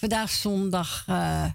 [0.00, 1.52] Vandaag zondag uh, eh,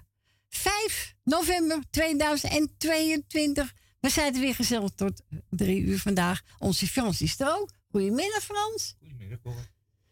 [0.48, 3.74] 5 november 2022.
[4.00, 6.42] We zijn er weer gezellig tot drie uur vandaag.
[6.58, 7.70] Onze Frans is er ook.
[7.90, 8.94] Goedemiddag Frans.
[8.98, 9.66] Goedemiddag hoor.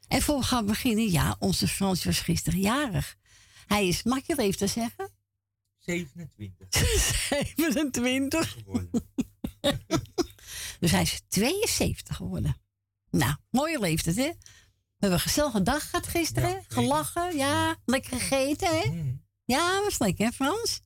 [0.08, 3.16] En voor we gaan beginnen, ja, onze Frans was gisteren jarig.
[3.66, 5.10] Hij is, mag je even zeggen?
[5.78, 6.68] 27.
[7.58, 8.56] 27.
[10.80, 12.56] dus hij is 72 geworden.
[13.10, 14.30] Nou, mooie leeftijd, hè?
[15.04, 16.64] We hebben een gezellige dag gehad gisteren.
[16.68, 17.76] Gelachen, ja.
[17.84, 18.90] Lekker gegeten, hè?
[18.90, 19.22] Mm.
[19.44, 20.80] Ja, was lekker, hè, Frans?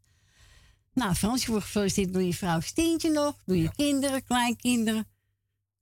[0.92, 3.42] Nou, Frans, je wordt gefeliciteerd door je vrouw Steentje nog.
[3.44, 5.08] Door je kinderen, kleinkinderen.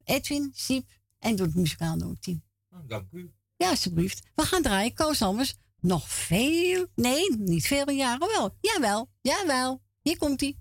[0.05, 2.43] Edwin, Siep en door het muzikaal noodteam.
[2.71, 3.33] Oh, dank u.
[3.57, 4.23] Ja, alsjeblieft.
[4.35, 4.95] We gaan draaien.
[4.95, 6.87] Koos anders nog veel...
[6.95, 8.57] Nee, niet veel jaren wel.
[8.61, 9.83] Jawel, jawel.
[10.03, 10.59] Hier komt-ie.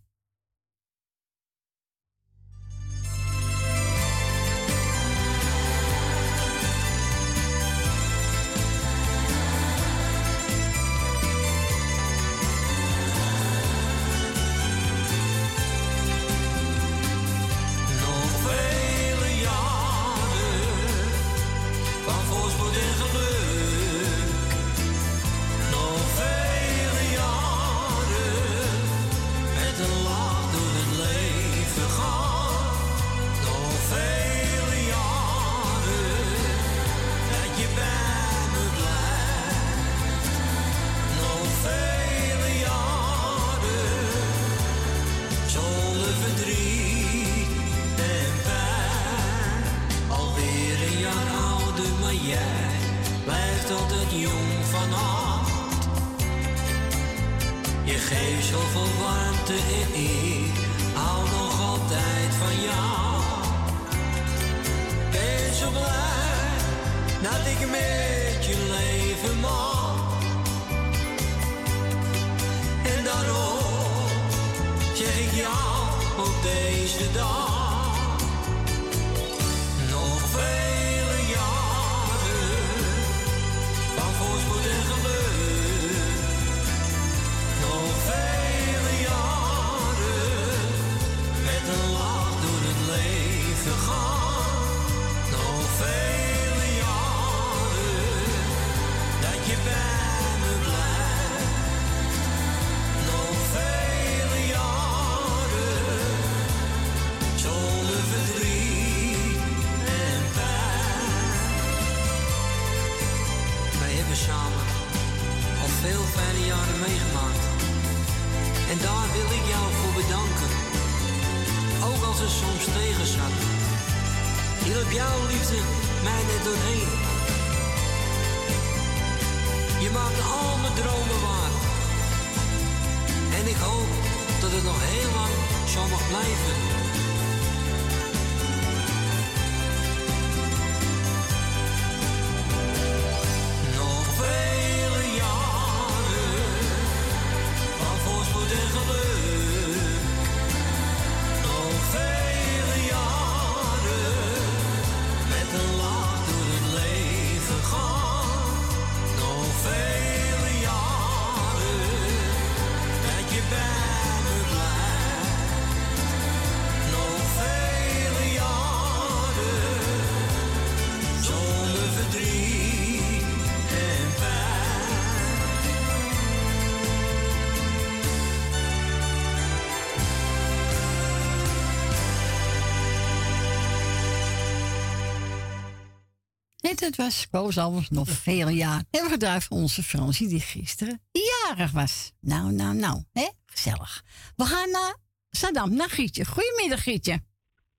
[186.85, 188.83] Het was Koos Albers nog veel jaar.
[188.91, 192.11] Hebben we gedraaid voor onze Fransie die gisteren jarig was.
[192.19, 193.03] Nou, nou, nou.
[193.13, 193.29] Hè?
[193.45, 194.03] Gezellig.
[194.35, 194.95] We gaan naar
[195.29, 196.25] Saddam, naar Gietje.
[196.25, 197.19] Goedemiddag, Gietje.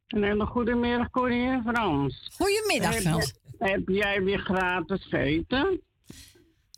[0.06, 2.30] Een hele goede middag, Corrie en Frans.
[2.34, 3.34] Goedemiddag, Frans.
[3.58, 5.82] Heb, jij weer gratis eten?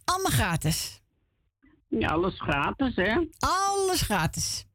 [0.05, 1.03] Allemaal gratis.
[1.89, 3.27] Ja, alles gratis, hè?
[3.39, 4.67] Alles gratis.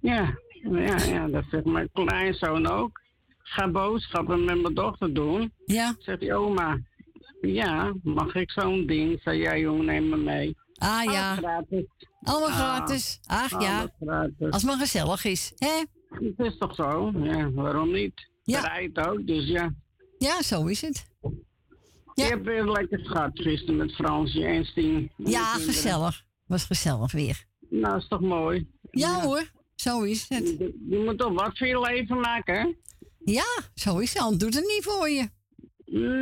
[0.00, 3.00] Ja, ja, ja dat zegt mijn kleinzoon ook
[3.48, 5.52] ga boodschappen met mijn dochter doen.
[5.66, 5.94] Ja.
[5.98, 6.78] Zegt die oma,
[7.40, 9.20] ja, mag ik zo'n ding?
[9.22, 10.56] Zei jij, jongen, neem me mee.
[10.74, 11.84] Ah ja, gratis.
[12.22, 13.20] allemaal Ah, gratis.
[13.26, 14.50] Ach ja, gratis.
[14.50, 15.52] als het maar gezellig is.
[15.56, 15.82] hè?
[16.08, 17.12] Het is toch zo?
[17.22, 18.28] Ja, waarom niet?
[18.42, 18.60] Ja.
[18.60, 19.74] Bereid ook, dus ja.
[20.18, 21.06] Ja, zo is het.
[21.20, 21.30] Ja.
[22.14, 25.12] Je hebt weer lekker schat gisteren met Fransje en Stien.
[25.16, 26.24] Ja, gezellig.
[26.46, 27.44] Was gezellig weer.
[27.70, 28.68] Nou, is toch mooi?
[28.90, 30.48] Ja, hoor, zo is het.
[30.48, 32.72] Je, je moet toch wat voor je leven maken, hè?
[33.26, 33.44] Ja.
[33.84, 35.28] Anders doet het niet voor je.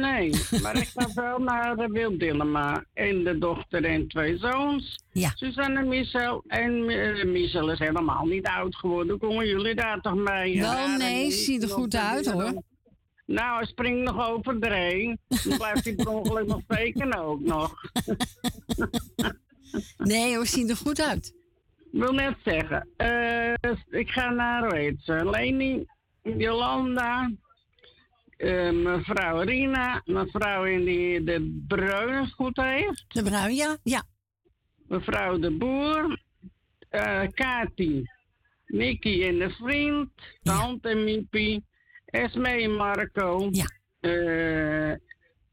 [0.00, 2.84] Nee, maar ik ga wel naar de Wil Dillema.
[2.92, 5.04] En de dochter en twee zoons.
[5.12, 5.32] Ja.
[5.34, 6.44] Suzanne en Michel.
[6.46, 9.18] En eh, Michel is helemaal niet oud geworden.
[9.18, 10.60] Komen jullie daar toch mee?
[10.60, 12.62] Wel, nee, ze ziet er goed uit, hoor.
[13.26, 15.16] Nou, hij springt nog over de.
[15.44, 17.74] Dan blijft hij per ongeluk nog steken ook nog.
[19.98, 21.34] Nee hoor, zien er goed uit.
[21.92, 23.52] Ik wil net zeggen, eh,
[23.90, 25.86] ik ga naar, ze, Leni,
[26.24, 27.30] Jolanda,
[28.36, 34.02] eh, mevrouw Rina, mevrouw in die de bruine goed heeft, De bruin, ja, ja.
[34.88, 36.20] mevrouw de Boer,
[36.88, 38.02] eh Kati,
[38.66, 40.10] Nicky en de vriend,
[40.42, 40.58] Ja.
[40.58, 41.64] tante Miepie,
[42.04, 43.66] Esme en Marco, Ja.
[44.00, 44.96] eh,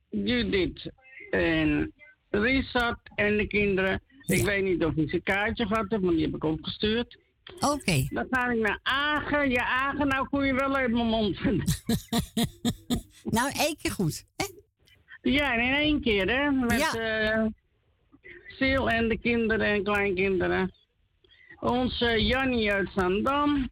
[0.09, 0.91] Judith
[1.29, 1.93] en
[2.29, 4.01] Richard en de kinderen.
[4.25, 7.17] Ik weet niet of ik een kaartje gehad heb, want die heb ik opgestuurd.
[7.59, 8.05] Oké.
[8.13, 9.49] Dan ga ik naar Agen.
[9.49, 11.39] Ja, Agen, nou kon je wel uit mijn mond.
[13.23, 14.25] Nou, één keer goed.
[14.35, 14.45] Hè?
[15.21, 16.51] Ja, in één keer, hè?
[16.51, 16.93] Met Ja.
[16.93, 17.45] eh
[18.57, 20.71] Sil en de kinderen en kleinkinderen.
[21.59, 23.69] Onze Jannie uit Zandam.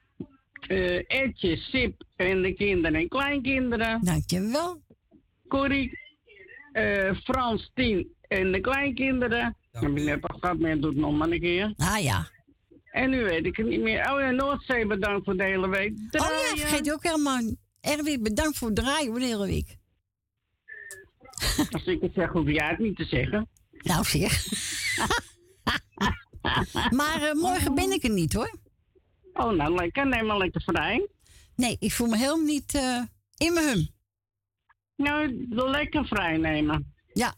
[0.67, 4.01] eh Etje, Sip en de kinderen en kleinkinderen.
[4.03, 4.81] Dankjewel.
[5.47, 5.99] Corrie,
[6.71, 9.57] eh Frans, Tien en de kleinkinderen.
[9.71, 10.05] Dank Heb ik u.
[10.05, 11.73] net al gehad, maar doe het nog maar een keer.
[11.77, 12.27] Ah ja.
[12.99, 14.11] En nu weet ik het niet meer.
[14.11, 15.91] Oh ja, Noordzee, bedankt voor de hele week.
[16.11, 17.41] Oh ja, vergeet je ook helemaal.
[17.81, 19.77] Erwin, bedankt voor het draaien hoor, de hele week.
[21.71, 23.49] Als ik het zeg, hoef jij het niet te zeggen.
[23.71, 24.45] Nou zeg.
[26.99, 28.57] maar eh, morgen ben ik er niet hoor.
[29.33, 30.07] Oh, nou lekker.
[30.07, 31.07] Neem maar lekker vrij.
[31.55, 33.01] Nee, ik voel me helemaal niet eh,
[33.37, 33.87] in mijn hum.
[34.95, 36.93] Nou, lekker vrij nemen.
[37.13, 37.35] Ja,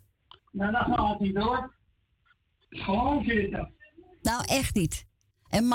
[0.51, 1.75] Nou, dat gaat niet door.
[2.69, 3.73] Gewoon zitten.
[4.21, 5.09] nou echt niet.
[5.51, 5.67] En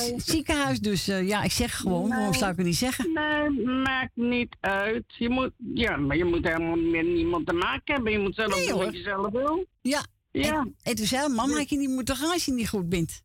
[0.00, 0.12] Nee.
[0.14, 2.38] het ziekenhuis, dus eh, ja, ik zeg gewoon, waarom Nee.
[2.38, 3.12] zou ik het niet zeggen?
[3.12, 5.04] Nee, maakt niet uit.
[5.06, 8.12] Je moet, ja, maar je moet helemaal met niemand te maken hebben.
[8.12, 9.66] Je moet zelf Nee, doen wat je zelf wil.
[9.82, 10.04] Ja.
[10.30, 12.88] Ja, En, en toen zei mama, had je niet moeten gaan als je niet goed
[12.88, 13.22] bent.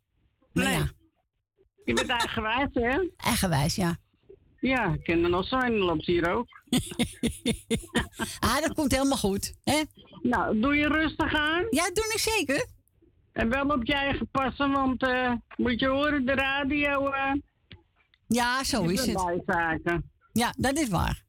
[0.53, 0.73] Maar Nee.
[0.77, 0.89] ja,
[1.85, 2.99] je bent eigenwijs, hè?
[3.17, 3.97] eigenwijs, ja.
[4.59, 6.47] Ja, ik ken er nog die loopt hier ook.
[8.39, 9.53] Ah, dat komt helemaal goed.
[9.63, 9.81] Hè?
[10.21, 11.67] Nou, doe je rustig aan.
[11.69, 12.67] Ja, dat doe ik zeker.
[13.39, 17.33] En wel op je eigen passen, want eh, moet je horen, de radio eh
[18.27, 19.25] Ja, zo is het.
[19.25, 20.11] bijzaken.
[20.33, 21.23] Ja, dat is waar.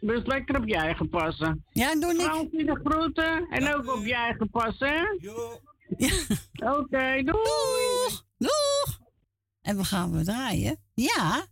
[0.00, 1.64] Dus lekker op je eigen passen.
[1.72, 2.20] Ja, doe ik.
[2.20, 5.02] Fransie de groeten en ook op je eigen passen, hè?
[5.18, 5.60] Jo.
[6.78, 7.24] Oké, doei!
[7.24, 8.24] Doeg!
[8.38, 8.98] Doeg!
[9.62, 10.78] En we gaan we draaien.
[10.94, 11.46] Ja,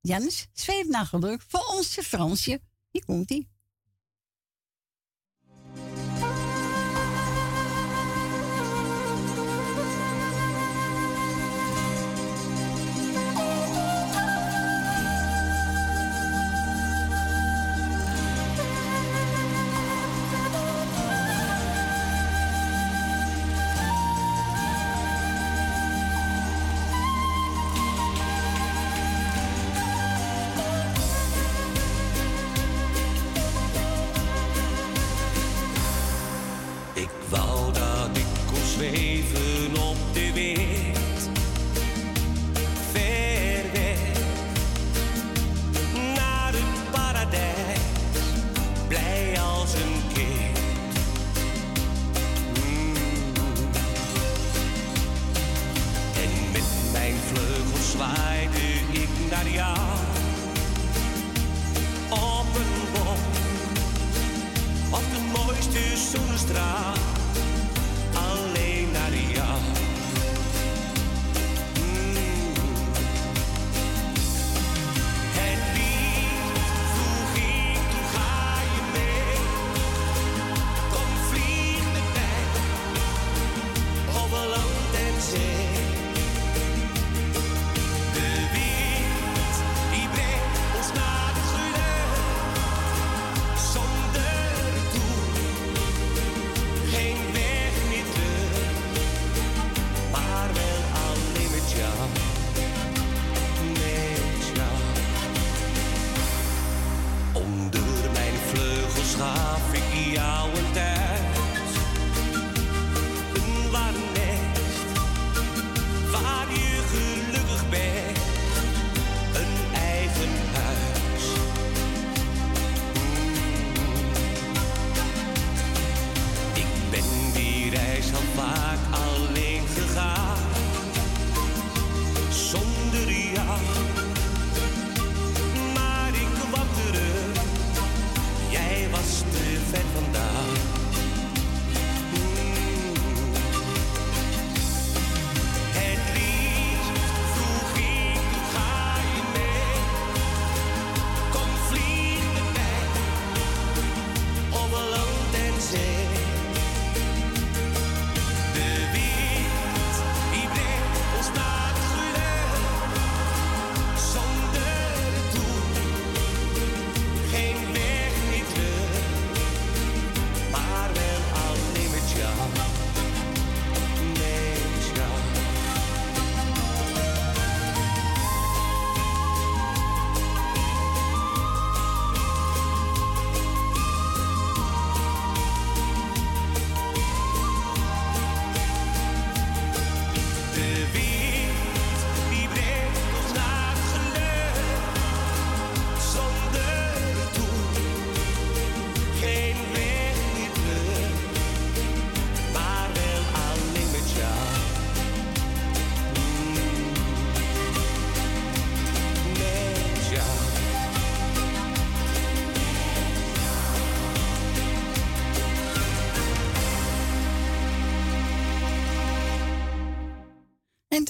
[0.00, 2.60] Jannes, zweef naar geluk voor onze Fransje.
[2.90, 3.28] Hier komt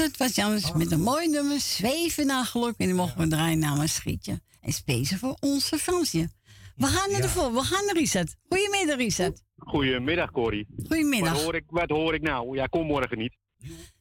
[0.05, 2.75] Dat was Janus met een mooi nummer, Zweven naar geluk.
[2.79, 4.41] En die mogen we draaien namens Schietje.
[4.61, 6.29] En speciaal voor onze Fransje.
[6.77, 8.37] We gaan naar de vol, we gaan naar Reset.
[8.49, 9.43] Goedemiddag, Reset.
[9.57, 10.67] Goedemiddag, Corrie.
[10.77, 11.33] Goedemiddag.
[11.33, 12.57] Wat hoor, ik, wat hoor ik nou?
[12.57, 13.37] Ja, kom morgen niet.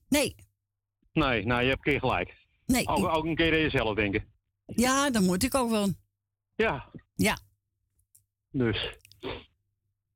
[0.07, 0.35] Nee.
[1.13, 2.33] Nee, nou, je hebt een keer gelijk.
[2.65, 2.87] Nee.
[2.87, 4.25] Ook, ook een keer aan jezelf denken.
[4.65, 5.93] Ja, dan moet ik ook wel.
[6.55, 6.89] Ja.
[7.15, 7.37] Ja.
[8.51, 8.97] Dus.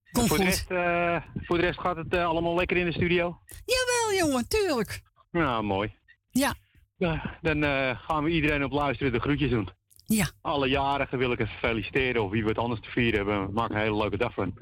[0.03, 0.38] Voor, goed.
[0.38, 3.39] De rest, eh, voor de rest gaat het eh, allemaal lekker in de studio?
[3.65, 5.01] Jawel, jongen, tuurlijk.
[5.38, 5.96] Nou, mooi.
[6.32, 6.56] Ja.
[6.98, 9.70] Ja, dan eh, gaan we iedereen op luisteren de groetjes doen.
[10.06, 10.29] Ja.
[10.41, 13.53] Alle jarigen wil ik even feliciteren of wie we het anders te vieren hebben.
[13.53, 14.58] Maak een hele leuke dag van.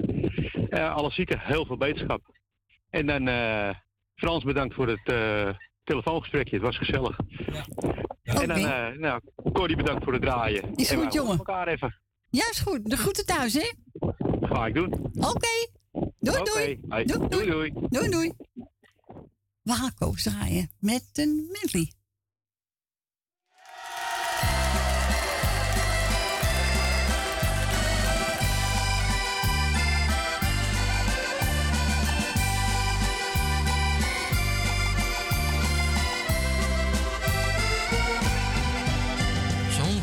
[0.70, 2.20] Eh, alle zieken, heel veel beterschap.
[2.90, 3.70] En dan eh,
[4.14, 5.04] Frans bedankt voor het
[5.84, 6.56] telefoongesprekje.
[6.56, 7.18] Het was gezellig.
[8.22, 8.60] En dan,
[9.00, 9.20] nou,
[9.52, 10.74] Corrie bedankt voor het draaien.
[10.74, 11.36] Is en goed, jongen.
[11.36, 12.00] elkaar even.
[12.30, 12.90] Ja, is goed.
[12.90, 13.72] De groeten thuis, hè?
[14.40, 14.92] Ga ik doen.
[15.14, 15.68] Oké.
[16.18, 16.80] Doei, doei.
[16.88, 17.04] Hoi.
[17.04, 17.72] Doei, doei, doei.
[17.88, 18.32] Doei, doei.
[19.98, 21.90] Koos draaien met een medley.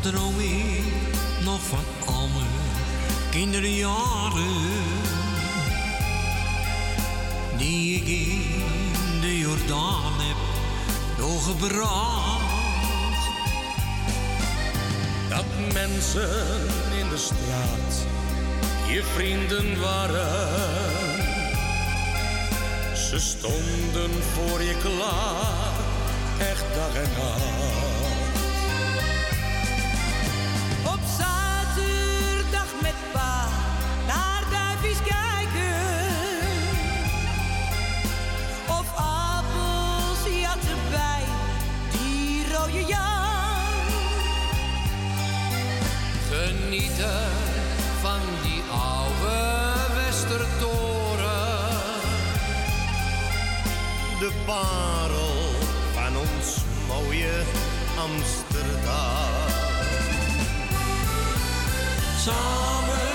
[0.00, 0.84] Droom ik
[1.44, 2.46] nog van al mijn
[3.30, 4.62] kinderjaren.
[7.58, 8.43] Die ik
[9.66, 10.36] Jordaan heb
[11.16, 12.42] doorgebracht.
[15.28, 16.30] Dat mensen
[16.98, 18.06] in de straat
[18.86, 20.56] je vrienden waren.
[22.96, 25.72] Ze stonden voor je klaar,
[26.38, 27.93] echt dag en nacht.
[54.46, 55.36] Parel
[55.94, 56.56] van ons
[56.88, 57.42] mooie
[57.96, 59.52] Amsterdam.
[62.24, 63.13] Samen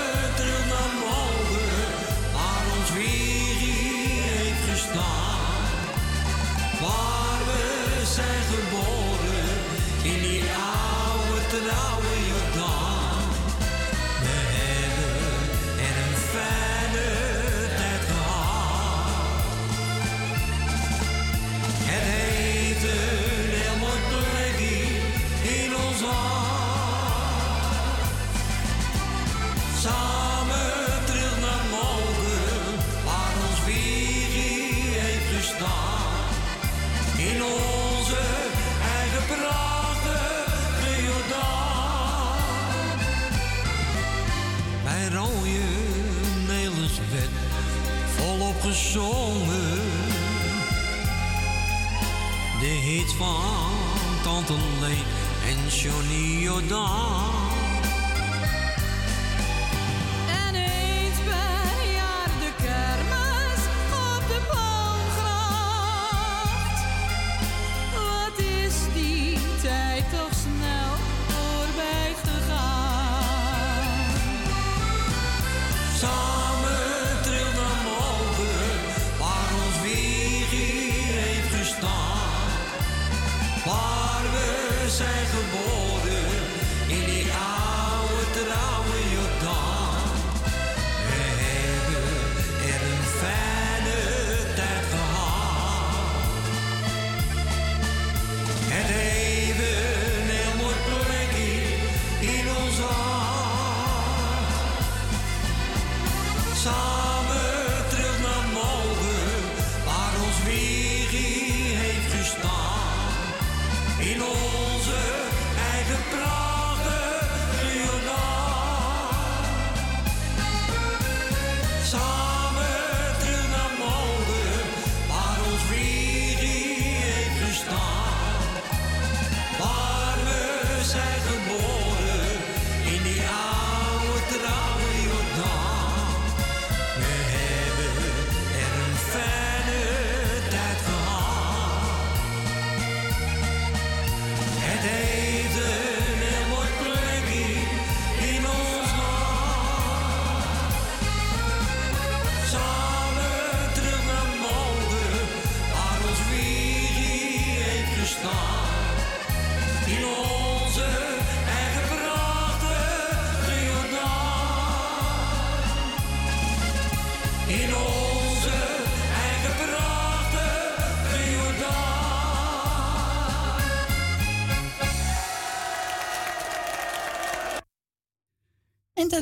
[48.72, 49.80] gezongen.
[52.60, 53.72] De hits van
[54.22, 55.04] Tante Leen
[55.48, 57.49] en Johnny Jordaan.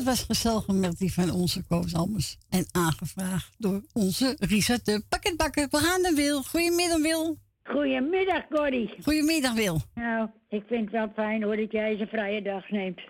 [0.05, 2.37] Dat was gezellig met die van onze Koos Almers.
[2.49, 5.67] En aangevraagd door onze Risa de pakketbakker.
[5.69, 6.43] We gaan naar Wil.
[6.43, 7.37] Goedemiddag Wil.
[7.63, 8.93] Goedemiddag, Corrie.
[9.03, 9.81] Goedemiddag Wil.
[9.93, 13.01] Nou, ik vind het wel fijn hoor dat jij eens een vrije dag neemt.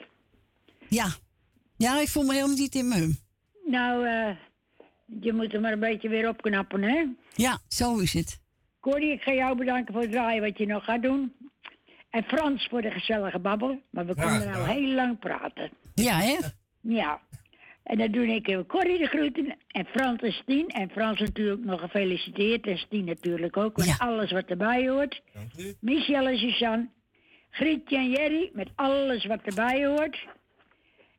[0.87, 1.07] Ja.
[1.77, 3.17] Ja, ik voel me helemaal niet in mijn hum.
[3.65, 4.35] Nou, eh,
[5.21, 7.05] je moet er maar een beetje weer opknappen, hè?
[7.33, 8.41] Ja, zo is het.
[8.79, 11.33] Corrie, ik ga jou bedanken voor het draaien wat je nog gaat doen.
[12.09, 13.81] En Frans voor de gezellige babbel.
[13.89, 14.67] Maar we kunnen nou gedaan.
[14.67, 15.69] heel lang praten.
[15.93, 16.37] Ja, hè?
[16.81, 17.21] Ja.
[17.83, 20.67] En dan doe ik eh, Corrie de groeten en Frans en Stien.
[20.67, 22.67] En Frans natuurlijk nog gefeliciteerd.
[22.67, 23.77] En Stien natuurlijk ook.
[23.77, 23.95] Met Ja.
[23.97, 25.21] alles wat erbij hoort.
[25.33, 25.73] Dank u.
[25.81, 26.87] Michel en Suzanne.
[27.49, 30.27] Grietje en Jerry met alles wat erbij hoort.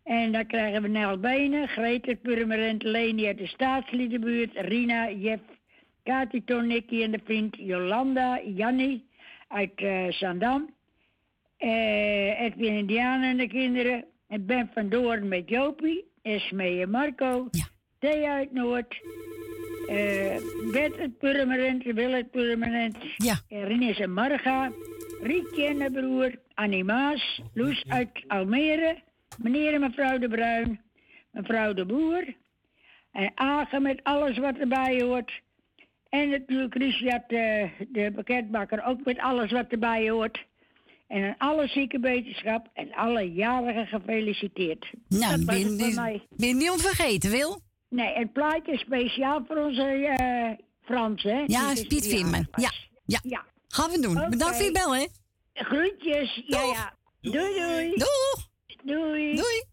[0.05, 5.43] En dan krijgen we Nel Benen, Greter Purmerend, Leni uit de staatsliedenbuurt, Rina, Jeff,
[6.05, 9.09] Katiton, Nicky en de vriend, Jolanda, Jannie
[9.49, 10.75] uit eh Zandam,
[11.57, 16.91] eh Edwin en Diana en de kinderen, en Ben van Doorn met Jopie, Esmee en
[16.91, 17.65] Marco, Ja.
[17.99, 19.01] Thea uit Noord,
[19.89, 20.37] eh
[20.73, 23.35] Bert uit Purmerend, Wil uit Purmerend, Ja.
[23.49, 24.71] eh, Rinus en Marga,
[25.23, 28.97] Rietje en de broer, Annie Maas, Loes uit Almere,
[29.39, 30.81] meneer en mevrouw de Bruin,
[31.33, 32.25] mevrouw de Boer,
[33.13, 35.41] en Agen met alles wat erbij hoort.
[36.09, 40.45] En natuurlijk Richard, de, de pakketbakker, ook met alles wat erbij hoort.
[41.11, 44.93] En aan alle zieke wetenschap en alle jarigen gefeliciteerd.
[45.09, 46.27] Nou, dat was ben, het voor mij.
[46.31, 47.61] ben je niet onvergeten, Wil?
[47.89, 51.45] Nee, het plaatje is speciaal voor onze eh Frans, hè?
[51.47, 52.45] Ja, Piet was.
[52.55, 52.71] Ja,
[53.05, 53.21] ja.
[53.23, 53.45] Ja.
[53.69, 54.31] Gaan we doen.
[54.31, 55.07] Bedankt voor je bel, hè?
[55.53, 56.43] Groetjes.
[56.47, 56.95] Ja, ja.
[57.21, 57.91] Doei, doei.
[57.91, 58.49] Doeg!
[58.85, 59.35] Doei.
[59.35, 59.70] Doei!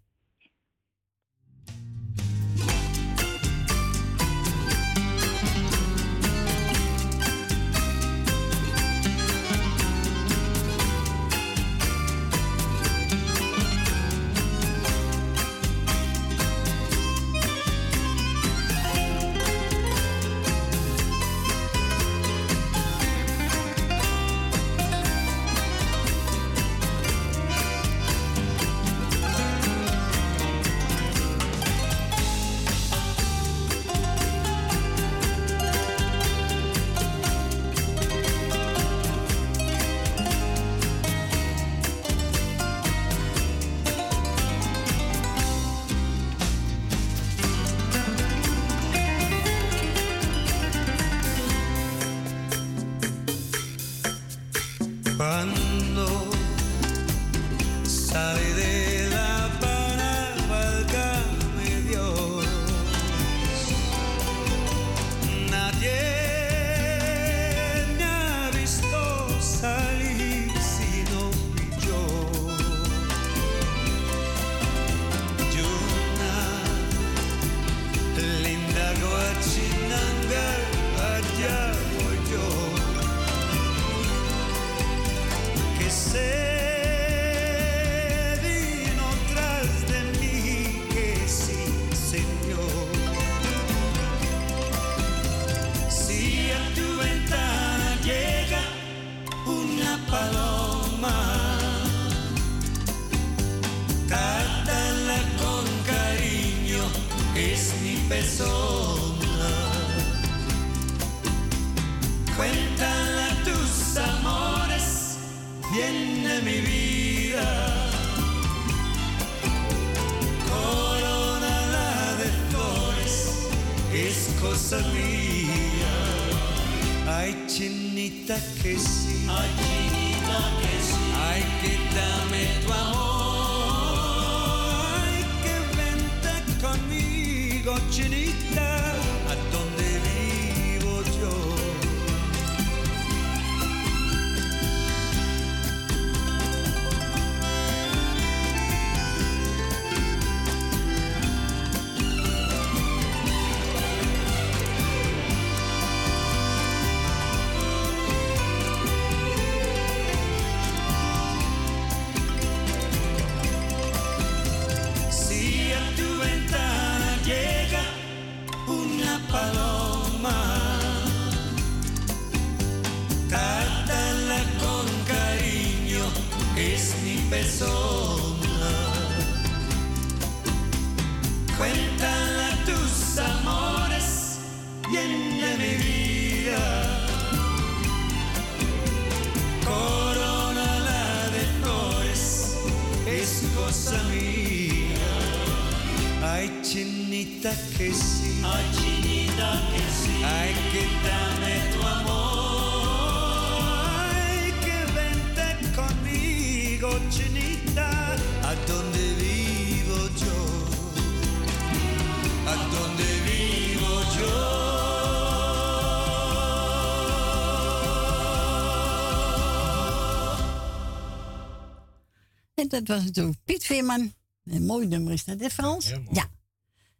[222.69, 224.13] Dat was natuurlijk Piet Veerman.
[224.45, 225.93] Een mooi nummer is dat, hè Frans?
[226.11, 226.23] Ja.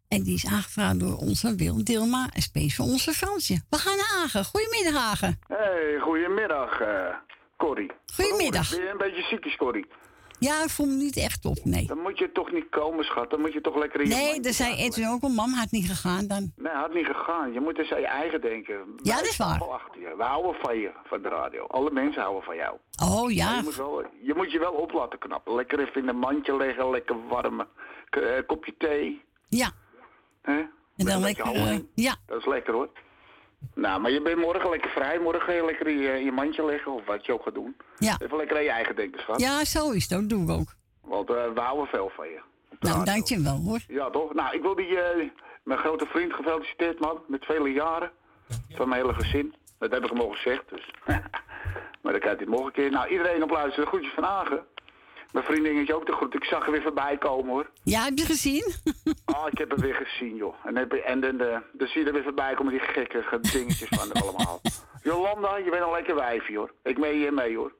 [0.08, 3.62] En die is aangevraagd door onze Wil Dilma en space voor onze Fransje.
[3.70, 4.46] We gaan naar Hagen.
[4.46, 5.40] Goedemiddag, Hagen.
[5.48, 7.16] Hey, goedemiddag, eh
[7.58, 7.92] Corrie.
[8.14, 8.70] Goedemiddag.
[8.70, 9.86] Ben je een beetje ziekjes, Corrie?
[10.40, 11.86] Ja, ik voel me niet echt op, nee.
[11.88, 13.30] Dan moet je toch niet komen, schat.
[13.30, 15.72] Dan moet je toch lekker in je Nee, daar zei Edwin ook al, mam had
[15.72, 16.52] niet gegaan dan.
[16.56, 17.54] Nee, had niet gegaan.
[17.54, 18.74] Je moet eens aan je eigen denken.
[18.74, 19.60] Ja, Wij dat is waar.
[19.60, 20.14] wel achter je.
[20.18, 21.66] We houden van je, van de radio.
[21.66, 22.78] Alle mensen houden van jou.
[23.04, 25.56] Oh Maar ja, Je moet, wel, je moet je wel op laten knappen.
[25.56, 27.60] Lekker even in een mandje leggen, lekker warm
[28.10, 29.22] eh, kopje thee.
[29.50, 29.72] ja.
[30.42, 30.58] Hè?
[30.98, 32.16] En dan lekker, eh, ja.
[32.26, 32.90] Dat is lekker hoor.
[33.74, 35.20] Nou, maar je bent morgen lekker vrij.
[35.20, 37.54] Morgen ga je lekker in je, in je mandje leggen of wat je ook gaat
[37.54, 37.76] doen.
[37.98, 38.18] Ja.
[38.22, 39.40] Even lekker aan je eigen denken, schat.
[39.40, 40.30] Ja, zo is het ook.
[40.30, 40.76] Doe ik ook.
[41.02, 42.42] Want eh, we houden veel van je.
[42.80, 43.80] Nou, dankjewel hoor.
[43.88, 44.34] Ja, toch?
[44.34, 45.30] Nou, ik wil die, eh,
[45.64, 47.22] mijn grote vriend gefeliciteerd, man.
[47.28, 48.12] Met vele jaren.
[48.70, 49.56] Van mijn hele gezin.
[49.78, 50.92] Dat heb ik hem al gezegd, dus.
[52.02, 52.92] maar dan krijgt hij het nog een keer.
[52.92, 53.88] Nou, iedereen op luisteren.
[53.88, 54.66] Groetjes van Hagen.
[55.32, 56.34] Mijn vriendinnetje ook de groet.
[56.34, 57.70] Ik zag er weer voorbij komen, hoor.
[57.84, 58.74] Ja, heb je gezien?
[59.26, 60.56] Oh, ik heb hem weer gezien, joh.
[60.66, 63.40] En, heb, en dan, eh, dan zie je er weer voorbij komen die gekke ge-
[63.40, 64.62] dingetjes van er allemaal.
[65.04, 66.72] Jolanda, je bent een lekker wijfje, hoor.
[66.84, 67.72] Ik mee je mee, hoor.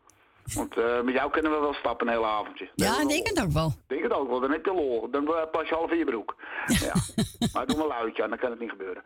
[0.54, 2.70] Want eh, met jou kunnen we wel stappen een hele avondje.
[2.76, 3.68] Ja, ik denk het ook wel.
[3.68, 5.10] Ik denk het ook wel, dan heb je lol.
[5.12, 6.36] Dan eh, pas je half in je broek.
[6.86, 6.94] Ja.
[7.54, 9.04] maar doe maar luidje aan, dan kan het niet gebeuren.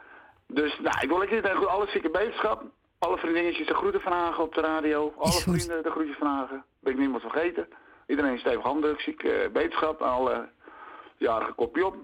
[0.47, 2.63] Dus, nou, ik wil lekker goed, alle zieke beterschap.
[2.99, 5.13] Alle vriendinnetjes de groeten van Hagen op de radio.
[5.17, 6.63] Alle vrienden de groetjes van Hagen.
[6.79, 7.67] Ben ik niemand vergeten.
[8.11, 10.01] Iedereen stevig handdruk, zieke beterschap.
[10.01, 10.49] En alle
[11.17, 11.95] jarige kopje op.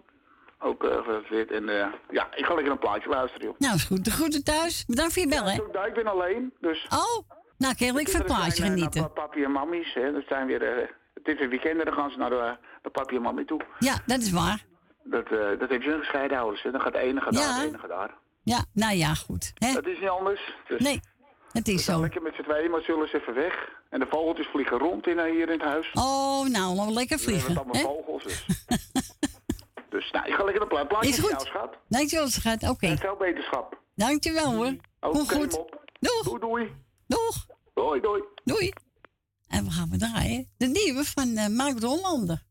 [0.60, 1.52] Ook eh gefeliciteerd.
[1.52, 3.56] En eh, ja, ik ga lekker een plaatje luisteren, joh.
[3.58, 4.06] Nou, is goed.
[4.06, 4.86] De groeten thuis.
[4.86, 5.60] Bedankt voor je bel, hè?
[5.74, 6.88] Ja, ik ben alleen, dus...
[6.90, 9.02] Oh, nou, ik van het plaatje eh, genieten.
[9.02, 10.12] Naar papi en mammies, hè.
[10.14, 10.62] Dat zijn weer...
[10.64, 12.30] eh, het is een weekend en dan gaan ze naar,
[12.82, 13.62] de, papi en mammy toe.
[13.80, 14.66] Ja, dat is waar.
[15.04, 16.64] Dat, eh dat je een gescheiden ouders.
[16.64, 16.72] Hè.
[16.72, 17.40] Dan gaat de ene gaat Ja.
[17.40, 18.14] daar, de ene gaat daar.
[18.44, 19.52] Ja, nou ja, goed.
[19.56, 19.74] Hè?
[19.74, 20.54] Dat is niet anders.
[20.68, 21.00] Dus Nee,
[21.52, 22.00] het is we zo.
[22.02, 23.54] lekker met z'n tweeën, maar zullen ze even weg.
[23.90, 25.92] En de vogeltjes vliegen rond in, eh, hier in het huis.
[25.94, 27.54] Oh, nou, lekker vliegen.
[27.56, 28.46] hebben allemaal vogels, dus.
[29.90, 31.42] dus nou, ik ga lekker een pla plaatje Is goed.
[31.42, 31.76] schat.
[31.88, 32.70] Dankjewel, schat.
[32.70, 32.88] Oké.
[32.88, 33.82] En veel beterschap.
[33.96, 34.76] Dankjewel, hoor.
[35.00, 35.52] Oké, Goed, goed.
[35.52, 35.86] mop.
[36.00, 36.24] Doeg.
[36.24, 36.72] Doei, doei.
[37.08, 37.46] Doeg.
[37.74, 38.24] Doei, doei.
[38.44, 38.74] Doei.
[39.48, 40.50] En we gaan we draaien.
[40.58, 42.44] De nieuwe van eh Mark de Hollander.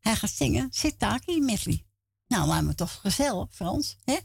[0.00, 1.84] Hij gaat zingen Sitaki Medley.
[2.28, 3.96] Nou, laten we toch gezellig, Frans.
[4.04, 4.16] Hè?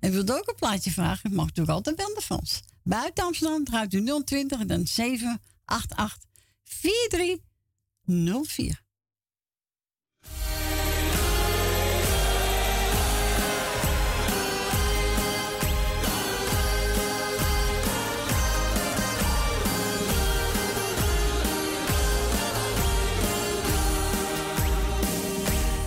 [0.00, 1.34] En wilde ook een plaatje vragen?
[1.34, 2.62] Mag natuurlijk altijd bellen, Frans.
[2.88, 6.26] Buiten Amsterdam draait u 020 en dan 788
[6.64, 8.82] 4304.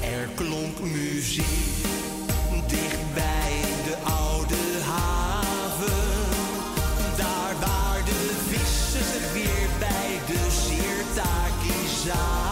[0.02, 1.81] Er klonk muziek
[12.14, 12.51] die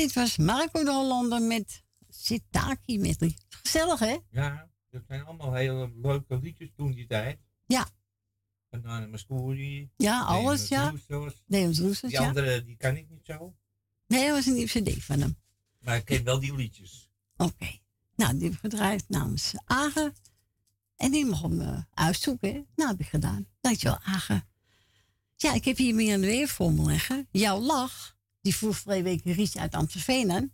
[0.00, 3.36] dit was Marco de Hollander met Sitaki Medley.
[3.48, 4.16] Gezellig, hè?
[4.30, 7.38] Ja, dat zijn allemaal hele leuke liedjes toen die tijd.
[7.66, 7.88] Ja.
[8.70, 9.90] Banana Mascuri.
[9.96, 10.92] Ja, alles, ja.
[11.46, 12.26] Deons Roesters, Die ja.
[12.28, 13.54] andere, die kan ik niet zo.
[14.06, 15.36] Nee, dat was een cd van hem.
[15.78, 17.10] Maar ik ken wel die liedjes.
[17.36, 17.78] Oké.
[18.16, 20.12] Nou, die gedraaid namens Agen.
[20.96, 22.52] En die mocht hem eh, uitzoeken.
[22.52, 22.62] hè.
[22.74, 23.46] Nou, heb ik gedaan.
[23.60, 24.48] Dankjewel, Agen.
[25.36, 27.28] Ja, ik heb hier meer een weer voor me liggen.
[27.30, 30.52] Jouw lach, die vroeg vorige week Rietje uit Amstelveen aan.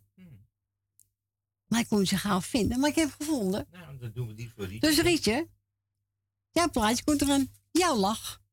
[1.67, 2.81] Maar ik kon ze gauw vinden.
[2.81, 3.67] Maar ik heb gevonden.
[3.71, 4.89] Nou, dan doen we die voor Rietje.
[4.89, 5.49] Dus Rietje,
[6.51, 7.49] jouw plaatje komt eraan.
[7.71, 8.45] Jouw lach.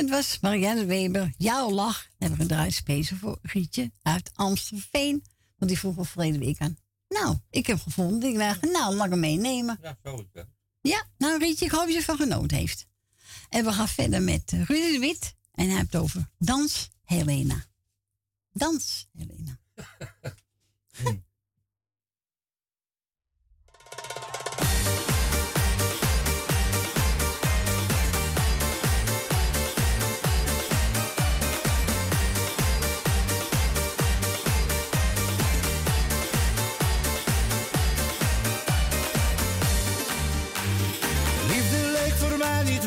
[0.00, 2.08] Dat was Marianne Weber, jouw lach.
[2.18, 5.24] Hebben we gedraaid speciaal voor Rietje uit Amstelveen.
[5.56, 6.76] Want die vroeg al verleden week aan.
[7.08, 8.28] Nou, ik heb gevonden.
[8.28, 9.78] Ik dacht, nou, laat ik hem meenemen.
[9.82, 10.46] Ja, zo is het.
[10.80, 12.86] Ja, nou Rietje, ik hoop dat je ervan genoten heeft.
[13.48, 15.34] En we gaan verder met Rudy de Wit.
[15.52, 17.64] En hij heeft het over Dans Helena.
[18.52, 19.58] Dans Helena.
[21.04, 21.22] Liefde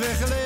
[0.01, 0.40] weggelegd,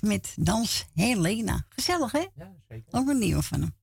[0.00, 1.64] Met Dans Helena.
[1.68, 2.24] Gezellig hè?
[2.36, 2.98] Ja, zeker.
[3.00, 3.74] Ook een nieuwe van hem.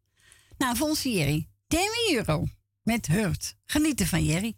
[0.58, 1.48] Nou, onze Jerry.
[1.68, 2.46] Demi Euro
[2.84, 3.56] met Hurt.
[3.66, 4.56] Genieten van Jerry.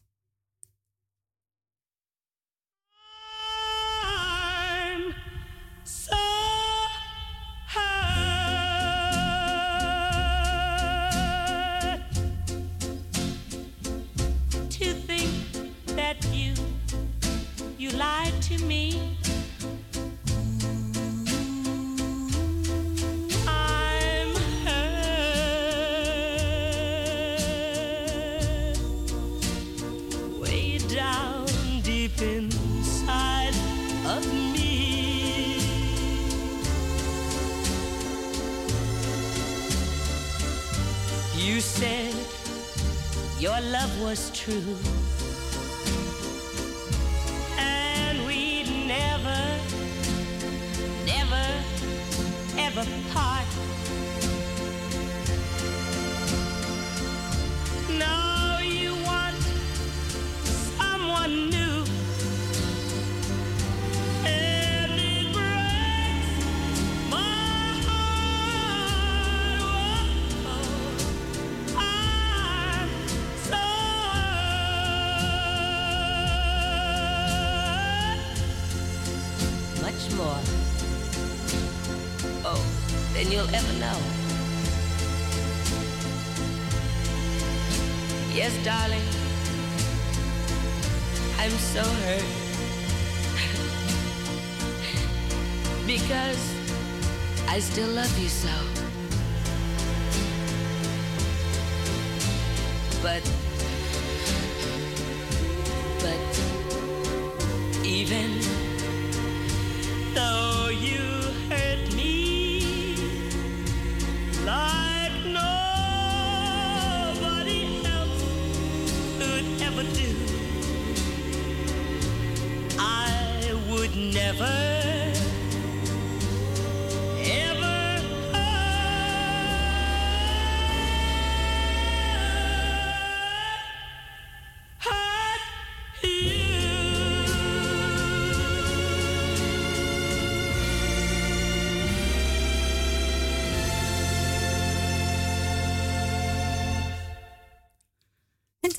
[44.07, 45.06] Was true.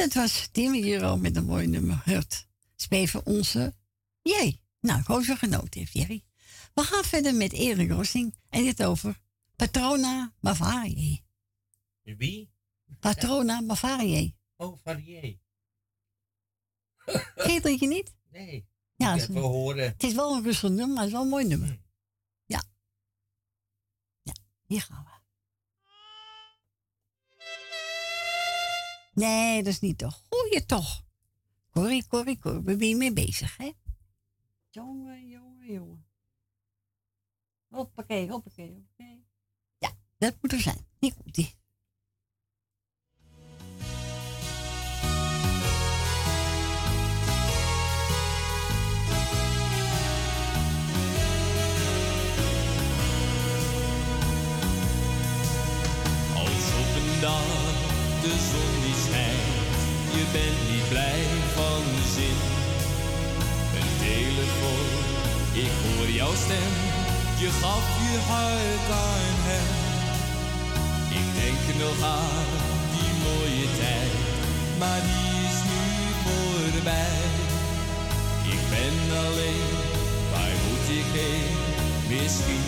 [0.08, 2.46] Dat was Timmy Euro met een mooi nummer Hurt.
[2.76, 3.74] Voor onze
[4.22, 4.60] Jerry.
[4.80, 6.24] Nou, ik hoop dat genoten heeft, Jerry.
[6.74, 9.20] We gaan verder met Erik Rossing en dit over
[9.56, 11.18] Patrona Bavaria.
[12.02, 12.50] Wie?
[13.00, 14.30] Patrona Bavaria.
[14.56, 15.22] Oh, Varier.
[17.46, 18.14] Je dat je niet?
[18.30, 18.68] Nee.
[18.96, 19.84] Ja, het is- even horen.
[19.88, 21.68] Het is wel een rustig nummer, maar het is wel een mooi nummer.
[21.68, 21.76] Hm.
[22.46, 22.62] Ja.
[24.22, 24.32] Ja,
[24.66, 25.07] hier gaan we.
[29.18, 30.22] Nee, dat is niet toch.
[30.28, 31.02] Goeie toch.
[31.70, 32.62] Corrie, Corrie, Corrie.
[32.62, 33.72] Waar ben je mee bezig, hè?
[34.70, 36.06] Jongen, jongen, jongen.
[37.68, 39.26] Hoppakee, hoppakee, hoppakee.
[39.78, 40.86] Ja, dat moet er zijn.
[40.98, 41.56] Hier komt ie.
[56.34, 57.86] Als op een dag
[58.22, 58.67] de zon
[66.18, 66.72] jouw stem,
[67.42, 69.68] je gaf je hart aan hem.
[71.20, 72.48] Ik denk nog aan
[72.94, 74.14] die mooie tijd,
[74.78, 75.84] maar die is nu
[76.24, 77.22] voorbij.
[78.54, 79.70] Ik ben alleen,
[80.32, 81.56] waar moet ik heen?
[82.12, 82.66] Misschien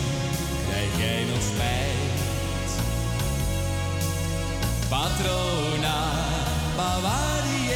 [0.67, 2.71] krijg jij nog spijt.
[4.89, 5.99] Patrona
[6.77, 7.71] Bavarie,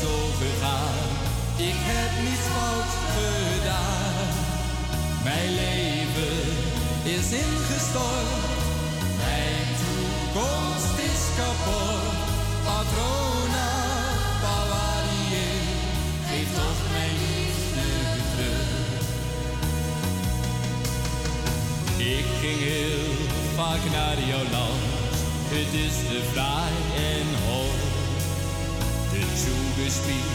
[0.00, 1.08] zo gegaan?
[1.56, 4.26] Ik heb niets fout gedaan.
[5.24, 6.42] Mijn leven
[7.16, 8.30] is ingestort.
[9.22, 12.20] Mijn toekomst is kapot.
[12.64, 13.70] Patrona
[14.42, 15.60] Bavarie,
[16.28, 17.88] geef toch mijn liefde
[18.34, 19.04] terug.
[22.18, 23.14] Ik ging heel
[23.56, 24.80] vaak naar jouw land.
[25.54, 26.72] Het is te fraai
[27.12, 27.81] en hoog.
[29.32, 30.30] De Tjugespiel,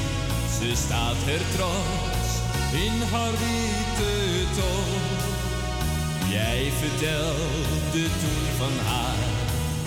[0.60, 2.30] ze staat er trots
[2.86, 4.16] in haar witte
[4.56, 5.02] toon.
[6.30, 9.20] Jij vertelde toen van haar,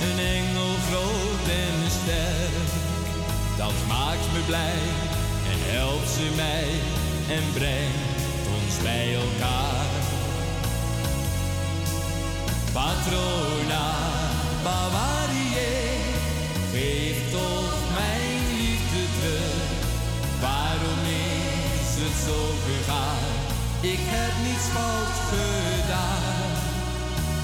[0.00, 2.70] een engel groot en sterk.
[3.56, 4.82] dat maakt me blij
[5.52, 6.68] en helpt ze mij
[7.36, 9.90] en brengt ons bij elkaar.
[12.72, 13.92] Patrona
[14.62, 15.56] Bavarie,
[16.72, 17.69] geef toch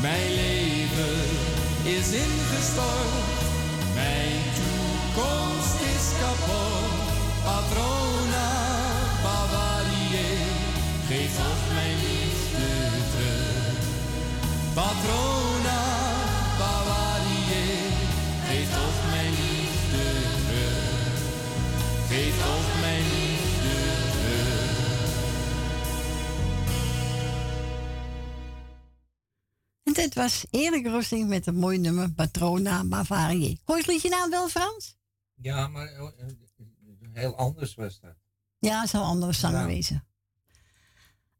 [0.00, 1.24] Mijn leven
[1.82, 3.40] is ingestort.
[3.94, 6.90] Mijn toekomst is kapot.
[7.44, 8.65] Patrona
[30.16, 33.60] was Erik Rossing met een mooi nummer Patrona Bavarie.
[33.64, 34.96] Hoor je het liedje nou wel, Frans?
[35.34, 36.26] Ja, maar eh, eh,
[37.12, 38.14] heel anders was dat.
[38.58, 39.66] Ja, het zou een andere zanger Ja.
[39.66, 40.06] wezen.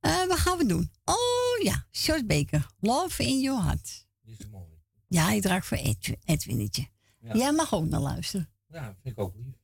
[0.01, 0.91] Eh, wat gaan we doen?
[1.05, 2.67] Oh ja, Short Baker.
[2.81, 4.07] Love in your heart.
[4.23, 4.71] Die is mooi.
[5.09, 6.89] Ja, hij draagt voor Edwin, Edwinnetje.
[7.21, 7.35] Ja.
[7.35, 8.51] Jij mag ook naar luisteren.
[8.69, 9.55] Ja, vind ik ook lief.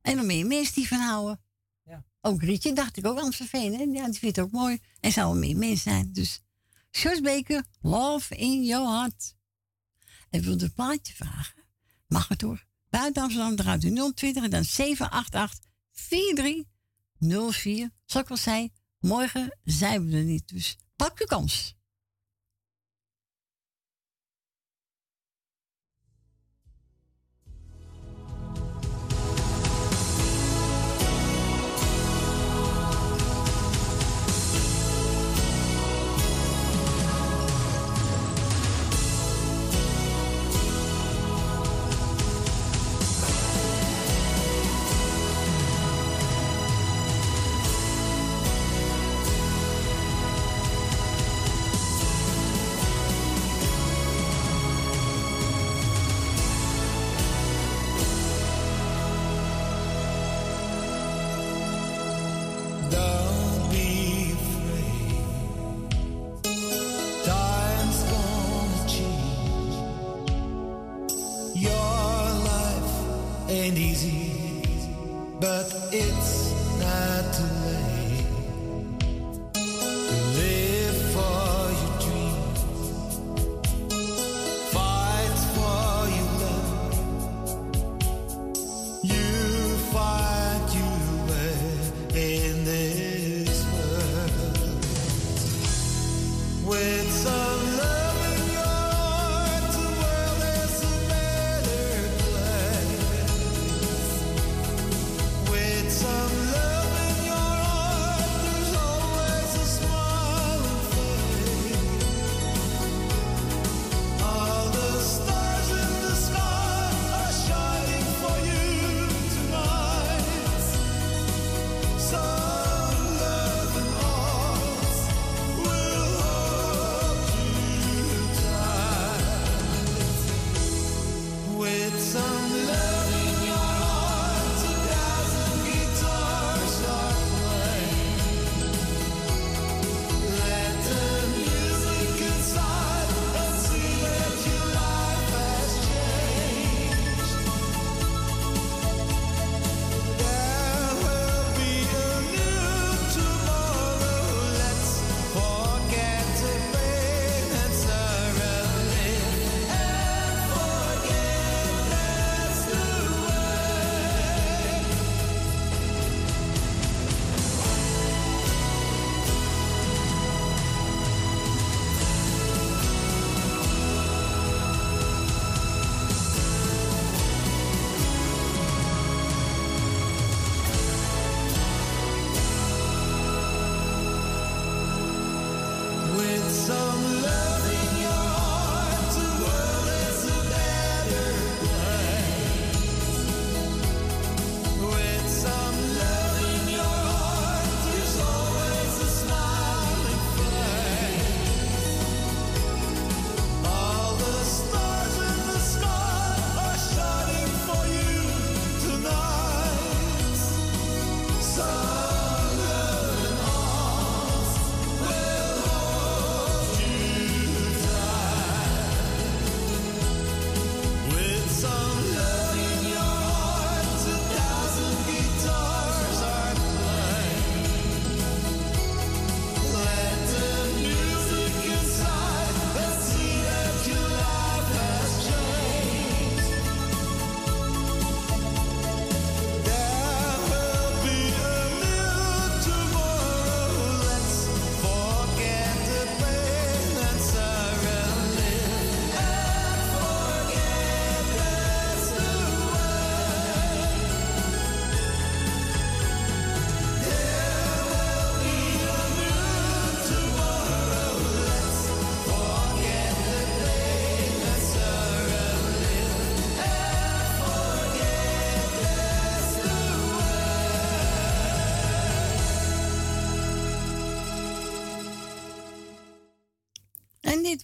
[0.00, 1.40] En nog meer mensen die van houden.
[1.84, 2.04] Ja.
[2.20, 3.74] Ook Rietje, dacht ik ook Amstelveen.
[3.74, 3.82] Hè?
[3.82, 4.78] Ja, die vindt het ook mooi.
[5.00, 6.12] En zou meer mensen zijn.
[6.12, 6.42] Dus
[6.90, 7.20] Sjors
[7.80, 9.34] Love in your heart.
[10.30, 11.64] En wilde een plaatje vragen?
[12.06, 12.66] Mag het hoor.
[12.88, 17.90] Buiten Amsterdam draait u 020 en dan 788 4304.
[18.04, 20.48] Zoals ik al zei, morgen zijn we er niet.
[20.48, 21.78] Dus pak je kans.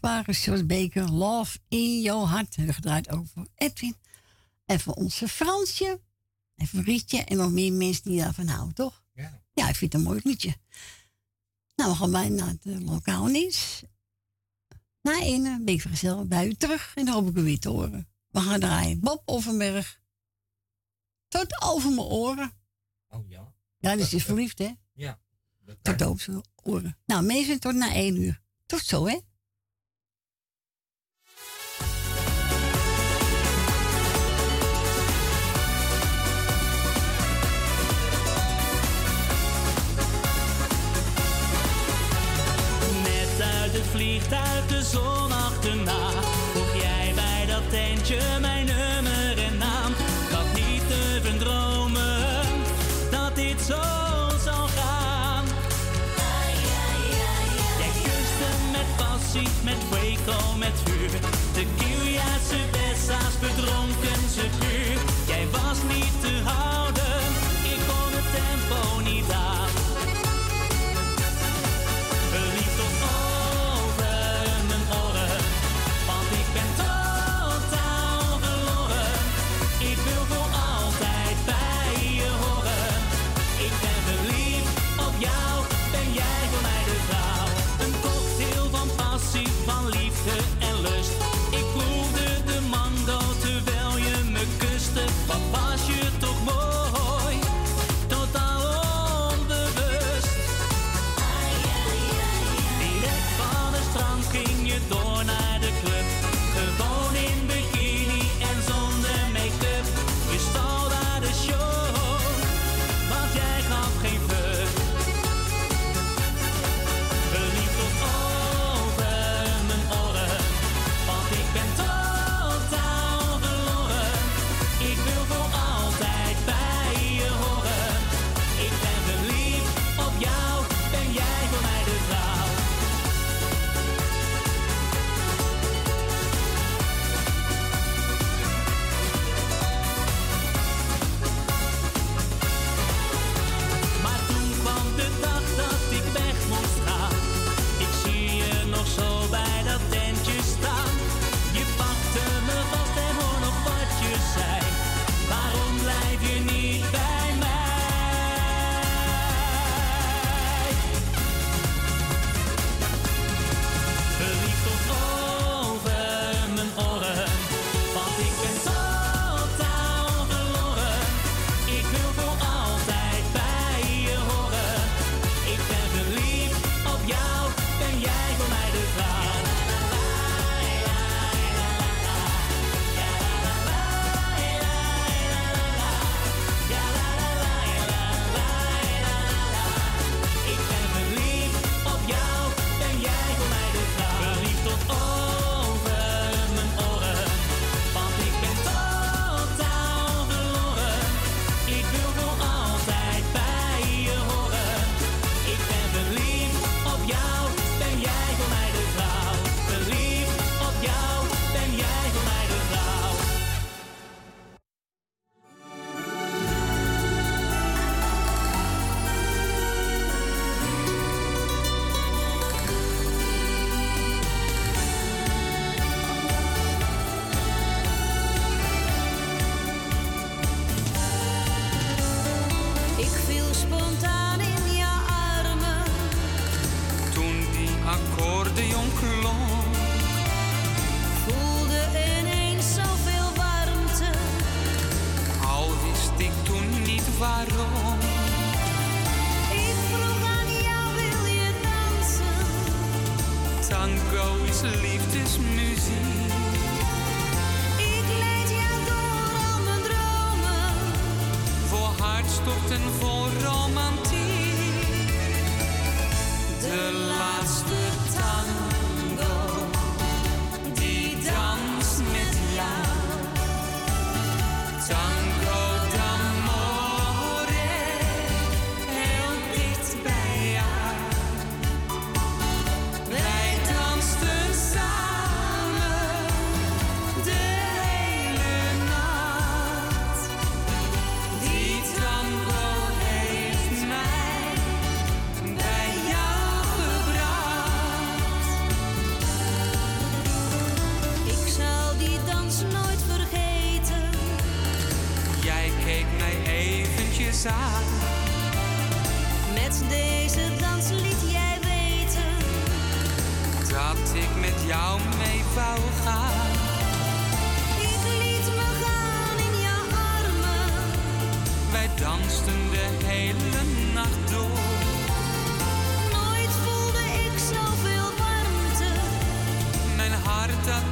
[0.07, 3.97] kwetsbare Short Baker, Love in Your hart En gedraaid ook voor Edwin.
[4.65, 6.01] En voor onze Fransje.
[6.55, 7.25] En voor Rietje.
[7.25, 9.05] En nog meer mensen die daarvan houden, toch?
[9.15, 9.43] Ja.
[9.53, 10.57] Ja, ik vind het een mooi liedje.
[11.77, 13.83] Nou, we gaan bijna naar de lokaal nieuws.
[15.03, 16.93] Na één eh, week ik bij u terug.
[16.95, 18.09] En dan hoop ik u weer te horen.
[18.29, 19.01] We gaan draaien.
[19.01, 20.01] Bob Offenberg.
[21.29, 22.53] Tot over mijn oren.
[23.09, 23.55] Oh ja.
[23.79, 24.73] Ja, dus is verliefd, hè?
[24.93, 25.19] Ja.
[25.83, 26.99] Tot over mijn oren.
[27.07, 28.43] Nou, meestal tot na één uur.
[28.67, 29.19] Tot zo, hè?
[43.83, 46.11] Vliegt uit de zon achterna.
[46.53, 49.93] Vroeg jij bij dat tentje mijn nummer en naam.
[50.31, 52.45] Ik niet durven dromen
[53.11, 53.83] dat dit zo
[54.45, 55.45] zou gaan.
[57.79, 61.11] Jij kuste met passie, met Waco, met vuur.
[61.55, 64.86] De Kieljaarse Bessa's bedronken ze puur.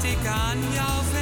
[0.05, 1.14] Ik aan jou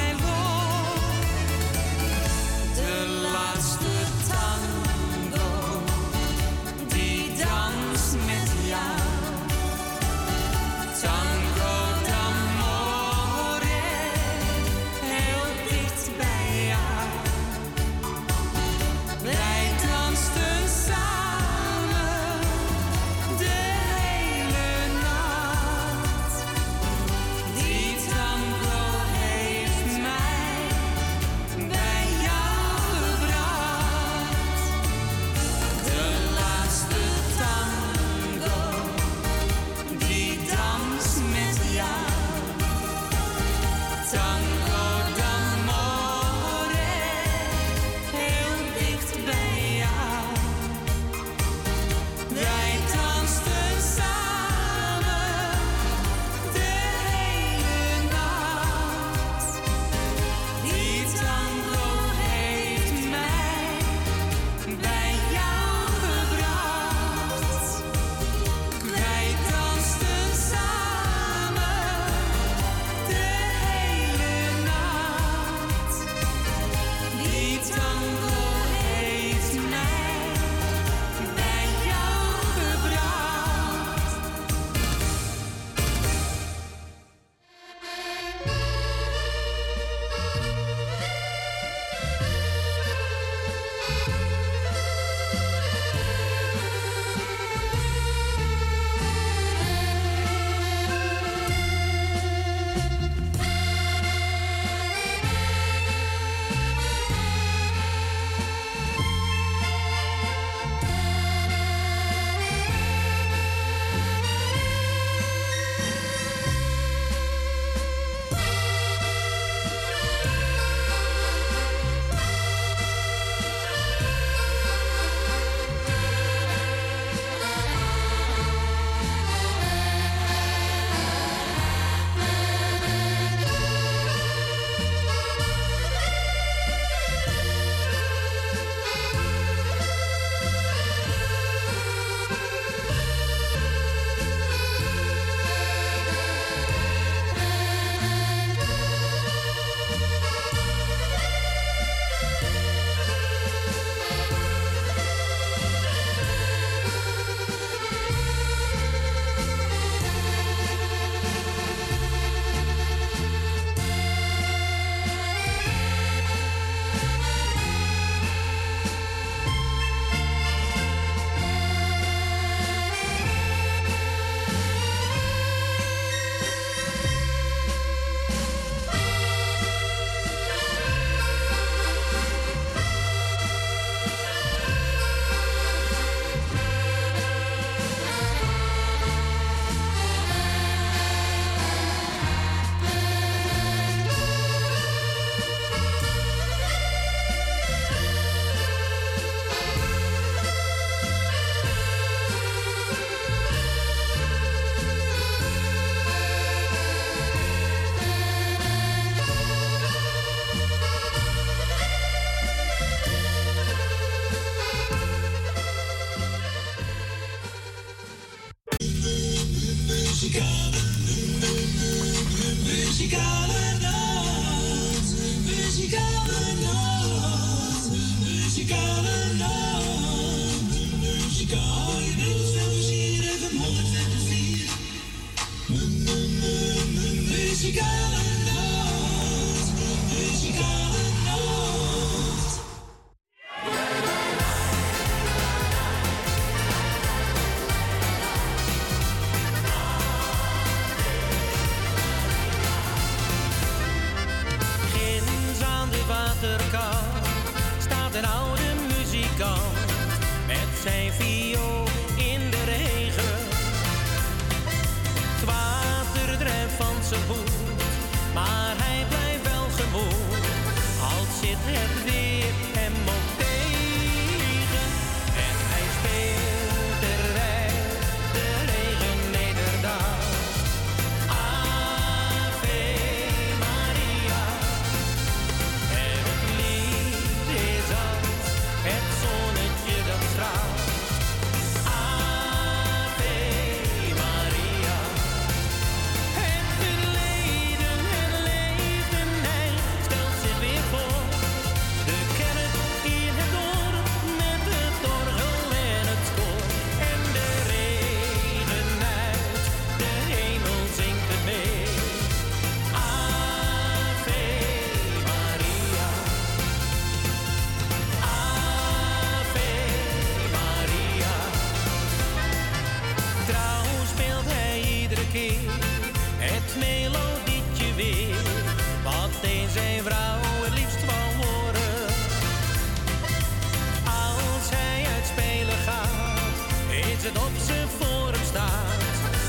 [337.37, 339.01] op zijn voor hem staat.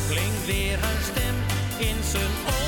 [0.09, 1.35] Klinkt weer haar stem
[1.79, 2.64] in zijn oren.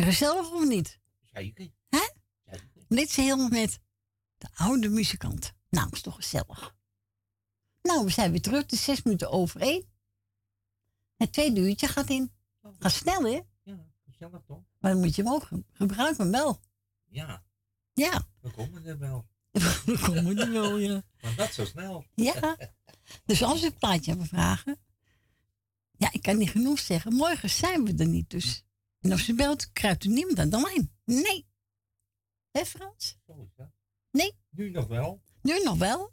[0.00, 0.98] Je gezellig of niet?
[1.32, 1.70] Zeker.
[1.88, 2.08] Hè?
[2.88, 3.78] Dit is helemaal met
[4.38, 5.52] de oude muzikant.
[5.68, 6.74] Nou, is toch gezellig.
[7.82, 8.62] Nou, we zijn weer terug.
[8.62, 9.84] Het is zes minuten over één.
[11.16, 12.32] Het tweede uurtje gaat in.
[12.78, 13.40] Gaat snel, hè?
[13.62, 14.62] Ja, gezellig toch?
[14.78, 16.60] Maar dan moet je hem ook ge- gebruiken, hem wel.
[17.04, 17.44] Ja,
[17.92, 19.26] Ja, we komen er wel.
[19.86, 21.02] we komen er wel, ja.
[21.22, 22.04] Maar dat zo snel.
[22.14, 22.56] Ja.
[23.24, 24.78] Dus als we een plaatje hebben vragen.
[25.96, 27.12] Ja, ik kan niet genoeg zeggen.
[27.12, 28.30] Morgen zijn we er niet.
[28.30, 28.64] Dus.
[29.00, 30.92] En als u belt, kruipt u niemand aan de lijn.
[31.04, 31.46] Nee.
[32.50, 33.18] Hé Frans?
[33.26, 33.70] Is dat.
[34.10, 34.32] Nee.
[34.50, 35.22] Nu nog wel.
[35.42, 36.12] Nu nog wel.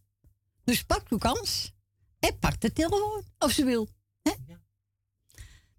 [0.63, 1.73] Dus pak uw kans.
[2.19, 3.23] En pak de telefoon.
[3.37, 3.87] Als u wil.
[4.21, 4.31] Hè?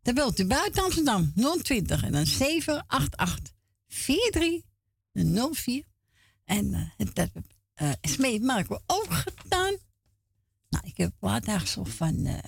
[0.03, 1.33] Dan belt u buiten Amsterdam
[1.63, 3.55] 020 en dan 788
[3.87, 5.85] 4304.
[6.45, 7.31] En het dat
[8.01, 9.77] Smee maken we ook gedaan.
[10.69, 12.25] Nou, ik heb dagen van.
[12.27, 12.39] eh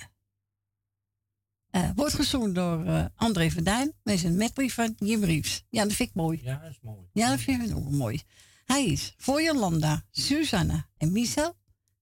[1.71, 3.93] eh, wordt gezongen door eh, André van Duin.
[4.03, 5.65] Met een medley van Jim Reeves.
[5.69, 6.41] Ja, dat vind ik mooi.
[6.43, 7.07] Ja, dat is mooi.
[7.13, 8.23] Ja, dat vind ik ook mooi.
[8.65, 11.57] Hij is voor Jolanda, Susanna en Michel,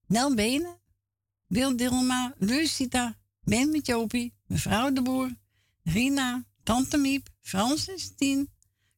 [0.06, 0.80] Nel Benen,
[1.46, 5.36] Wil Dilma, Lucita, Ben met Jopie, mevrouw de Boer,
[5.82, 8.50] Rina, Tante Miep, Francis Tien,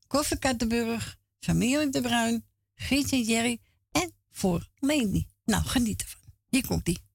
[0.06, 2.44] Koffie Kattenburg, familie De Bruin,
[2.74, 3.60] Grietje en Jerry
[3.92, 5.26] en voor Leni.
[5.44, 6.20] Nou, geniet ervan.
[6.48, 7.09] Hier komt die.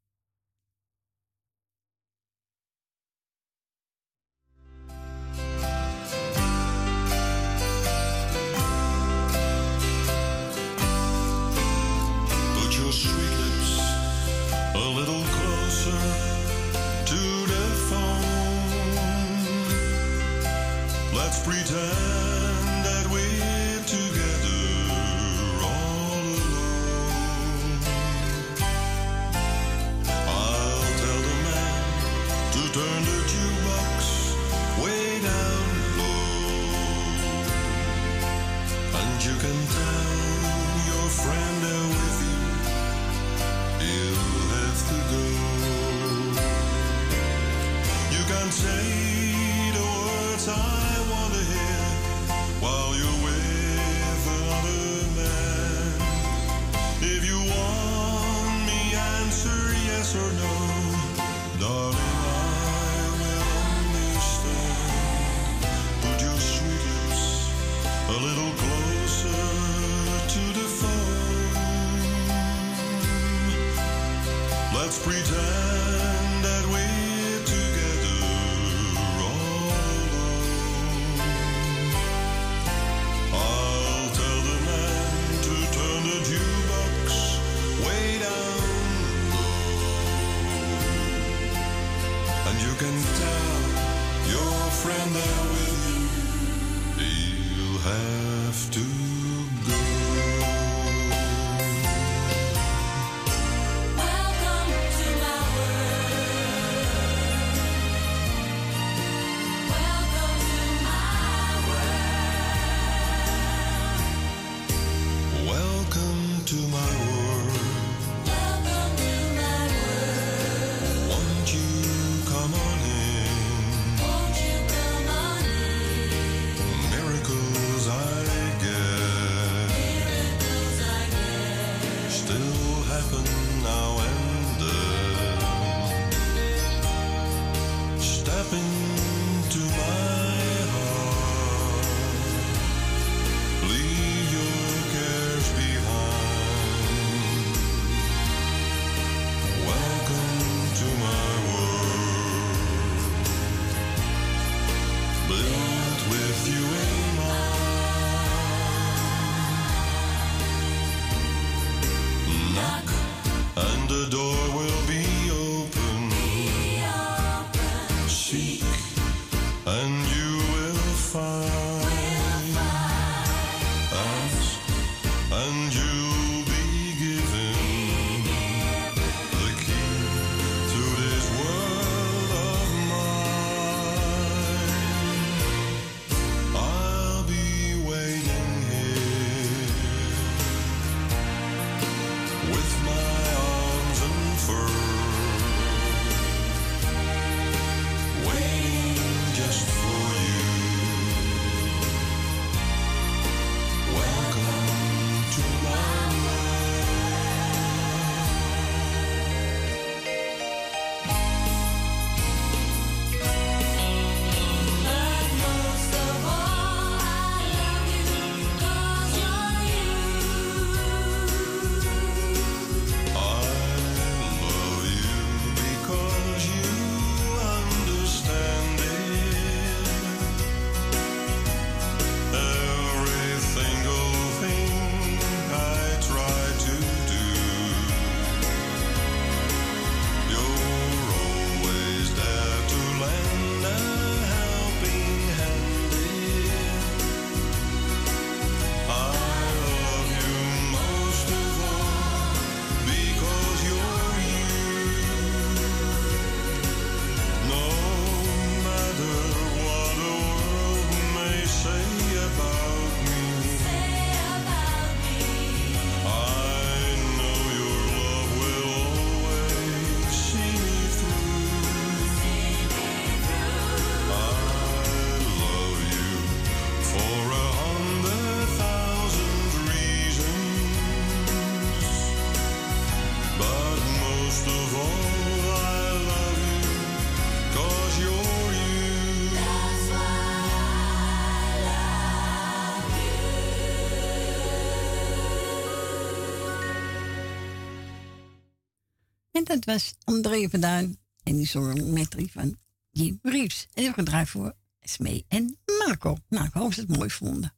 [299.45, 300.99] Dat was André van Duin.
[301.23, 302.57] En die zong een metrie van
[302.91, 303.61] Jim Reeves.
[303.61, 306.17] En die hebben we gedraaid voor Smee en Marco.
[306.29, 307.53] Nou, ik hoop dat ze het mooi vonden.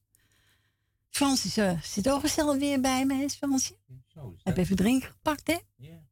[1.09, 3.77] Frans is, eh, zit ook gezellig weer bij me, hè, Fransje?
[4.43, 5.57] Heb even drinken gepakt, hè?
[5.75, 6.07] Ja.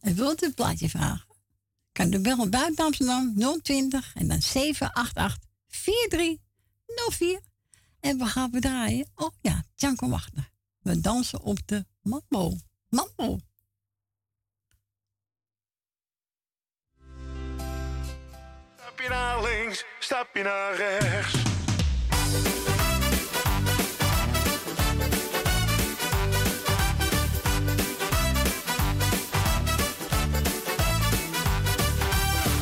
[0.00, 1.26] En wilt u een plaatje vragen?
[1.92, 5.38] Kan u bellen buiten Amsterdam 020 en dan 788
[5.68, 7.40] 4304.
[8.00, 9.06] En we gaan we draaien.
[9.14, 10.50] Oh ja, Django Wagner.
[10.78, 12.56] We dansen op de mambo.
[12.88, 13.38] Mambo.
[19.04, 21.34] Stapje naar links, stapje naar rechts.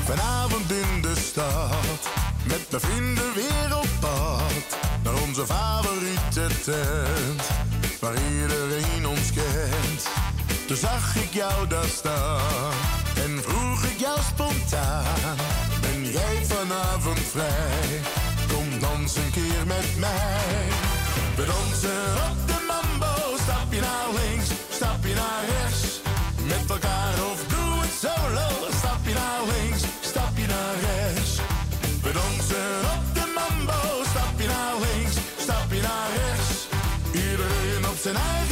[0.04, 2.10] Vanavond in de stad,
[2.44, 4.78] met mijn vrienden weer op pad.
[5.02, 7.42] Naar onze favoriete tent,
[8.00, 10.08] waar iedereen ons kent.
[10.66, 12.72] Toen zag ik jou daar staan
[13.14, 15.71] en vroeg ik jou spontaan.
[16.12, 18.00] Jij vanavond vrij?
[18.52, 20.68] Kom dans een keer met mij.
[21.36, 26.00] We dansen op de mambo, stapje naar links, stapje naar rechts.
[26.46, 28.48] Met elkaar of doe het solo,
[28.78, 31.32] stapje naar links, stapje naar rechts.
[32.02, 33.80] We dansen op de mambo,
[34.10, 36.68] stapje naar links, stapje naar rechts.
[37.12, 38.51] Iedereen op zijn eigen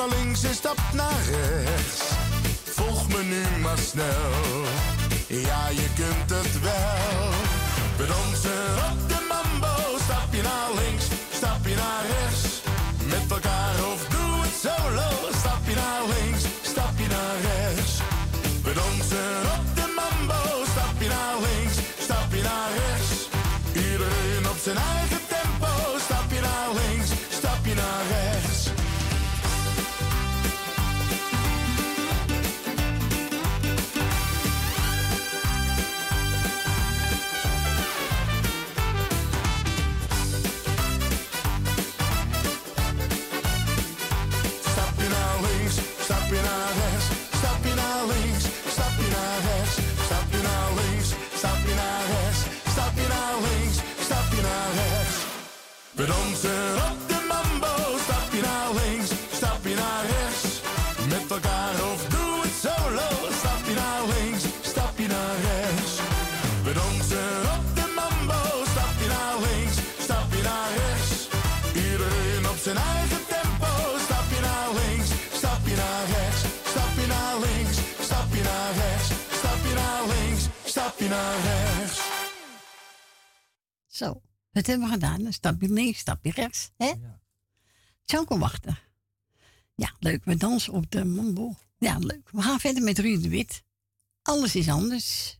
[0.00, 2.00] naar links, en stap naar rechts.
[2.64, 4.32] Volg me nu maar snel,
[5.26, 7.30] ja je kunt het wel.
[7.96, 9.74] We dansen op de mambo,
[10.04, 12.62] stap je naar links, stap je naar rechts.
[13.12, 15.08] Met elkaar of doe het solo,
[15.38, 17.92] stap je naar links, stap je naar rechts.
[18.64, 23.18] We dansen op de mambo, stap je naar links, stap je naar rechts.
[23.74, 24.99] Iedereen op zijn eigen.
[81.10, 82.00] Naar rechts.
[83.86, 84.22] Zo,
[84.52, 85.24] dat hebben we gedaan.
[85.24, 86.70] Een stapje links, stapje rechts.
[86.76, 86.92] Hè?
[88.04, 88.78] Zo kan wachten.
[89.74, 90.24] Ja, leuk.
[90.24, 91.54] We dansen op de mambo.
[91.78, 92.30] Ja, leuk.
[92.30, 93.62] We gaan verder met Ruud de Wit.
[94.22, 95.39] Alles is anders.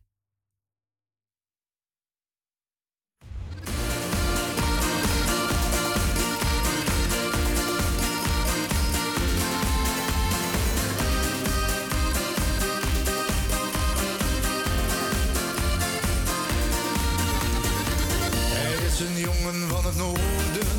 [19.59, 20.69] Van het noorden,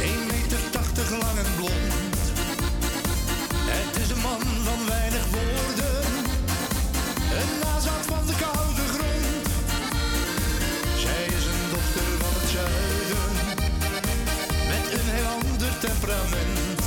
[0.00, 2.20] 1 meter 80 lang en blond.
[3.72, 6.04] Het is een man van weinig woorden,
[7.40, 9.46] een nazaat van de koude grond.
[11.04, 13.30] Zij is een dochter van het zuiden,
[14.72, 16.80] met een heel ander temperament.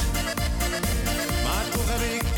[1.46, 2.29] Maar toch heb ik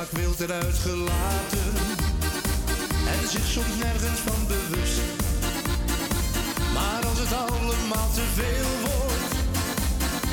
[0.00, 1.72] vaak wild eruit gelaten
[3.14, 5.00] en zich soms nergens van bewust.
[6.74, 9.32] Maar als het allemaal te veel wordt,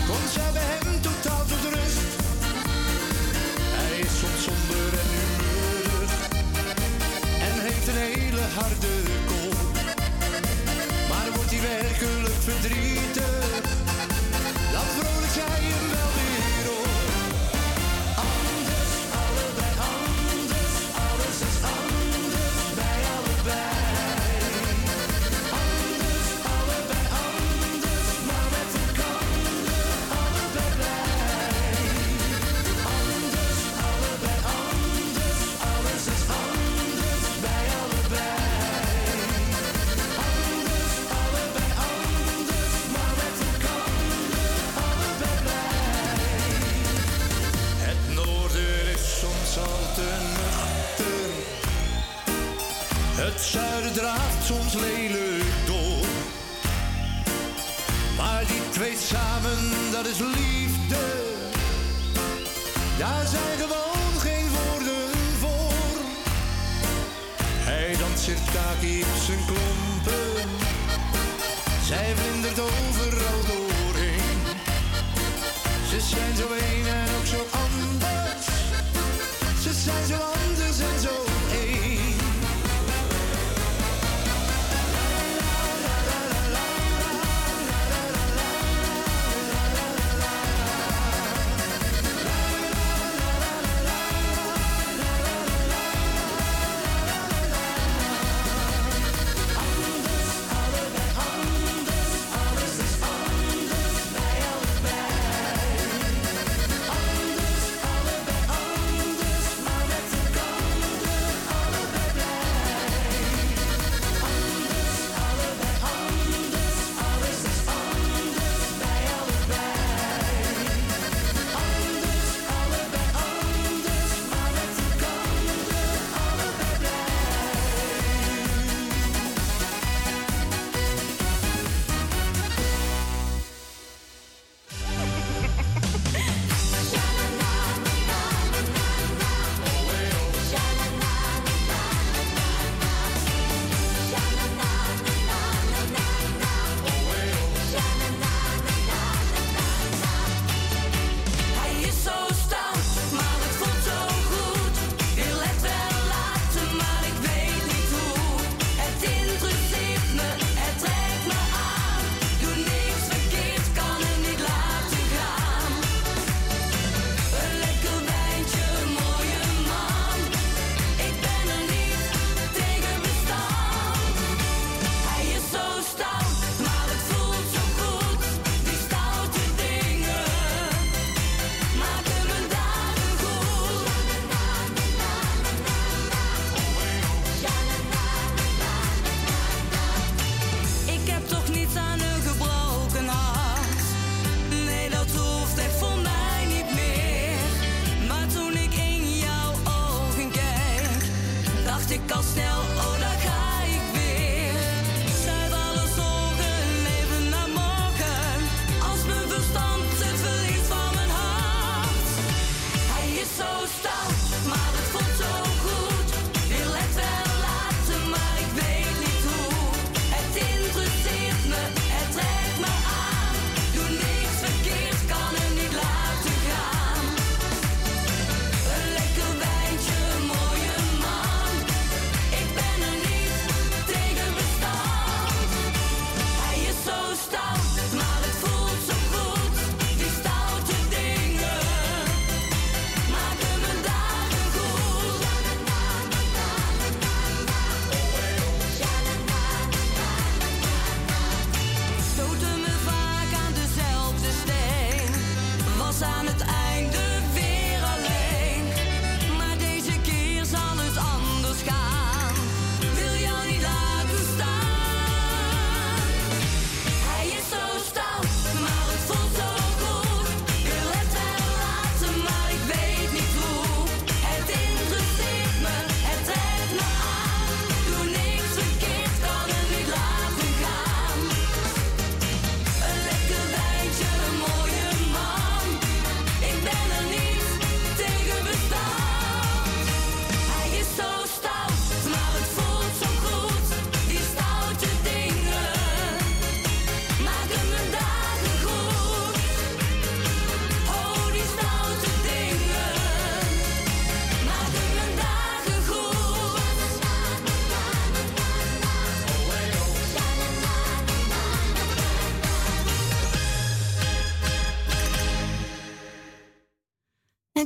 [0.09, 2.11] komt zij bij hem totaal tot rust.
[3.79, 6.13] Hij is soms somber en humeurig
[7.47, 8.95] en heeft een hele harde
[9.29, 9.57] kop.
[11.09, 13.61] Maar wordt hij werkelijk verdrietig,
[14.73, 15.86] dan vrolijk zij hem
[54.47, 56.05] soms lelijk door.
[58.17, 59.57] Maar die twee samen,
[59.91, 61.05] dat is liefde.
[62.97, 65.09] Daar zijn gewoon geen woorden
[65.39, 65.99] voor.
[67.69, 70.49] Hij danst circaki op zijn klompen.
[71.87, 74.39] Zij vlindert overal doorheen.
[75.89, 77.66] Ze zijn zo een en ook zo anders.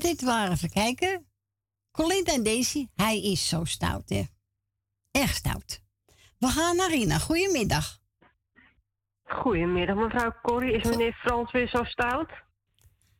[0.01, 1.25] Dit waren, even kijken.
[1.91, 4.23] Colinda en Daisy, hij is zo stout, hè.
[5.11, 5.81] Erg stout.
[6.37, 7.17] We gaan naar Rina.
[7.17, 7.99] Goedemiddag.
[9.23, 10.73] Goedemiddag, mevrouw Corrie.
[10.73, 12.29] Is meneer Frans weer zo stout?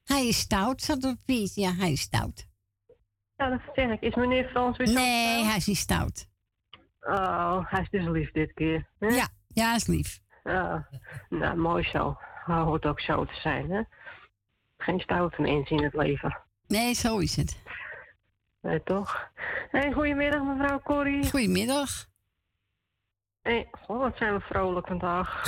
[0.04, 1.56] Hij is stout, zat op Piet.
[1.56, 2.48] Ja, hij is stout.
[3.36, 4.02] Ja, dat zeg ik.
[4.02, 6.30] Is meneer Frans weer zo Nee, hij is niet stout.
[7.02, 8.90] Oh, hij is dus lief dit keer.
[9.00, 9.08] hè?
[9.08, 10.20] Ja, ja, hij is lief.
[10.44, 10.88] Ja,
[11.30, 12.16] nou, mooi zo.
[12.46, 13.82] Hij hoort ook zo te zijn, hè?
[14.78, 16.44] Geen stoute mensen in het leven.
[16.72, 17.58] Nee, zo is het.
[18.62, 19.30] Nee, toch?
[19.70, 21.30] Hey, goedemiddag, mevrouw Corrie.
[21.30, 22.06] Goedemiddag.
[23.42, 25.44] Hey, goh, wat zijn we vrolijk vandaag.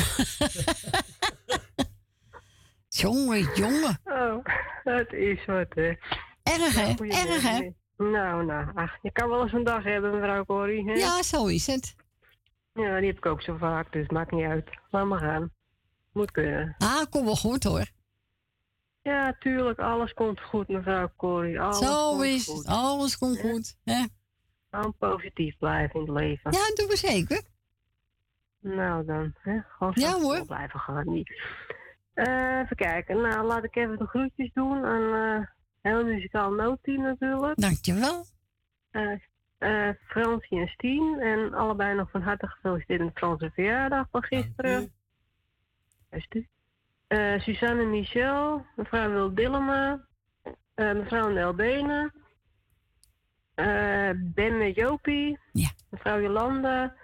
[3.03, 3.99] jongen, jongen.
[4.03, 4.45] Oh,
[4.83, 5.93] het is wat, hè.
[6.43, 6.85] Erg, hè?
[6.85, 7.69] Goedemiddag, Erg, hè?
[7.97, 10.93] Nou, nou, ach, je kan wel eens een dag hebben, mevrouw Corrie, hè?
[10.93, 11.95] Ja, zo is het.
[12.73, 14.69] Ja, die heb ik ook zo vaak, dus maakt niet uit.
[14.89, 15.51] Laat maar gaan.
[16.13, 16.75] Moet kunnen.
[16.77, 17.85] Ah, kom wel goed, hoor.
[19.03, 21.59] Ja, tuurlijk, alles komt goed, mevrouw Corrie.
[21.59, 22.65] Alles Zo komt is goed.
[22.65, 23.77] Alles komt goed.
[23.83, 24.05] Hè?
[24.69, 26.51] Gewoon positief blijven in het leven.
[26.51, 27.41] Ja, dat doen we zeker.
[28.59, 29.59] Nou dan, hè?
[29.77, 30.45] gewoon Ja, hoor.
[30.45, 31.09] blijven gaan.
[31.09, 31.41] Niet.
[32.13, 33.21] Eh, even kijken.
[33.21, 35.47] Nou, laat ik even de groetjes doen aan eh
[35.81, 37.59] heel muzikaal noodteam natuurlijk.
[37.61, 38.25] Dankjewel.
[38.91, 39.19] Eh
[39.57, 41.19] eh Fransie en Stien.
[41.19, 44.93] En allebei nog van harte gefeliciteerd met de Franse verjaardag van gisteren.
[46.09, 46.47] Best u.
[47.13, 50.01] Eh, Suzanne Michel, mevrouw Wil Dillema,
[50.75, 52.13] eh, mevrouw Nel Benen,
[53.55, 55.39] eh, Ben en Jopie,
[55.89, 56.95] mevrouw Jolanda,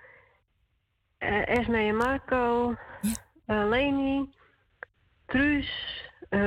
[1.18, 2.76] Esme en Marco,
[3.46, 4.34] eh, Leni,
[5.26, 5.70] Truus,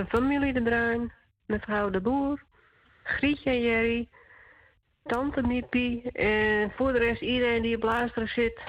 [0.09, 1.13] familie De Bruin,
[1.47, 2.43] mevrouw De Boer,
[3.03, 4.09] Grietje en Jerry,
[5.03, 8.61] tante Miepie en voor de rest iedereen die op luisteren zit.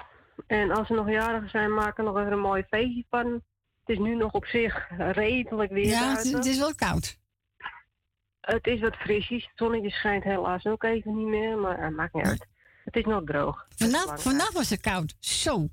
[0.47, 3.41] En als ze nog jarigen zijn, maak er nog even een mooi feestje van.
[3.83, 7.17] Het is nu nog op zich redelijk weer Ja, het, is wel koud.
[8.41, 9.43] Het is wat frisjes.
[9.43, 12.47] Het zonnetje schijnt helaas ook even niet meer, maar het maakt niet uit.
[12.83, 13.67] Het is nog droog.
[14.15, 15.15] Vannacht was het koud.
[15.19, 15.67] Zo.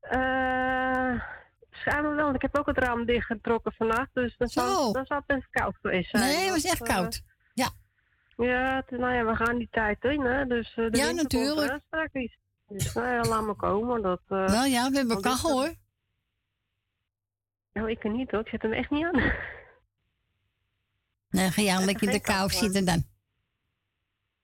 [0.00, 1.36] Eh
[1.78, 2.24] schijnbaar wel.
[2.24, 5.76] want Ik heb ook het raam dichtgetrokken vannacht, dus dat zou, dat zou best koud
[5.80, 6.22] geweest zijn.
[6.22, 7.22] Nee, het was echt eh, koud.
[7.54, 7.70] Ja.
[8.36, 10.46] Ja, nou ja, we gaan die tijd in, hè.
[10.46, 11.80] Dus eh, de Ja, komt natuurlijk.
[12.68, 14.02] Dus nou ja, laat maar komen.
[14.02, 15.74] Dat, Wel ja, we hebben kachel hoor.
[17.78, 18.40] Nou, ik er niet hoor.
[18.40, 19.32] Ik zet hem echt niet aan.
[21.28, 23.04] Nee, ga jij lekker in de kou zitten dan.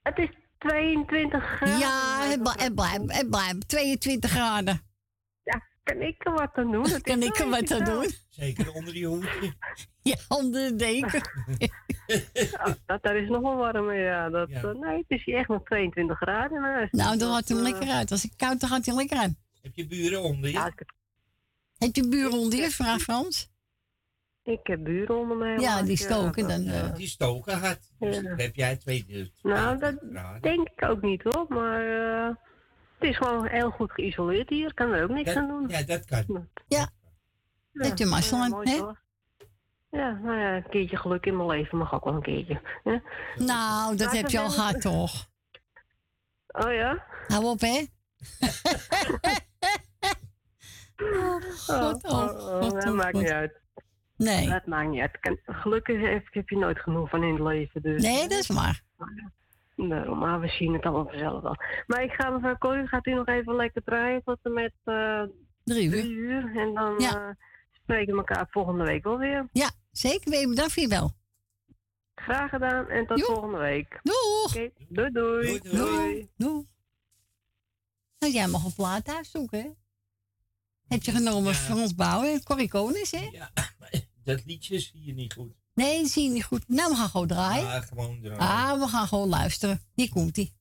[0.02, 0.28] Het is
[0.58, 1.78] 22 graden.
[1.78, 4.80] Ja, het, bl- het blijft, het blijft 22 graden.
[5.44, 7.00] Ja, kan ik er wat aan doen?
[7.02, 8.10] Kan ik er wat aan doen?
[8.30, 9.52] Zeker onder die hoedje.
[10.02, 11.22] Ja, onder de deken.
[11.58, 11.68] Ja,
[12.86, 14.28] dat, daar is nog wel warmer, ja.
[14.30, 16.88] Dat, eh, nee, het is hier echt nog 22 graden.
[16.90, 18.10] Nou, dan gaat hij eh, lekker uit.
[18.10, 19.36] Als het koud dan gaat hij lekker aan.
[19.62, 20.72] Heb je buren onder je?
[21.78, 23.52] Heb je buren onder je, vraag Frans?
[24.42, 25.52] Ik heb buren onder mij.
[25.52, 26.62] Ja, helaas, die stoken dan.
[26.62, 26.94] Ja, eh.
[26.94, 27.80] die stoken hard.
[27.98, 28.22] Dus Ja.
[28.22, 29.38] dan heb jij twee dus.
[29.42, 29.94] Nou, dat
[30.40, 31.80] denk ik ook niet hoor, maar
[32.28, 32.34] eh,
[32.98, 34.74] het is gewoon heel goed geïsoleerd hier.
[34.74, 35.68] Kan er ook niks Ja, aan doen.
[35.68, 36.48] Ja, dat kan.
[36.66, 36.90] Ja.
[37.72, 38.74] Heb je mazzel aan, hè?
[39.90, 42.60] Ja, nou ja, een keertje geluk in mijn leven mag ook wel een keertje.
[42.84, 42.98] hè?
[43.44, 45.26] Nou, dat Maar heb je al gehad toch?
[46.48, 47.04] Oh ja?
[47.26, 47.84] Hou op, hè?
[50.96, 53.60] Oh, God, oh, oh, God, dat maakt niet uit.
[54.16, 54.48] Nee.
[54.48, 55.38] Dat maakt niet uit.
[55.46, 57.82] Gelukkig heb, heb je nooit genoeg van in het leven.
[57.82, 58.82] Dus, Nee, dat is waar.
[59.76, 61.56] Nou, maar we zien het allemaal vanzelf wel.
[61.86, 65.22] Maar ik ga mevrouw Corrie, gaat u nog even lekker draaien tot en met eh,
[65.64, 66.04] drie, uur.
[66.04, 66.56] uur.
[66.56, 67.28] En dan Ja.
[67.28, 67.34] eh,
[67.72, 69.48] spreken we elkaar volgende week wel weer.
[69.52, 70.30] Ja, zeker.
[70.30, 71.10] Weet je, bedankt voor je wel.
[72.14, 74.00] Graag gedaan en tot volgende week.
[74.02, 74.56] Doeg!
[74.56, 75.58] Oké, doei doei.
[75.60, 76.28] Doei.
[76.36, 76.66] Doei.
[78.18, 79.68] Nou, jij mag een plaat thuis zoeken, hè?
[80.88, 81.58] Heb je genomen ja.
[81.58, 82.70] Frans Bouwen en Corrie
[83.10, 83.28] hè?
[83.32, 83.50] Ja,
[84.24, 85.52] dat liedje zie je niet goed.
[85.74, 86.68] Nee, dat zie je niet goed.
[86.68, 87.66] Nou, we gaan gewoon draaien.
[87.66, 88.38] Ja, gewoon draaien.
[88.38, 89.82] Ah, we gaan gewoon luisteren.
[89.94, 90.54] Hier komt-ie.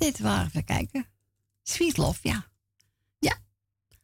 [0.00, 1.06] Dit waren, even kijken.
[1.62, 2.44] Sweet Love, ja.
[3.18, 3.34] Ja.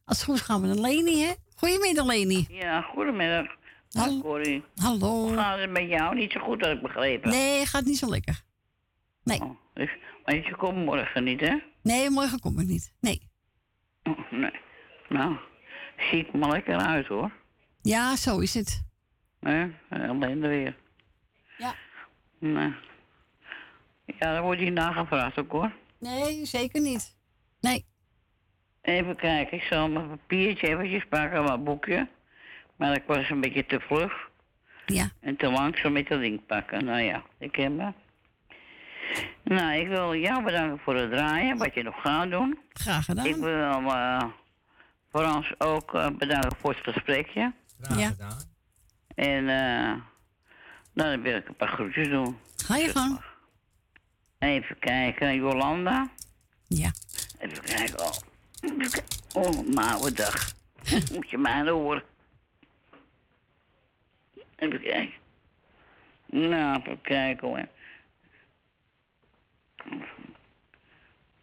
[0.05, 1.33] Als het goed gaan we naar Leni, hè?
[1.55, 2.47] Goedemiddag, Leni.
[2.49, 3.47] Ja, goedemiddag.
[3.91, 4.21] Hallo.
[4.21, 4.65] Corrie.
[4.77, 5.27] Hallo.
[5.27, 7.31] Gaat het met jou niet zo goed, had ik begrepen?
[7.31, 8.43] Nee, gaat niet zo lekker.
[9.23, 9.41] Nee.
[9.75, 9.91] Dus,
[10.25, 11.57] maar je komt morgen niet, hè?
[11.83, 12.93] Nee, morgen kom ik niet.
[13.01, 13.29] Nee.
[14.03, 14.61] Oh, nee.
[15.09, 15.37] Nou,
[16.11, 17.33] ziet me lekker uit, hoor.
[17.83, 18.85] Ja, zo is het.
[19.41, 20.77] Nee, alleen er weer.
[21.59, 21.75] Ja.
[22.39, 22.75] Nee.
[24.19, 25.73] Ja, dan wordt hij nagevraagd ook, hoor.
[25.99, 27.17] Nee, zeker niet.
[27.61, 27.87] Nee.
[28.83, 32.09] Even kijken, ik zal mijn papiertje eventjes pakken, mijn boekje.
[32.77, 34.13] Maar ik was een beetje te vlug.
[34.87, 35.11] Ja.
[35.21, 36.85] En te langzaam met dat ding pakken.
[36.85, 37.93] Nou ja, ik heb me.
[39.43, 42.59] Nou, ik wil jou bedanken voor het draaien, wat je nog gaat doen.
[42.73, 43.27] Graag gedaan.
[43.27, 44.23] Ik wil uh,
[45.11, 47.53] Frans ook eh, bedanken voor het gesprekje.
[47.81, 48.09] Graag Ja.
[48.09, 48.39] gedaan.
[49.15, 49.95] En eh
[50.93, 52.39] nou, dan wil ik een paar groetjes doen.
[52.57, 53.21] Ga je gang.
[54.47, 56.11] Even kijken, Jolanda.
[56.67, 56.91] Ja.
[57.39, 57.99] Even kijken.
[58.01, 58.13] Oh,
[59.35, 60.53] oh mijn oude dag.
[61.15, 62.03] Moet je mij horen.
[64.57, 65.15] Even kijken.
[66.27, 67.69] Nou, even kijken hoor.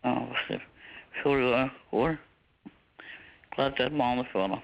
[0.02, 0.66] Oh, wacht even.
[1.14, 2.20] Sorry hoor, hoor.
[3.50, 4.62] Ik laat het handen vallen.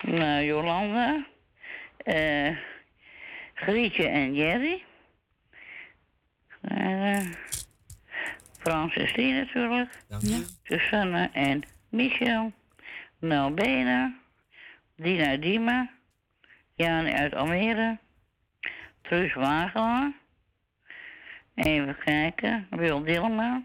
[0.00, 1.26] Nou, Jolanda.
[1.96, 2.56] eh
[3.60, 4.84] Grietje en Jerry.
[8.58, 9.90] Frans en Stien natuurlijk.
[10.08, 10.18] Ja.
[10.62, 12.52] Susanne en Michel.
[13.18, 14.20] Mel Benen.
[14.96, 15.90] Dina Dima.
[16.74, 17.98] Jan uit Almere.
[19.02, 20.12] Truus Wagelaar.
[21.54, 22.66] Even kijken.
[22.70, 23.62] Wil Dilma.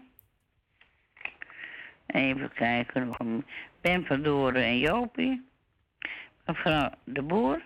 [2.06, 3.06] Even kijken.
[3.06, 3.44] Nog een
[3.80, 5.48] Ben van Doren en Jopie.
[6.46, 7.62] Mevrouw De Boer.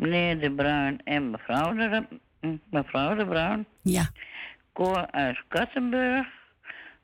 [0.00, 2.06] Meneer De Bruin en mevrouw De,
[2.70, 3.66] mevrouw de Bruin.
[3.82, 4.10] Ja.
[4.72, 6.26] Cor uit Kattenburg.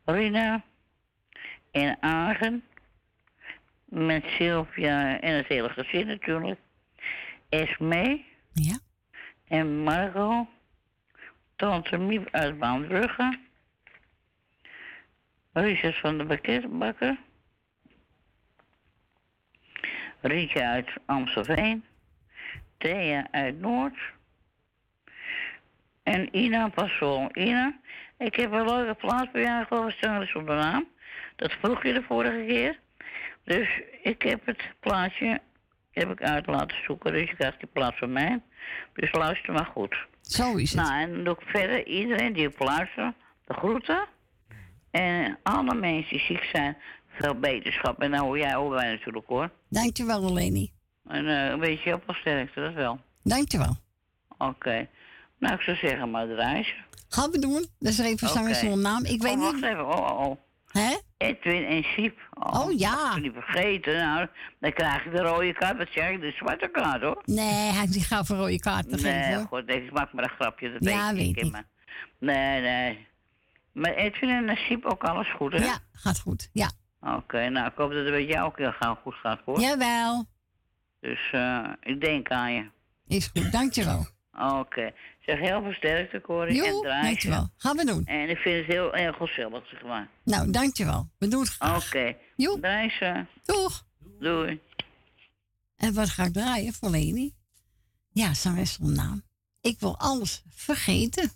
[0.04, 0.62] Rina.
[1.70, 2.64] En Agen.
[3.84, 6.60] Met Sylvia en het hele gezin natuurlijk.
[7.48, 8.24] Esme.
[8.52, 8.78] Ja.
[9.48, 10.48] En Margot.
[11.56, 13.38] Tante Miep uit Baanbrugge.
[15.52, 17.18] Richard van de Bakker.
[20.20, 21.84] Rietje uit Amstelveen.
[22.78, 23.98] Thea uit Noord.
[26.02, 27.28] En Ina Passol.
[27.32, 27.78] Ina,
[28.18, 30.86] ik heb een leuke plaats bij jou gehoord op de naam.
[31.36, 32.78] Dat vroeg je de vorige keer.
[33.44, 33.68] Dus
[34.02, 35.40] ik heb het plaatje
[35.90, 37.12] heb ik uit laten zoeken.
[37.12, 38.40] Dus je krijgt die plaats van mij.
[38.92, 39.96] Dus luister maar goed.
[40.20, 40.80] Zo is het.
[40.80, 44.06] Nou, en dan doe ik verder iedereen die op luistert, de groeten.
[44.90, 46.76] En alle mensen die ziek zijn,
[47.08, 48.00] veel beterschap.
[48.00, 49.50] En hoor jij ook bij natuurlijk hoor.
[49.68, 50.72] Dankjewel, Leni.
[51.08, 53.00] En eh, een beetje op als sterkte, dat wel.
[53.22, 53.76] Dankjewel.
[54.38, 54.88] Oké.
[55.38, 56.74] Nou, ik zou zeggen, maar het reisje.
[57.08, 57.66] Gaan we doen.
[57.78, 59.04] Dat is even zang zonder naam.
[59.04, 59.64] Ik weet oh, wacht niet.
[59.64, 59.86] even.
[59.86, 60.36] Oh, oh, oh.
[60.70, 60.96] Hè?
[61.16, 62.18] Edwin en Siep.
[62.34, 63.12] Oh, ja.
[63.16, 63.94] Ik niet vergeten.
[63.96, 64.26] Nou,
[64.60, 65.76] dan krijg ik de rode kaart.
[65.78, 66.20] Wat zeg ik?
[66.20, 67.22] De zwarte kaart, hoor.
[67.24, 69.46] Nee, hij heeft niet gauw voor rode kaart te Nee, geven.
[69.46, 69.62] goed.
[69.70, 70.72] Ik maak maar een grapje.
[70.72, 71.34] Dat Ja, weet ik.
[71.34, 71.52] weet ik.
[71.52, 71.64] Maar,
[72.18, 73.06] nee, nee.
[73.72, 75.64] Maar Edwin en Siep ook alles goed, hè?
[75.64, 76.50] Ja, gaat goed.
[76.52, 76.70] Ja.
[77.00, 79.60] Oké, nou, ik hoop dat het met jou ook heel gauw goed gaat, hoor.
[79.60, 80.24] Jawel.
[81.00, 82.70] Dus eh, ik denk aan je.
[83.06, 84.06] Is goed, dankjewel.
[84.32, 84.92] Oké.
[85.20, 86.64] Zeg heel veel sterkte, Corrie.
[86.64, 87.02] en Jo, draai.
[87.02, 87.48] dankjewel.
[87.56, 88.04] Gaan we doen.
[88.06, 90.08] En ik vind het heel erg gezellig, zeg maar.
[90.24, 91.10] Nou, dankjewel.
[91.18, 91.86] We doen het graag.
[91.86, 92.16] Oké.
[92.36, 92.60] Jo.
[92.60, 93.26] Draai ze.
[93.44, 93.84] Doeg.
[94.20, 94.60] Doei.
[95.76, 97.34] En wat ga ik draaien voor Leni?
[98.08, 99.22] Ja, zangeres zonder naam.
[99.60, 101.30] Ik wil alles vergeten.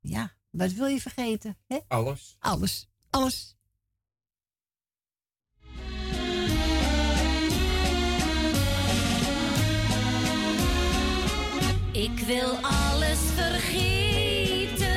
[0.00, 1.58] Ja, wat wil je vergeten?
[1.66, 1.78] Hè?
[1.88, 2.36] Alles.
[2.38, 2.88] Alles.
[3.10, 3.56] Alles.
[11.92, 14.88] Ik wil alles vergeten,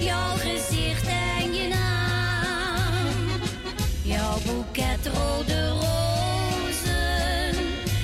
[0.00, 3.40] jouw gezicht en je naam.
[4.02, 7.54] Jouw boeket rode rozen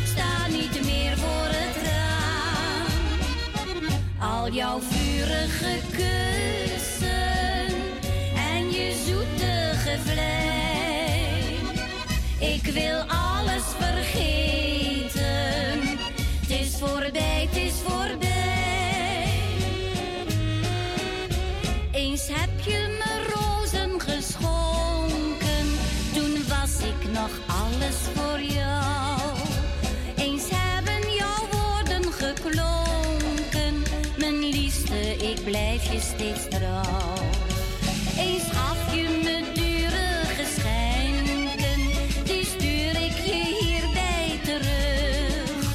[0.04, 2.86] staat niet meer voor het raam.
[4.30, 7.66] Al jouw vurige kussen
[8.36, 10.42] en je zoetige vlees.
[12.38, 13.23] Ik wil alles
[27.92, 29.20] voor jou.
[30.16, 33.82] Eens hebben jouw woorden geklonken.
[34.18, 37.14] Mijn liefste, ik blijf je steeds trouw.
[38.18, 41.80] Eens gaf je me dure geschenken.
[42.24, 45.72] Die stuur ik je hierbij terug.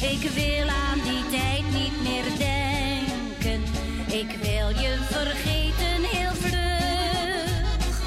[0.00, 3.62] Ik wil aan die tijd niet meer denken.
[4.06, 8.00] Ik wil je vergeten heel vlug.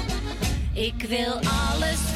[0.72, 2.09] Ik wil alles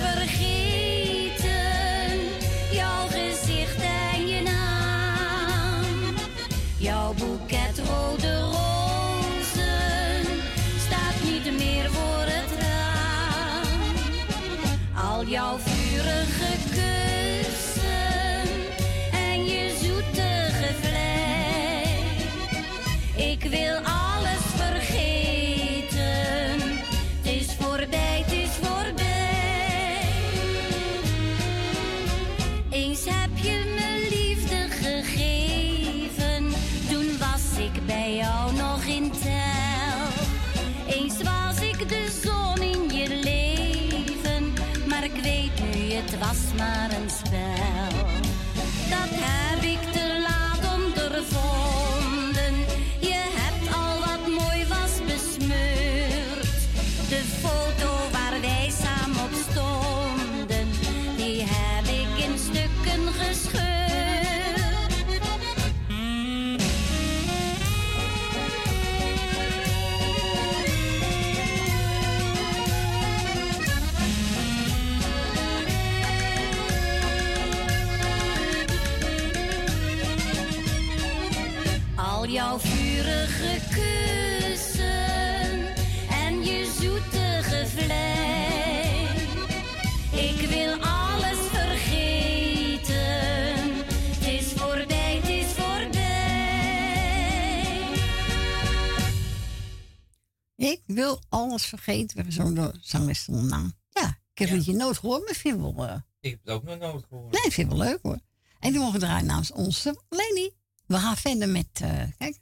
[100.94, 102.06] wil alles vergeten.
[102.16, 103.72] We hebben zo'n zonder naam.
[103.90, 105.86] Ja, ik heb het je nooit gehoord, maar vind wel...
[105.86, 107.32] eh, Ik heb het ook nog nooit gehoord.
[107.32, 108.18] Nee, ik vind het wel leuk hoor.
[108.60, 110.50] En die mogen draaien namens onze Leni.
[110.86, 112.38] We gaan verder met, eh, kijk.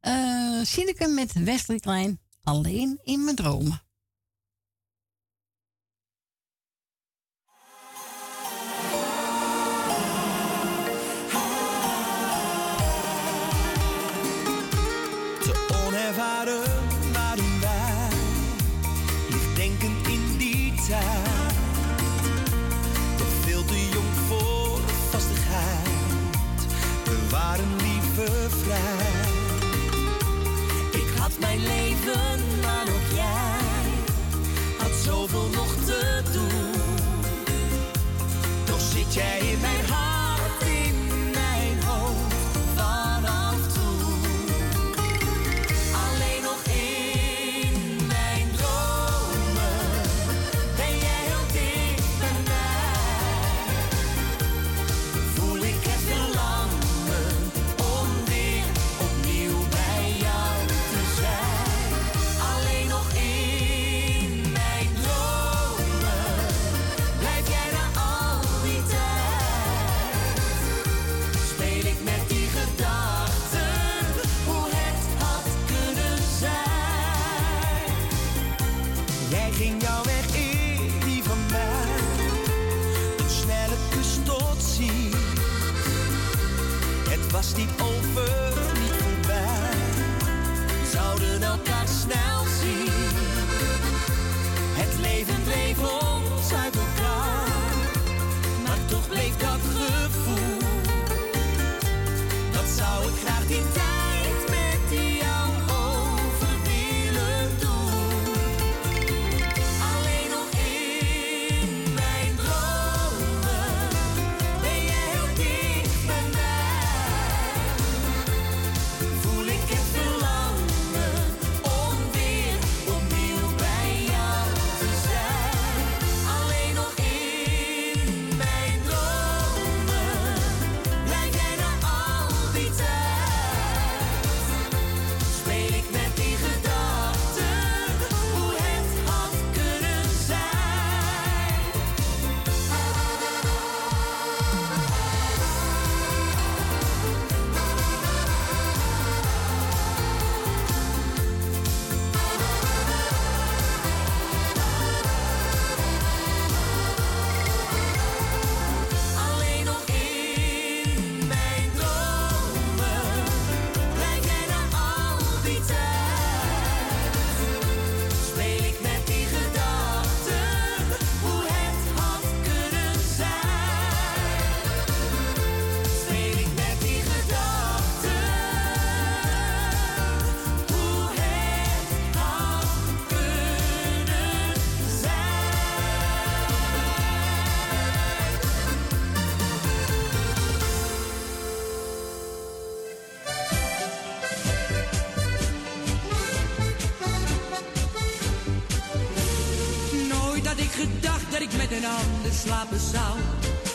[0.00, 2.20] eh Sineke met Wesley Klein.
[2.42, 3.82] Alleen in mijn dromen.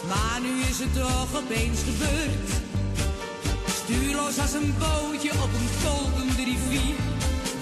[0.07, 2.49] Maar nu is het toch opeens gebeurd.
[3.84, 6.95] Stuurloos als een bootje op een kolkende rivier.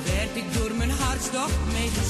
[0.06, 2.09] Werd ik door mijn hartstocht mee.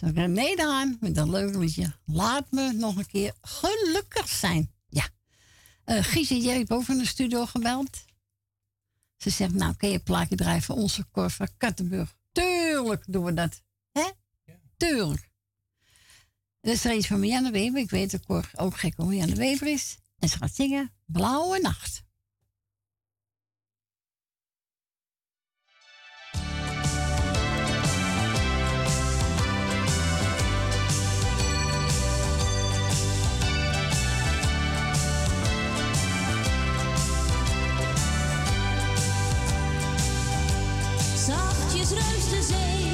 [0.00, 1.94] we René de met een leuke liedje.
[2.04, 4.72] Laat me nog een keer gelukkig zijn.
[4.88, 5.08] Ja.
[5.84, 8.04] Eh, uh, Giesje, jij hebt boven de studio gebeld.
[9.16, 12.16] Ze zegt, nou kun je een plaatje draaien voor onze Corva Kattenburg.
[12.32, 13.62] Tuurlijk doen we dat.
[13.92, 14.00] hè?
[14.44, 14.58] Ja.
[14.76, 15.30] Tuurlijk.
[16.60, 17.80] Dat is er iets van Marianne Weber.
[17.80, 19.98] Ik weet dat Cor ook gek om Marianne Weber is.
[20.18, 22.02] En ze gaat zingen Blauwe Nacht.
[41.86, 42.85] is reus de zee.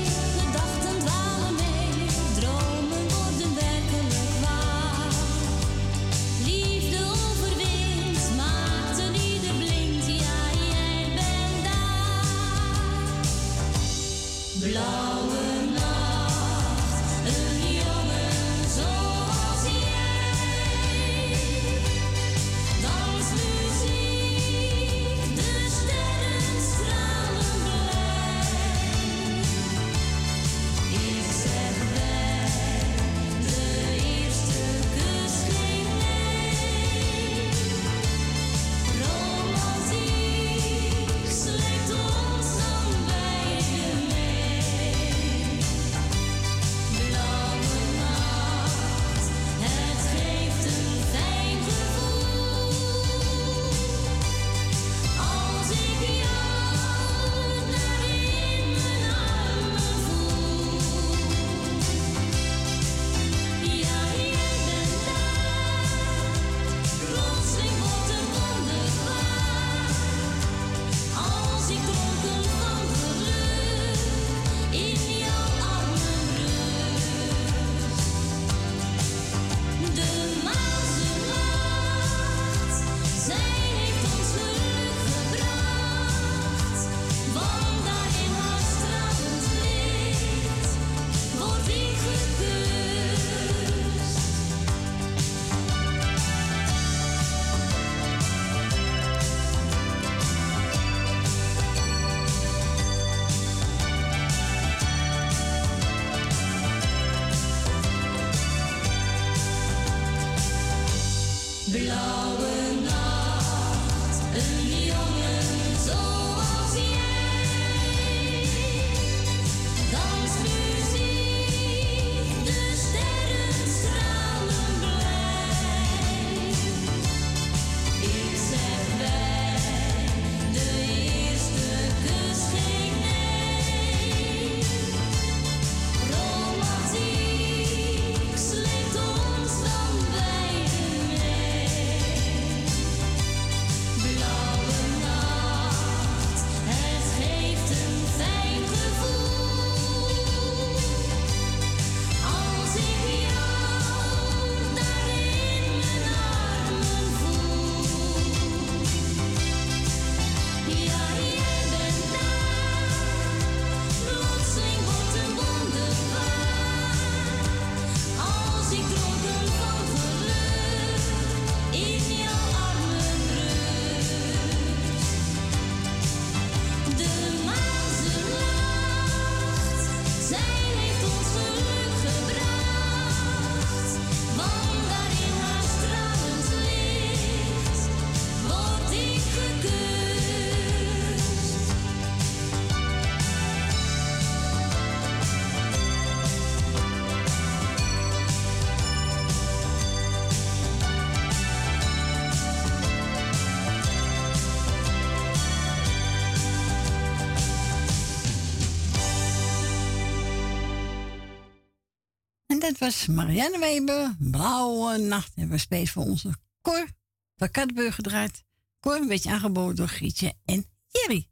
[212.83, 214.17] Was Marianne Weber.
[214.19, 215.33] Blauwe nacht.
[215.35, 216.89] En we spelen voor onze Cor
[217.37, 218.45] van gedraaid.
[218.81, 221.29] Cor een beetje aangeboden door Grietje en Jerry.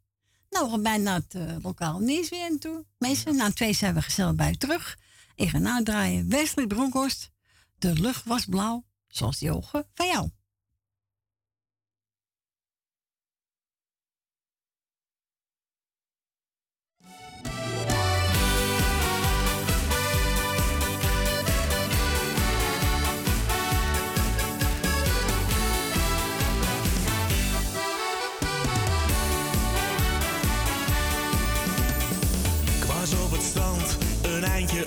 [0.49, 2.85] Nou, we bijna het eh, lokaal nieuws weer aan toe.
[2.97, 4.97] Mensen, na twee zijn we gezellig bij terug.
[5.35, 7.31] Ik ga nou draaien Wesley Bronkhorst.
[7.77, 10.29] De lucht was blauw, zoals die ogen van jou.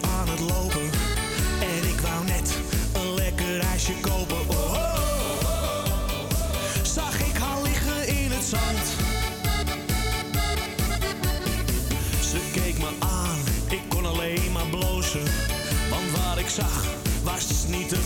[0.02, 0.90] Aan het lopen.
[1.60, 2.54] En ik wou net
[2.92, 4.40] een lekker ijsje kopen.
[4.48, 4.74] Oh, oh,
[5.42, 5.84] oh.
[6.82, 8.86] Zag ik haar liggen in het zand.
[12.30, 13.38] Ze keek me aan,
[13.68, 15.24] ik kon alleen maar blozen.
[15.90, 16.84] Want wat ik zag
[17.22, 18.03] was niet te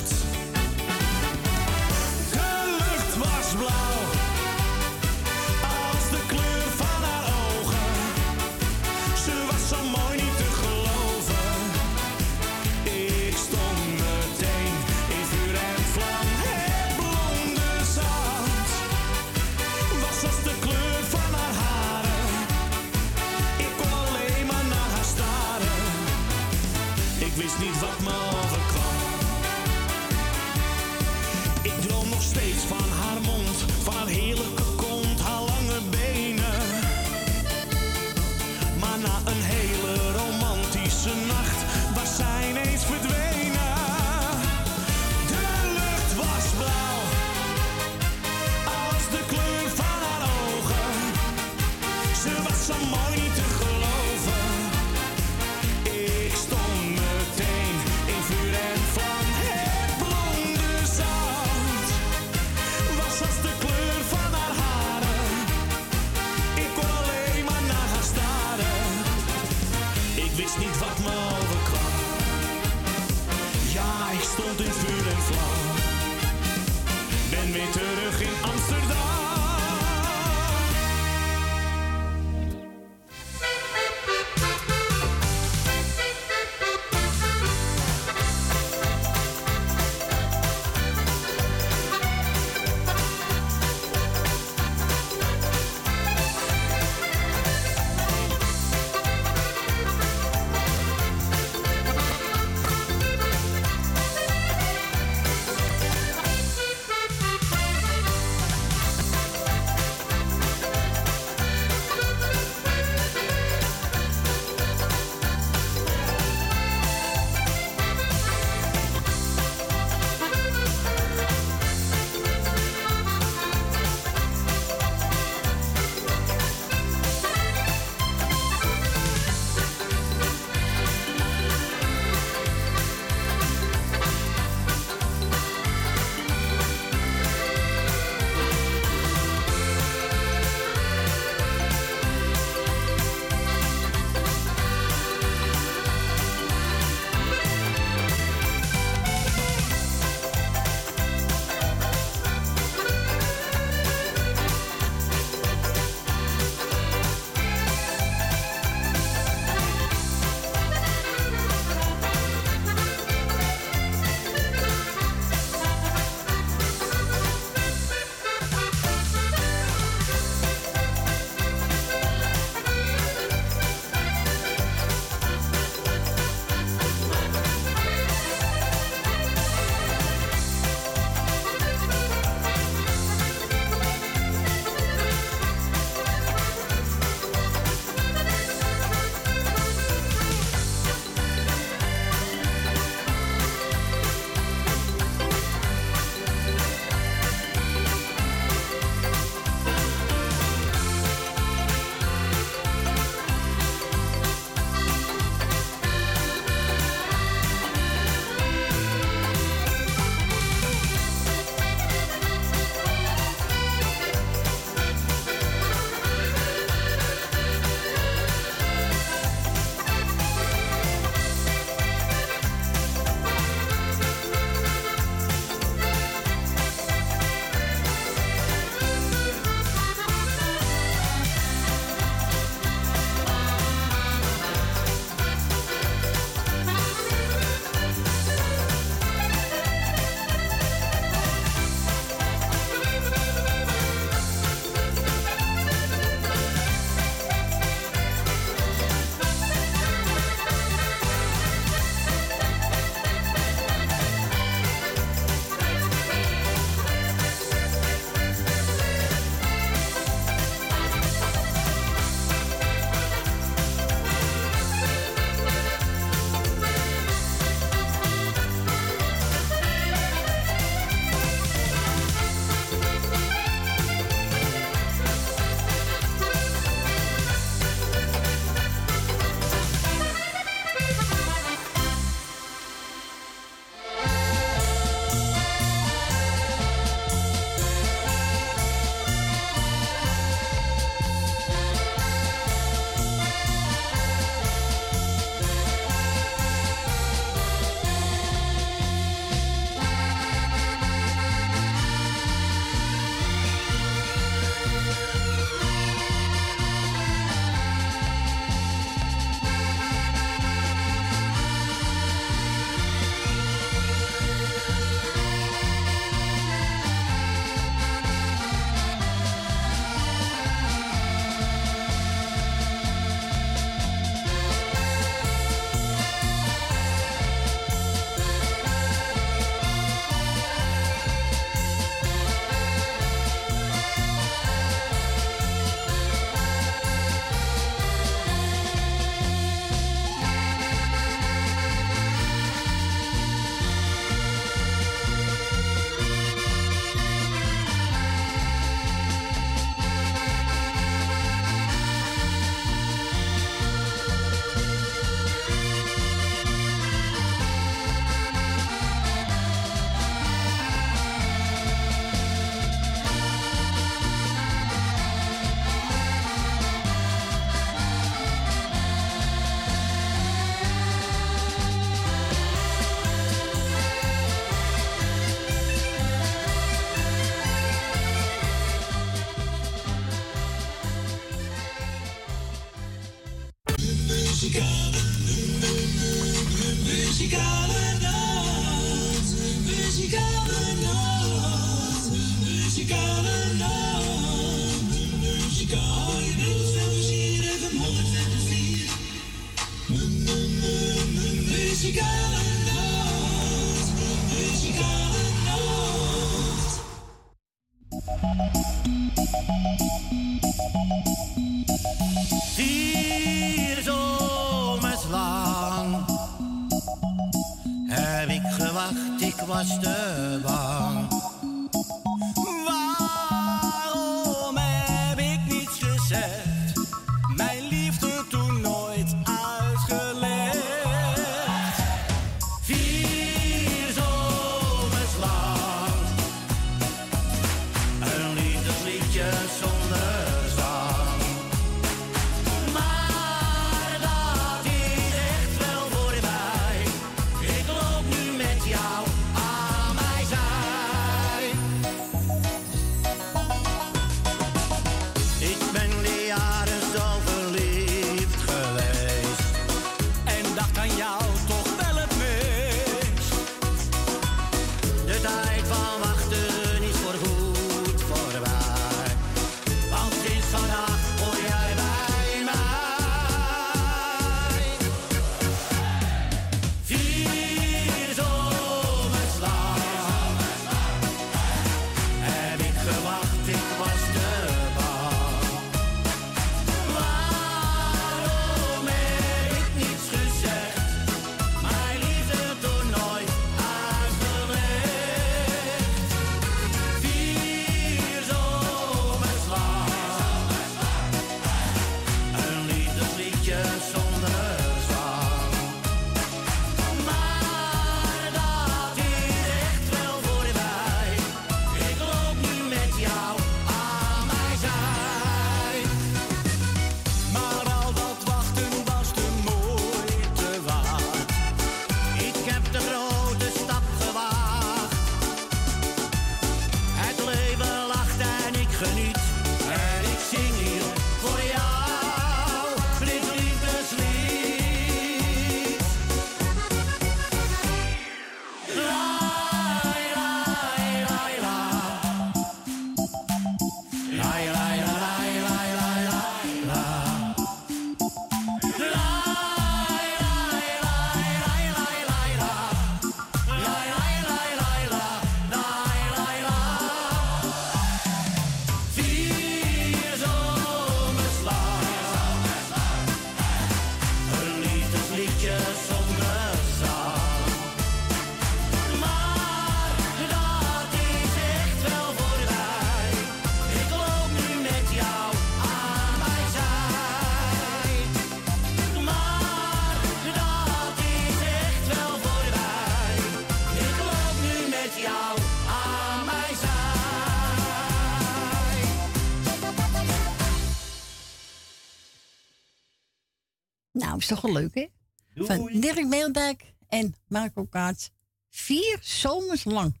[595.86, 598.10] Dirk Meeldijk en Marco Kaats.
[598.50, 600.00] Vier zomers lang.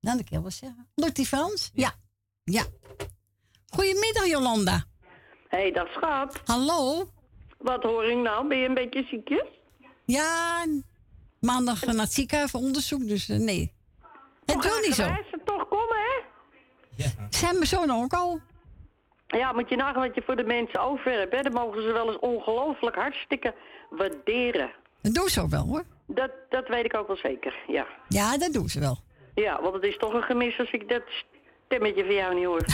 [0.00, 0.88] Nou, dat kan ik wel zeggen.
[0.94, 1.70] Lukt die Frans?
[1.74, 1.92] Ja.
[2.44, 2.62] Ja.
[3.66, 4.84] Goedemiddag, Jolanda.
[5.48, 6.40] Hé, hey, dag schat.
[6.44, 7.08] Hallo.
[7.58, 8.48] Wat hoor ik nou?
[8.48, 9.46] Ben je een beetje ziekjes?
[10.04, 10.66] Ja,
[11.40, 13.72] maandag naar het ziekenhuis voor onderzoek, dus eh, nee.
[14.44, 15.02] Het doet niet zo.
[15.02, 16.22] ze toch komen, hè?
[17.30, 18.40] Zijn mijn zoon ook al?
[19.26, 21.42] Ja, moet je nagaan wat je voor de mensen over hebt, hè?
[21.42, 23.54] Dat mogen ze wel eens ongelooflijk hartstikke
[23.90, 24.78] waarderen.
[25.02, 25.84] Dat doen ze ook wel, hoor.
[26.06, 27.86] Dat, dat weet ik ook wel zeker, ja.
[28.08, 28.98] Ja, dat doen ze wel.
[29.34, 31.02] Ja, want het is toch een gemis als ik dat
[31.64, 32.64] stemmetje van jou niet hoor.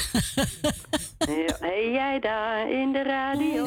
[1.47, 1.57] ja.
[1.61, 3.65] Hey, jij daar in de radio.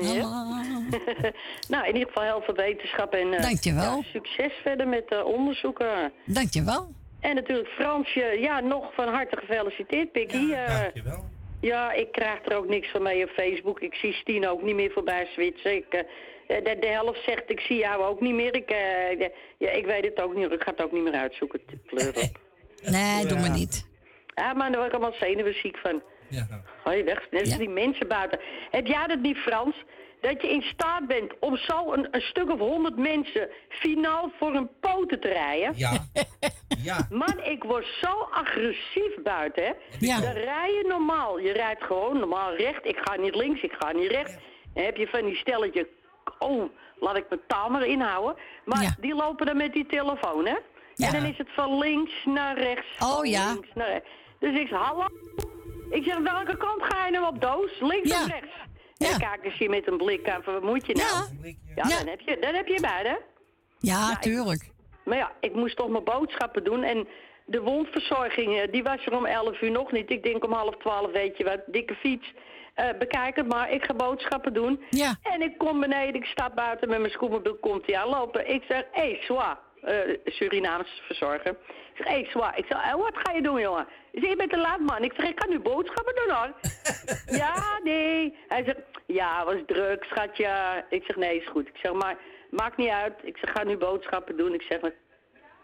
[0.00, 0.62] Ja.
[1.72, 3.96] nou, in ieder geval heel veel wetenschap en eh, Dankjewel.
[3.96, 6.12] ja, succes verder met uh, onderzoeken.
[6.24, 6.88] Dankjewel.
[7.20, 10.46] En natuurlijk Fransje, ja, nog van harte gefeliciteerd, Pikkie.
[10.46, 11.24] Ja, dankjewel.
[11.60, 13.80] Ja, ik krijg er ook niks van mee op Facebook.
[13.80, 15.74] Ik zie Stien ook niet meer voorbij switchen.
[15.76, 16.00] Ik, eh,
[16.48, 18.54] de, de helft zegt, ik zie jou ook niet meer.
[18.54, 20.50] Ik, eh, de- ja, ik weet het ook niet.
[20.52, 21.60] Ik ga het ook niet meer uitzoeken.
[21.86, 22.38] Pleur op.
[22.82, 23.86] Nee, doe maar niet.
[24.34, 26.02] Ja, maar daar word ik allemaal zenuwziek van.
[26.28, 26.46] Ja.
[26.84, 27.26] Hoi, weg.
[27.30, 28.40] Net als die mensen buiten.
[28.70, 29.76] Heb jij dat niet, Frans?
[30.20, 34.54] Dat je in staat bent om zo een, een stuk of honderd mensen finaal voor
[34.54, 35.72] een poten te rijden?
[35.76, 35.90] Ja.
[36.88, 37.06] ja.
[37.10, 39.72] Man, ik word zo agressief buiten, hè?
[39.98, 40.20] Ja.
[40.20, 41.38] Dan rij je normaal.
[41.38, 42.86] Je rijdt gewoon normaal recht.
[42.86, 44.34] Ik ga niet links, ik ga niet rechts.
[44.74, 45.88] Dan heb je van die stelletje...
[46.38, 48.36] Oh, laat ik mijn taal maar inhouden.
[48.64, 50.56] Maar die lopen dan met die telefoon, hè?
[50.96, 52.86] En dan is het van links naar rechts.
[52.98, 53.52] Oh, van ja.
[53.52, 54.08] Links naar rechts.
[54.38, 55.06] Dus ik zeg, hallo?
[55.90, 57.80] Ik zeg, welke kant ga je nou op, Doos?
[57.80, 58.54] Links of rechts?
[58.96, 61.54] En dan kijken ze je met een blik aan van, wat moet je nou?
[61.74, 63.16] Ja, dan, heb je, dan heb je hè?
[63.78, 64.70] Ja, tuurlijk.
[65.04, 66.82] Maar ja, ik moest toch mijn boodschappen doen.
[66.82, 67.08] En
[67.44, 70.10] de wondverzorging, eh, die was er om 11 uur nog niet.
[70.10, 72.32] Ik denk om half 12, weet je wat, dikke fiets.
[72.78, 74.82] Eh, bekijk het maar, ik ga boodschappen doen.
[74.90, 75.16] Ja.
[75.22, 78.48] En ik kom beneden, ik sta buiten met mijn scootmobiel, komt hij aanlopen.
[78.48, 81.50] Ik zeg, hé, hey, Swa, eh Surinaams verzorger.
[81.50, 82.54] Ik zeg, hé, hey, Swa.
[82.54, 83.86] Ik zeg, eh, wat ga je doen, jongen?
[84.12, 85.02] Hij zegt, je bent te laat, man.
[85.02, 86.52] Ik zeg, ik ga nu boodschappen doen, hoor.
[87.42, 88.36] ja, nee.
[88.48, 90.84] Hij zegt, ja, was druk, schatje.
[90.90, 91.68] Ik zeg, nee, is goed.
[91.68, 92.16] Ik zeg, maar,
[92.50, 93.14] maakt niet uit.
[93.22, 94.54] Ik zeg, ga nu boodschappen doen.
[94.54, 94.92] Ik zeg, maar,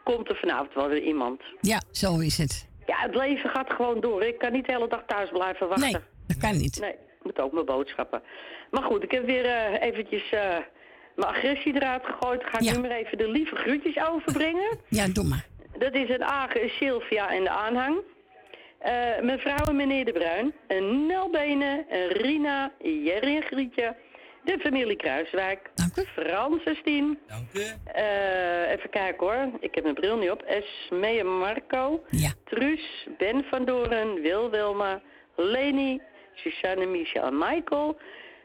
[0.05, 1.43] komt er vanavond wel weer iemand.
[1.61, 2.69] Ja, zo is het.
[2.87, 4.23] Ja, het leven gaat gewoon door.
[4.23, 5.93] Ik kan niet de hele dag thuis blijven wachten.
[5.93, 6.81] Nee, dat kan niet.
[6.81, 8.23] Nee, ik moet ook mijn boodschappen.
[8.71, 10.57] Maar goed, ik heb weer eh, eventjes eh,
[11.17, 12.45] mijn agressie eruit gegooid.
[12.45, 14.79] Ga ik nu maar even de lieve groetjes overbrengen.
[14.89, 15.47] Ja, doe maar.
[15.79, 17.97] Dat is het Agen, Sylvia en de aanhang.
[18.79, 20.53] Eh mevrouw en meneer De Bruin.
[20.67, 23.97] En Nel Benen, en Rina, Jerry en Grietje.
[24.45, 25.71] De familie Kruiswijk.
[26.15, 27.19] Frans en Stien.
[27.27, 27.61] Dank u.
[27.85, 29.49] Eh, even kijken hoor.
[29.61, 30.43] Ik heb mijn bril niet op.
[30.43, 32.05] Esmee en Marco.
[32.45, 35.03] Truus, Ben van Doren, Wil Wilma,
[35.37, 36.01] Leni,
[36.35, 37.97] Suzanne, Michel en Michael.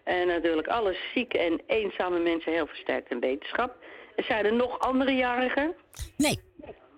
[0.04, 3.76] En natuurlijk alle zieke en eenzame mensen heel versterkt in wetenschap.
[4.16, 5.76] En zijn er nog andere jarigen?
[6.18, 6.40] Nee.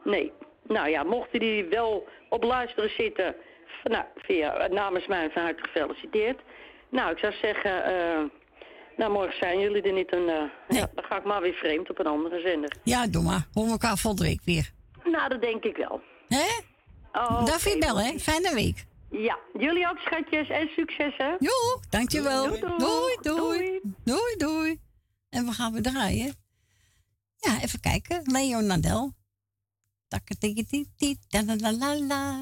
[0.04, 0.32] Nee.
[0.68, 3.36] Nou ja, mochten die wel op luisteren zitten,
[3.84, 6.40] nou, via, namens mij van harte gefeliciteerd.
[6.90, 8.24] Nou, ik zou zeggen, eh,
[8.98, 10.44] nou morgen zijn jullie er niet en eh,
[10.78, 12.76] ja, dan ga ik maar weer vreemd op een andere zender.
[12.84, 13.48] Ja, doe maar.
[13.54, 14.72] Horen we elkaar volgende week weer.
[15.04, 16.02] Nou, dat denk ik wel.
[16.28, 16.48] Hè?
[17.12, 18.20] Oh, Daffy bel, hè?
[18.20, 18.86] Fijne week.
[19.12, 21.36] Ja, jullie ook schatjes en succes hè.
[21.40, 22.48] Jo, dankjewel.
[22.48, 23.80] Doei, Doei, doei.
[24.04, 24.80] Doei, doei.
[25.30, 26.36] En we gaan we draaien.
[27.38, 28.22] Ja, even kijken.
[28.32, 29.14] Leo Nadel.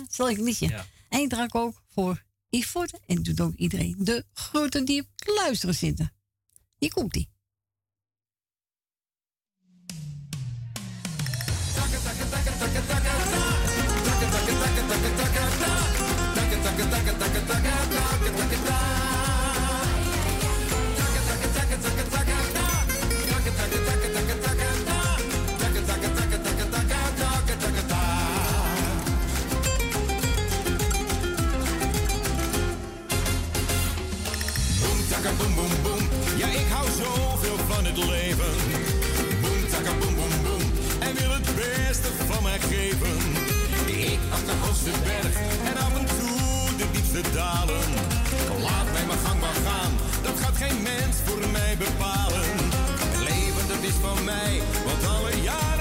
[0.07, 0.83] Zal ik een liedje.
[1.09, 5.35] En ik draak ook voor Yvonne en doet ook iedereen de groeten die op het
[5.35, 6.13] luisteren zitten.
[6.77, 7.13] Hier komt
[42.69, 43.17] geven.
[43.87, 45.35] Ik af de hoogste berg
[45.69, 47.87] en af en toe de diepste dalen.
[48.65, 49.91] Laat mij mijn gang maar gaan,
[50.21, 52.49] dat gaat geen mens voor mij bepalen.
[53.29, 55.78] Leven dat is van mij, want alle jaren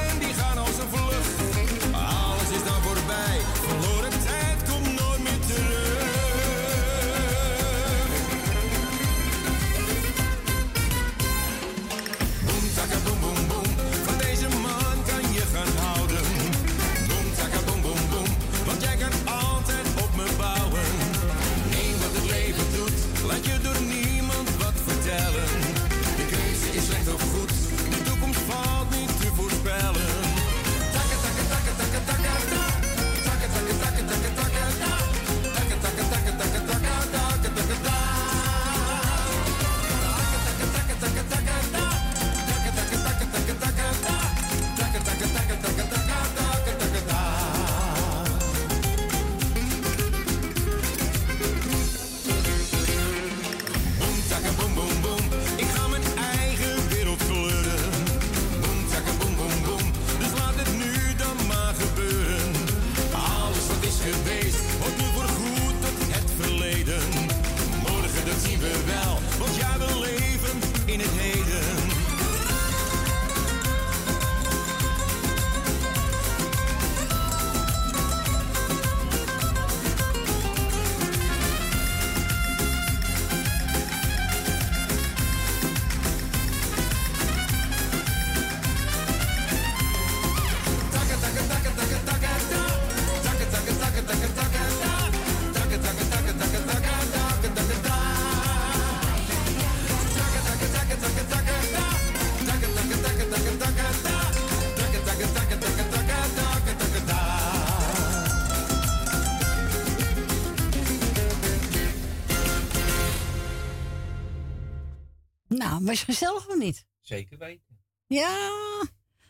[115.89, 116.87] was je gezellig of niet?
[117.01, 117.79] Zeker weten.
[118.07, 118.37] Ja,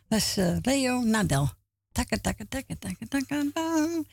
[0.09, 1.49] dat is eh, Leo Nadel.
[1.93, 3.37] Takka, takka, takka, takka, takka,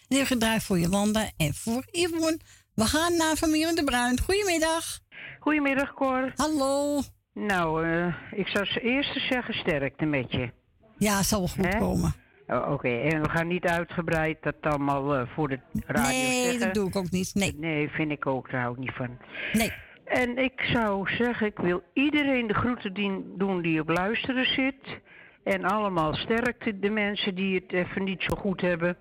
[0.08, 2.40] heb gedraaid voor Jolanda en voor Yvonne.
[2.74, 4.20] We gaan naar familie De Bruin.
[4.20, 5.00] Goedemiddag.
[5.40, 6.32] Goedemiddag, Cor.
[6.36, 7.02] Hallo.
[7.34, 10.52] Nou, eh, ik zou als eerste zeggen sterkte met je.
[10.98, 12.14] Ja, zal wel goed komen.
[12.48, 16.60] Oh, Oké, en we gaan niet uitgebreid dat allemaal eh, voor de radio Nee, zeggen.
[16.60, 17.32] dat doe ik ook niet.
[17.34, 17.56] Nee.
[17.58, 19.18] Nee, vind ik ook, daar hou ik niet van.
[19.54, 19.72] Nee.
[20.06, 22.94] En ik zou zeggen, ik wil iedereen de groeten
[23.38, 25.00] doen die op luisteren zit.
[25.44, 28.98] En allemaal sterkte de mensen die het even niet zo goed hebben.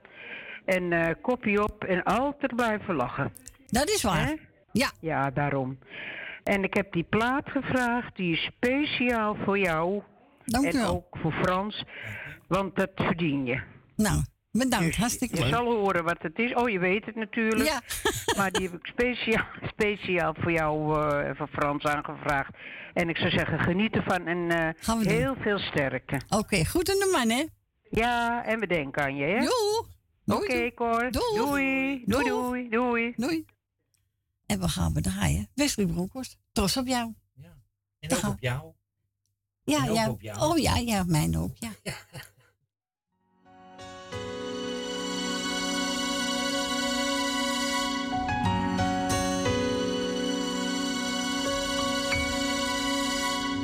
[0.64, 3.32] En eh kopje op en altijd blijven lachen.
[3.66, 4.34] Dat is waar.
[4.72, 4.90] Ja.
[5.00, 5.78] Ja, daarom.
[6.44, 10.02] En ik heb die plaat gevraagd, die is speciaal voor jou.
[10.44, 10.90] Dank en wel.
[10.90, 11.84] ook voor Frans,
[12.46, 13.60] want dat verdien je.
[13.96, 14.22] Nou,
[14.58, 14.96] bedankt.
[14.96, 15.52] Hartstikke Je leuk.
[15.52, 16.54] zal horen wat het is.
[16.54, 17.68] Oh, je weet het natuurlijk.
[17.68, 17.82] Ja.
[18.38, 22.50] maar die heb ik speciaal, speciaal voor jou eh, en voor Frans aangevraagd.
[22.92, 25.12] En ik zou zeggen, geniet ervan en eh, Gaan we doen.
[25.12, 26.20] heel veel sterkte.
[26.28, 27.44] Oké, goed aan de man, hè?
[27.90, 29.38] Ja, en we denken aan je, hè?
[30.24, 30.42] Doei.
[30.42, 31.10] Oké, Cor.
[31.10, 31.36] Doei.
[31.36, 32.02] Doei.
[32.06, 33.12] Doei, doei, doei.
[33.16, 33.44] Doei.
[34.46, 35.48] En we gaan we draaien.
[35.54, 37.14] Wesley Bronkhorst, trots op jou.
[38.00, 38.72] En ook op jou.
[39.64, 40.10] Ja, ja.
[40.10, 40.38] op jou.
[40.40, 41.70] Oh ja, ja, mijn ook, ja.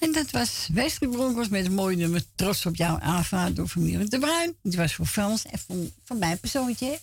[0.00, 4.08] En dat was Wesley Bronkhorst met een mooi nummer Trots op jou aangevraagd door familie
[4.08, 4.56] de Bruin.
[4.62, 6.98] Die was voor Frans en van, van mijn persoontje.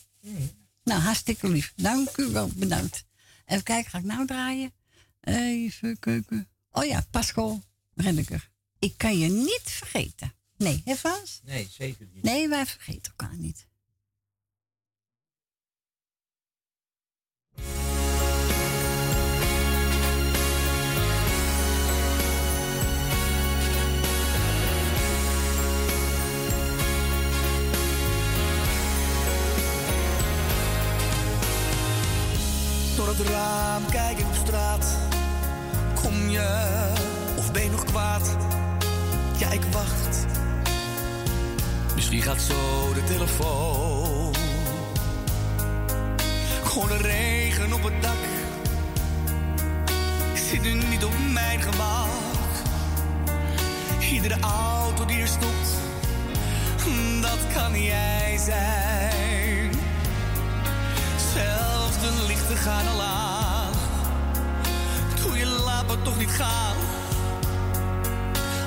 [0.84, 1.74] Nou, hartstikke lief.
[1.76, 3.06] Dank u wel, bedankt.
[3.46, 4.74] Even kijken, ga ik nou draaien?
[5.22, 6.48] Even kijken.
[6.72, 7.62] Oh ja, Pascal
[7.96, 8.50] Renneker.
[8.80, 10.34] Ik kan je niet vergeten.
[10.58, 11.42] Nee, hè Frans?
[11.44, 12.24] Nee, zeker niet.
[12.24, 13.68] Nee, wij vergeten elkaar niet.
[33.08, 34.98] Door het raam kijk ik op straat.
[36.02, 36.78] Kom je
[37.38, 38.36] of ben je nog kwaad?
[39.38, 40.26] Ja, ik wacht.
[41.96, 44.36] Misschien gaat zo de telefoon.
[46.64, 48.24] Gewoon de regen op het dak.
[50.34, 52.08] Ik zit nu niet op mijn gemak.
[54.12, 55.70] Iedere auto die er stopt,
[57.22, 59.08] dat kan jij zijn.
[61.38, 61.77] Lichten
[62.58, 63.72] gaan al aan.
[65.24, 66.76] Doe je laat me toch niet gaan.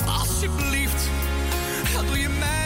[0.06, 1.08] Alsjeblieft,
[2.06, 2.59] doe je mij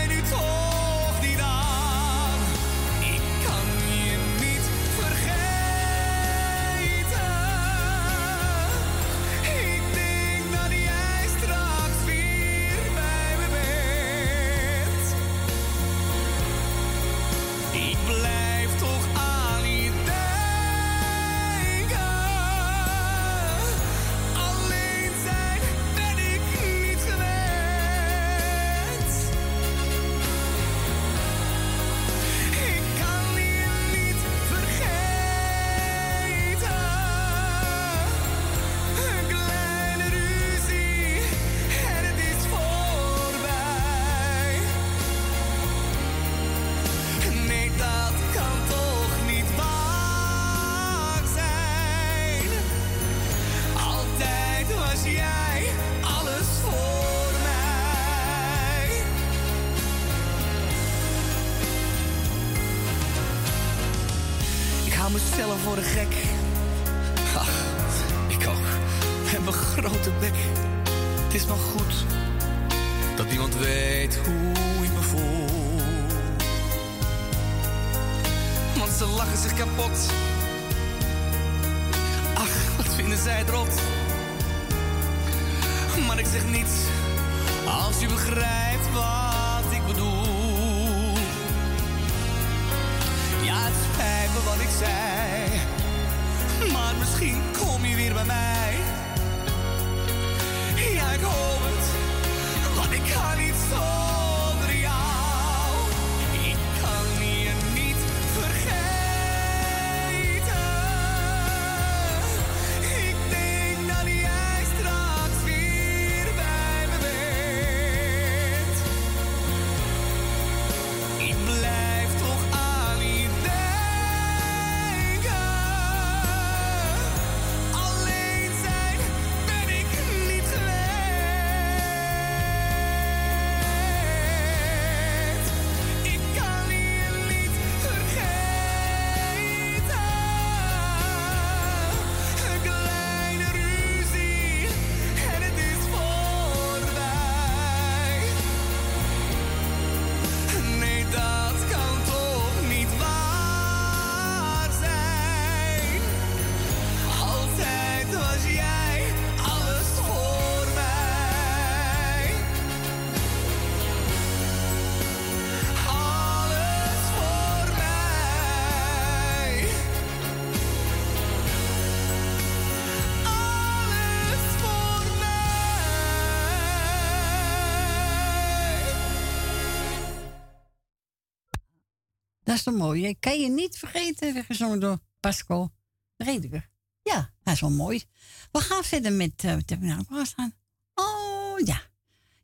[182.65, 183.07] Dat is toch mooi.
[183.07, 185.73] Ik kan je niet vergeten, gezongen door Pascal
[186.17, 186.71] Rediger.
[187.03, 188.05] Ja, hij is wel mooi.
[188.53, 190.55] We gaan verder met, uh, wat hebben we nou staan?
[190.95, 191.83] Oh ja,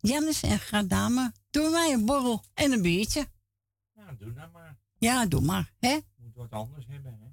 [0.01, 1.33] Jannes en Gradame.
[1.51, 3.27] Doe mij een borrel en een biertje.
[3.95, 4.79] Nou, doe nou maar.
[4.99, 5.99] Ja, doe maar, hè?
[6.17, 7.29] Moet wat anders hebben, hè?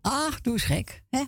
[0.00, 1.24] Ach, doe eens gek, hè?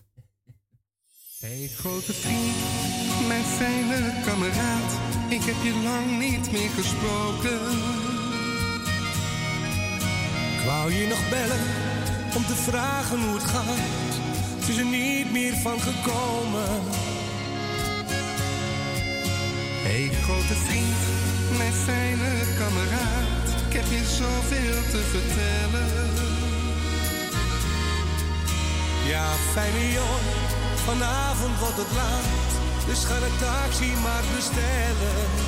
[1.38, 4.92] Hey grote vriend, mijn fijne kameraad,
[5.32, 7.83] ik heb je lang niet meer gesproken.
[10.84, 11.64] Wou je nog bellen
[12.36, 13.84] om te vragen hoe het gaat,
[14.58, 16.72] het is er niet meer van gekomen.
[19.86, 21.02] Hey grote vriend,
[21.56, 25.92] mijn fijne kameraad, ik heb je zoveel te vertellen.
[29.12, 30.38] Ja, fijne jongen,
[30.88, 32.50] vanavond wordt het laat.
[32.86, 35.43] Dus ga de taxi maar bestellen.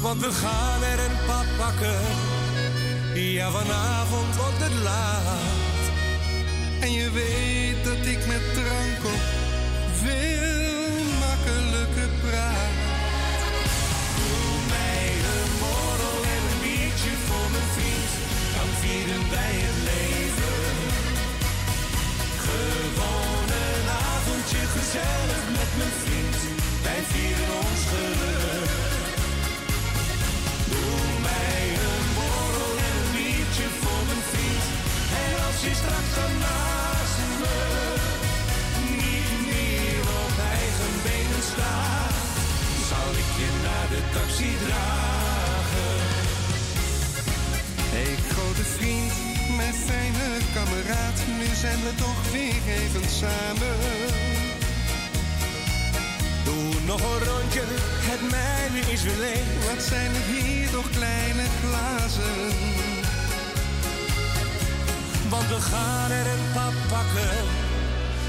[0.00, 2.00] Want we gaan er een pad pakken.
[3.14, 5.84] Ja, vanavond wordt het laat.
[6.80, 9.22] En je weet dat ik met drank op
[10.02, 12.76] veel makkelijker praat.
[14.16, 18.10] Doe mij een borrel en een biertje voor mijn vriend.
[18.56, 20.58] Dan vieren wij het leven.
[22.46, 26.38] Gewoon een avondje gezellig met mijn vriend.
[26.86, 28.65] Wij vieren ons geluk.
[35.66, 36.14] Je straks
[36.44, 37.58] naast me
[39.02, 42.16] niet meer op eigen benen staat,
[42.90, 45.96] zal ik je naar de taxi dragen.
[47.94, 49.12] Hey grote vriend,
[49.56, 53.76] mijn fijne kameraad, nu zijn we toch weer even samen.
[56.44, 57.64] Doe nog een rondje,
[58.10, 59.46] het mijne is weer leeg.
[59.68, 62.75] Wat zijn het hier toch kleine glazen?
[65.28, 67.36] Want we gaan er een pad pakken.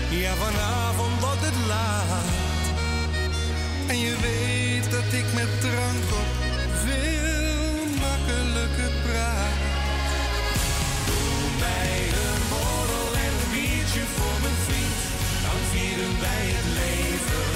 [0.09, 2.27] Ja, vanavond wordt het laat.
[3.87, 6.29] En je weet dat ik met drank op
[6.83, 9.57] veel makkelijker praat.
[11.07, 14.97] Doe mij een borrel en een biertje voor mijn vriend.
[15.45, 17.49] Dan vieren wij het leven.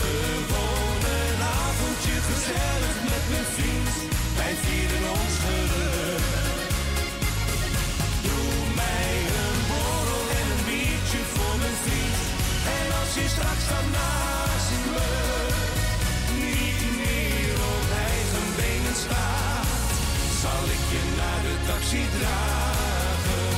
[0.00, 3.92] Gewoon een avondje gezellig met mijn vriend.
[4.40, 5.34] Wij vieren ons
[13.40, 15.08] straks dan naast me
[16.44, 19.90] niet meer op eigen benen staat,
[20.42, 23.48] zal ik je naar de taxi dragen.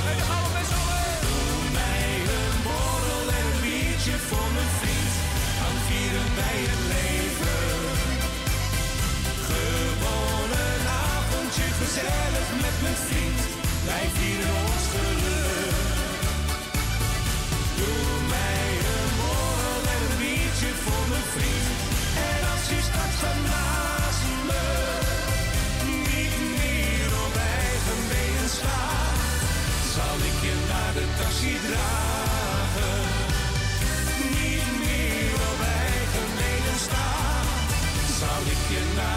[1.25, 5.15] Doe mij een borrel en een biertje voor mijn vriend.
[5.61, 7.65] Dan vieren wij het leven.
[9.49, 10.87] Gewoon een
[11.17, 13.41] avondje gezellig met mijn vriend.
[13.89, 14.72] Wij vieren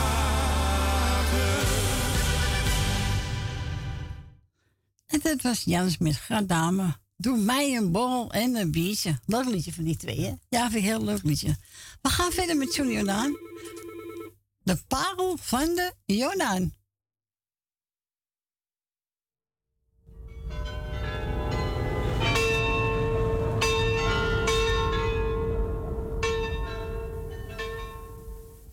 [5.07, 6.97] En dat was Jans met Gradame.
[7.17, 9.19] Doe mij een borrel en een biertje.
[9.27, 10.33] Leuk liedje van die twee, hè?
[10.49, 11.57] Ja, vind ik heel leuk liedje.
[12.03, 13.37] We gaan verder met Johnny Jordaan.
[14.63, 16.75] De parel van de Jordaan.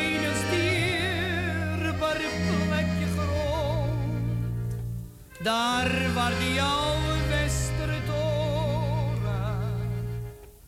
[5.44, 7.92] Daar waar die oude Westertoren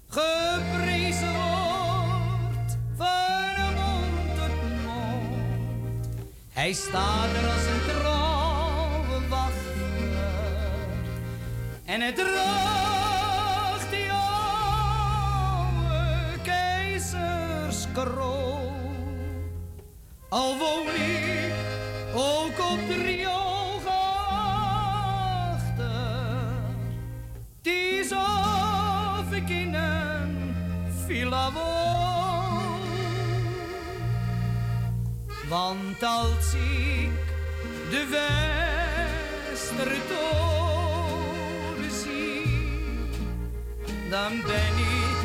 [0.08, 4.50] geprezen wordt van mond tot
[4.84, 6.08] mond.
[6.52, 10.10] Hij staat er als een trouwe wachter.
[11.84, 18.74] En het draagt die oude keizerskroon.
[20.28, 21.52] Al woon ik
[22.14, 23.45] ook op de rioolgachter.
[29.46, 30.54] Of ik in een
[31.06, 32.80] villa woon.
[35.48, 37.10] Want als ik
[37.90, 38.06] de
[39.50, 42.42] Westertoren zie,
[44.10, 45.16] dan ben ik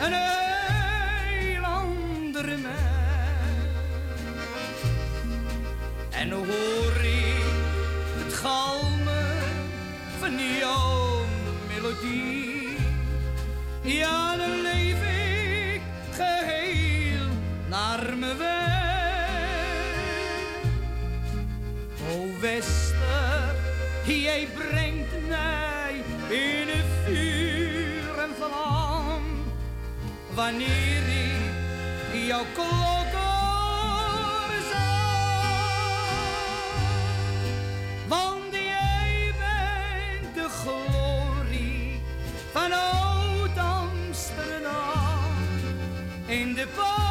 [0.00, 1.86] een heel
[2.46, 2.66] mens.
[6.10, 7.42] En hoor ik
[8.18, 9.36] het galmen
[10.18, 11.24] van jouw
[11.68, 12.61] melodie,
[13.82, 15.02] ja, dan leef
[15.74, 15.80] ik
[16.12, 17.28] geheel
[17.68, 19.94] naar mijn weg.
[22.10, 23.54] O Wester,
[24.04, 25.94] jij brengt mij
[26.28, 29.22] in het vuur en vlam.
[30.34, 33.31] Wanneer ik jouw klok
[46.58, 47.01] in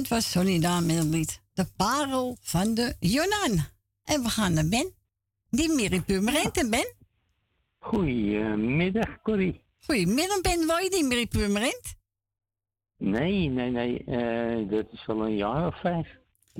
[0.00, 3.64] En dat was Sonny Daan met het lied De Parel van de Jonan.
[4.04, 4.92] En we gaan naar Ben.
[5.50, 6.94] Die Miri Purmerend en Ben.
[7.78, 9.60] Goedemiddag, Corrie.
[9.80, 11.94] Goedemiddag Ben, wil je die Miri Purmerend?
[12.96, 14.04] Nee, nee, nee.
[14.04, 16.08] eh, dat is al een jaar of vijf.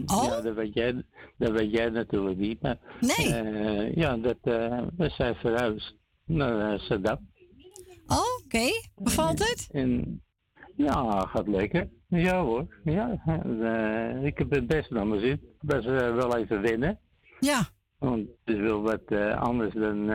[0.06, 0.24] Oh?
[0.24, 1.04] Ja, dat weet jij,
[1.38, 2.60] dat weet jij natuurlijk niet.
[2.62, 3.34] Maar, Nee.
[3.34, 5.94] eh, ja, dat, eh, we zijn verhuisd
[6.24, 7.28] naar Saddam.
[8.06, 8.68] Oh, oké.
[8.96, 9.68] Bevalt het?
[9.72, 10.22] En,
[10.76, 11.88] ja, gaat lekker.
[12.10, 12.80] Ja hoor.
[12.84, 15.40] Ja, eh, ik heb het best naar mijn zin.
[15.60, 16.98] Was eh, wel even winnen.
[17.40, 17.68] Ja.
[17.98, 20.10] Want het is wel wat eh, anders dan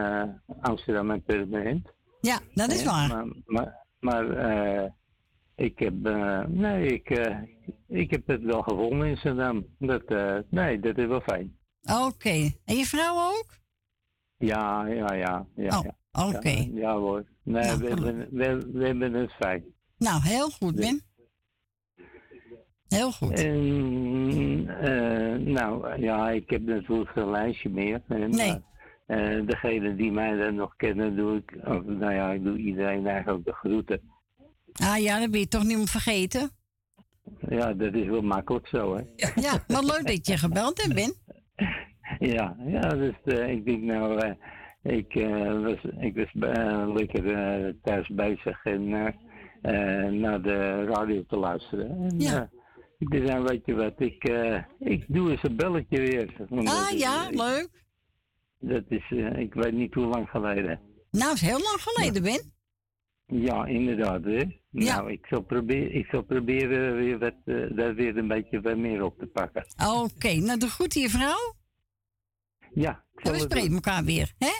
[0.61, 1.93] Amsterdam en Permanent.
[2.21, 3.07] Ja, dat is waar.
[3.07, 4.91] Maar, maar, maar eh,
[5.55, 7.09] ik heb, eh, nee, ik,
[7.87, 9.65] ik heb het wel gevonden in Amsterdam.
[9.79, 10.03] Dat,
[10.49, 11.57] nee, dat is wel fijn.
[12.05, 12.51] Oké.
[12.65, 13.45] En je vrouw ook?
[14.37, 15.45] Ja, ja, ja.
[15.55, 16.49] ja, Oh, oké.
[16.49, 17.25] Ja, ja hoor.
[17.43, 19.63] Nee, Nou, we, hebben, we, we hebben het fijn.
[19.97, 21.01] Nou, heel goed, Ben.
[22.87, 23.39] Heel goed.
[23.43, 28.01] En, eh, nou, ja, ik heb natuurlijk geen lijstje meer.
[28.07, 28.29] Nee.
[29.05, 32.57] eh, eh, degene die mij dan nog kennen, doe ik, of, nou ja, ik doe
[32.57, 34.01] iedereen eigenlijk de groeten.
[34.73, 36.49] Ah ja, dat ben je toch niet om vergeten.
[37.49, 39.01] Ja, dat is wel makkelijk zo, hè.
[39.41, 41.13] Ja, maar leuk dat je gebeld hebt, Ben.
[42.19, 44.35] Ja, ja, dus eh, ik denk nou,
[44.83, 46.29] ik, eh, was, ik was
[46.93, 48.89] lekker thuis bezig en
[50.19, 51.89] naar de radio te luisteren.
[51.89, 52.49] En, Ja.
[53.09, 56.47] Ik nou, weet je wat, ik, eh, ik doe eens een belletje weer.
[56.49, 57.69] Ah is, ja, eh, leuk.
[58.59, 60.79] Dat is, eh, ik weet niet hoe lang geleden.
[61.11, 62.53] Nou, is heel lang geleden, Ben.
[63.25, 64.23] Ja, inderdaad.
[64.23, 64.43] Hè?
[64.69, 67.33] Nou, ik zal, proberen, ik zal proberen weer wat,
[67.75, 69.65] daar weer een beetje wat meer op te pakken.
[70.03, 71.53] Oké, nou doe goed je vrouw.
[72.73, 74.51] Ja, En zal we spreken elkaar weer, hè?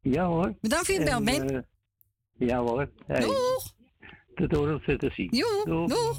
[0.00, 0.54] Ja hoor.
[0.60, 1.66] Bedankt voor je bel, En, Ben.
[2.38, 2.90] ja hoor.
[3.06, 3.20] Hey.
[3.20, 3.74] Doeg.
[4.34, 5.28] Tot horen te zien.
[5.30, 6.18] Joe, doeg.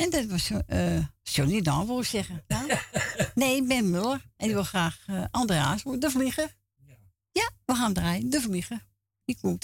[0.00, 2.44] En dat was eh Johnny Dan, wil ik zeggen.
[2.46, 2.66] Ja?
[3.34, 4.26] Nee, Ben Muller.
[4.36, 6.56] En die wil graag eh Andreas, de vlieger.
[7.32, 8.30] Ja, we gaan draaien.
[8.30, 8.86] De vlieger.
[9.24, 9.62] Die komt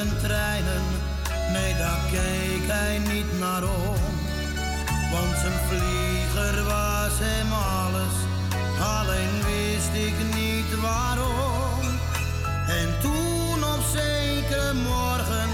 [0.00, 0.82] zijn treinen,
[1.52, 4.02] nee daar keek hij niet naar om.
[5.12, 8.14] Want zijn vlieger was hem alles,
[8.96, 11.82] alleen wist ik niet waarom.
[12.80, 15.50] En toen op zekere morgen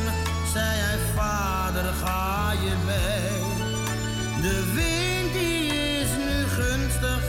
[0.53, 3.39] zei hij, vader ga je mee.
[4.43, 5.67] De wind die
[6.01, 7.23] is nu gunstig,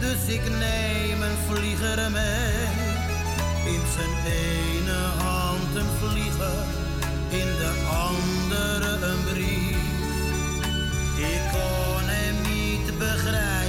[0.00, 2.68] dus ik neem een vlieger mee.
[3.74, 4.79] In zijn hand
[7.28, 7.72] in de
[8.10, 9.76] andere een brief.
[11.16, 13.59] Ik kon hem niet begrijpen,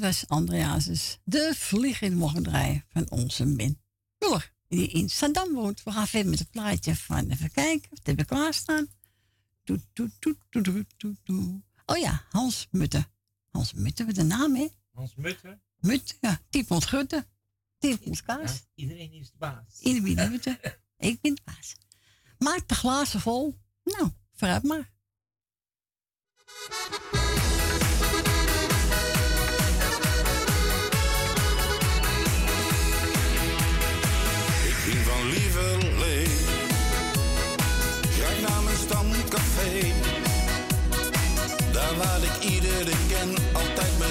[0.00, 1.18] dat was Andreas.
[1.24, 3.80] De vliegende mogen draaien van onze min.
[4.18, 5.82] Muller, die in Saddam woont.
[5.82, 8.88] We gaan verder met het plaatje van even kijken of we klaarstaan.
[9.64, 10.64] Doet, doet, doet, doet,
[10.96, 13.06] doet, doet, Oh ja, Hans Mutte.
[13.50, 14.68] Hans Mutte, wat de naam, hè?
[14.92, 15.60] Hans Mutte?
[15.80, 16.40] Mutte, ja.
[16.50, 17.26] Tiepont Gutte.
[17.78, 18.64] Tiepont Kaas.
[18.74, 19.80] Iedereen is de baas.
[19.80, 20.80] Iedereen de Mutte.
[20.98, 21.76] Ik ben de baas.
[22.38, 23.58] Maak de glazen vol.
[23.84, 24.94] Nou, vooruit maar.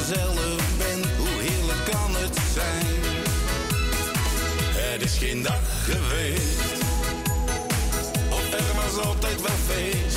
[0.07, 2.85] ben, hoe heerlijk kan het zijn?
[4.73, 6.83] Het is geen dag geweest,
[8.29, 10.14] of er was altijd wel feest.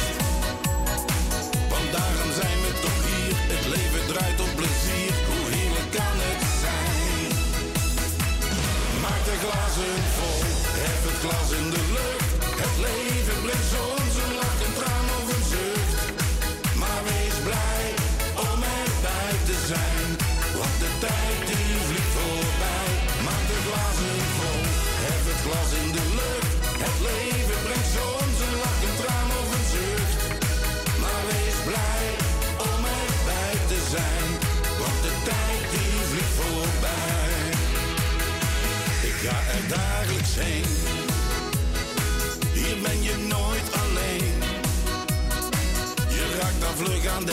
[47.09, 47.25] aan.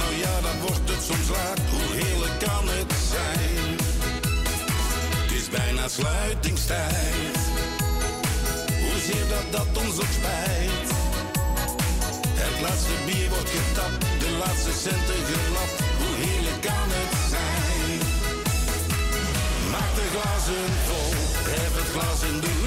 [0.00, 1.58] Nou ja, dan wordt het soms laat.
[1.70, 3.76] Hoe heerlijk kan het zijn?
[5.20, 7.36] Het is bijna sluitingstijd.
[8.84, 10.88] Hoezeer dat dat ons ook spijt.
[12.42, 15.78] Het laatste bier wordt getapt, de laatste centen gelapt.
[16.00, 17.98] Hoe heerlijk kan het zijn?
[19.72, 21.10] Maak de glazen vol,
[21.52, 22.61] hef het glas in de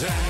[0.00, 0.29] zijn.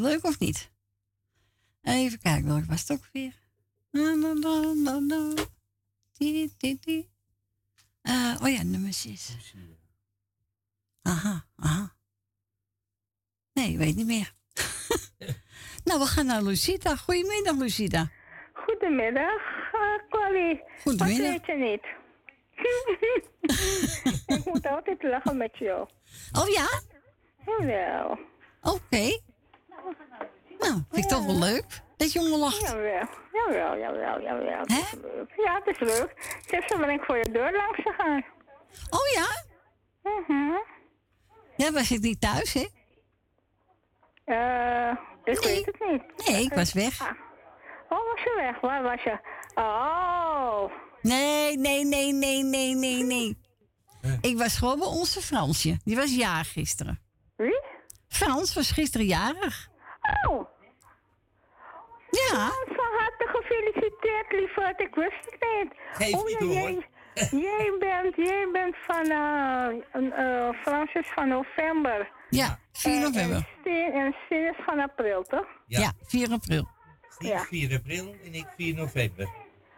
[0.00, 0.70] Leuk of niet?
[1.82, 3.34] Even kijken, welke was het ook weer?
[8.02, 9.36] Eh, oh ja, nummer 6.
[11.02, 11.94] Aha, aha.
[13.52, 14.32] Nee, ik weet niet meer.
[15.84, 16.96] nou, we gaan naar Lucida.
[16.96, 18.10] Goedemiddag, Lucida.
[18.52, 19.42] Goedemiddag,
[19.72, 20.62] uh, Corrie.
[20.82, 21.32] Goedemiddag.
[21.32, 21.84] Wat weet je niet?
[24.38, 25.88] ik moet altijd lachen met jou.
[26.32, 26.80] Oh ja?
[27.46, 28.18] Jawel.
[28.62, 29.20] Oké.
[30.58, 31.64] Nou, vind ik toch wel leuk
[31.96, 32.60] dat je om lacht.
[32.60, 34.58] Jawel, jawel, jawel, jawel.
[34.58, 35.32] Het is leuk.
[35.36, 36.38] Ja, het is leuk.
[36.46, 38.24] Zeg, zo ben ik voor je deur langs gegaan.
[38.90, 39.44] Oh ja?
[40.02, 40.52] Mhm.
[41.56, 42.66] Ja, was ik niet thuis, hè?
[44.24, 46.28] Eh, ik weet het niet.
[46.28, 47.00] Nee, ik was weg.
[47.00, 47.08] Ah.
[47.88, 48.60] Oh, was je weg?
[48.60, 49.18] Waar was je?
[49.54, 50.70] Oh.
[51.00, 53.38] Nee, nee, nee, nee, nee, nee, nee.
[54.20, 55.78] Ik was gewoon bij onze Fransje.
[55.84, 57.00] Die was jarig gisteren.
[57.36, 57.60] Wie?
[58.08, 59.68] Frans was gisteren jarig.
[60.28, 60.46] Oh.
[62.10, 62.50] Ja.
[62.66, 64.80] Van harte gefeliciteerd, lieverd.
[64.80, 65.72] Ik wist het niet.
[65.92, 66.52] Geef oh, ja, door.
[66.52, 66.88] jij,
[67.48, 69.06] jij, bent, jij bent van
[70.02, 72.10] uh, Frans is van november.
[72.30, 73.36] Ja, 4 november.
[73.36, 75.46] En Steen, en Steen is van april, toch?
[75.66, 76.68] Ja, 4 april.
[77.18, 77.38] Ja.
[77.38, 79.28] 4 april en ik 4 november.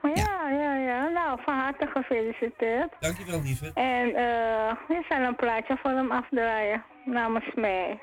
[0.03, 1.09] Ja, ja, ja.
[1.09, 2.93] Nou, van harte gefeliciteerd.
[3.01, 3.71] Dankjewel, lieve.
[3.75, 8.01] En eh, we zal een plaatje voor hem afdraaien namens mij.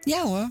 [0.00, 0.50] Ja hoor.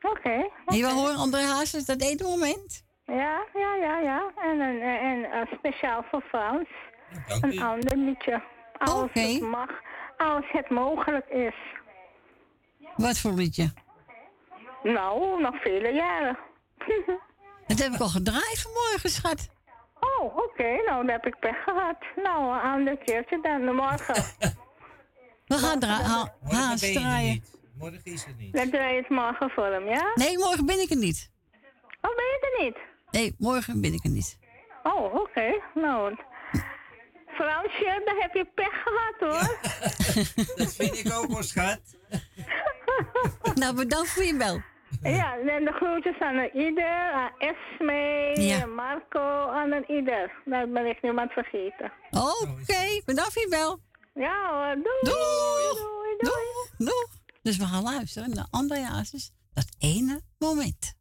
[0.00, 0.48] Oké.
[0.66, 2.84] En je wil horen André Hazes dat ene moment?
[3.06, 4.32] Ja, ja, ja, ja.
[4.36, 6.68] En, een, en, eh, speciaal voor Frans.
[7.28, 7.58] dank een u.
[7.58, 8.42] ander liedje.
[8.78, 9.70] Als het mag,
[10.16, 11.54] als het mogelijk is.
[12.96, 13.72] Wat voor liedje?
[14.82, 16.38] Nou, nog vele jaren.
[17.66, 19.48] Dat heb ik al gedraaid vanmorgen, schat.
[20.00, 20.62] Oh, oké.
[20.62, 21.96] Nou, dan heb ik pech gehad.
[22.16, 23.74] Nou, een ander keertje dan.
[23.74, 24.14] Morgen.
[25.46, 27.44] We gaan dra- ha- Morgen haast draaien.
[27.78, 28.52] Morgen is het niet.
[28.70, 30.12] Je het morgen voor hem, ja?
[30.14, 31.30] Nee, morgen ben ik er niet.
[32.00, 32.76] Oh, ben je er niet?
[33.10, 34.38] Nee, morgen ben ik er niet.
[34.82, 35.60] Oh, oké.
[35.74, 36.16] Nou,
[37.26, 39.56] Fransje, dan heb je pech gehad, hoor.
[40.64, 41.80] Dat vind ik ook wel, schat.
[43.60, 44.60] nou, bedankt voor je bel.
[45.02, 48.66] Ja, en de groetjes aan een ieder, aan Esme, Ja.
[48.66, 50.32] Marco, aan een ieder.
[50.44, 51.92] Dan ben ik niemand vergeten.
[52.10, 53.78] Oké, bedankt voor je bel.
[54.14, 55.00] Ja hoor, doei.
[55.00, 55.78] Doeg.
[55.78, 56.88] Doei, doei.
[56.88, 57.17] Doeg.
[57.48, 59.30] Dus we gaan luisteren naar André Hazes.
[59.52, 60.94] Dat ene moment.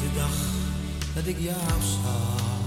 [0.00, 0.36] De dag
[1.14, 2.60] dat ik jou zag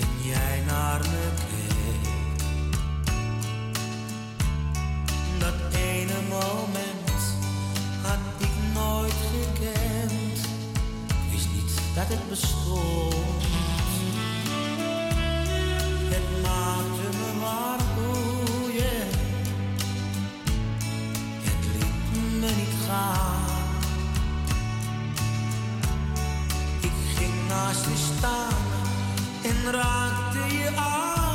[0.00, 2.10] en jij naar me keek,
[5.38, 6.87] dat ene moment
[9.32, 13.14] Ik wist niet dat het bestond.
[16.14, 19.08] Het maakte me maar boeien.
[21.42, 23.76] Het liet me niet gaan.
[26.80, 28.66] Ik ging naast je staan
[29.42, 31.27] en raakte je aan.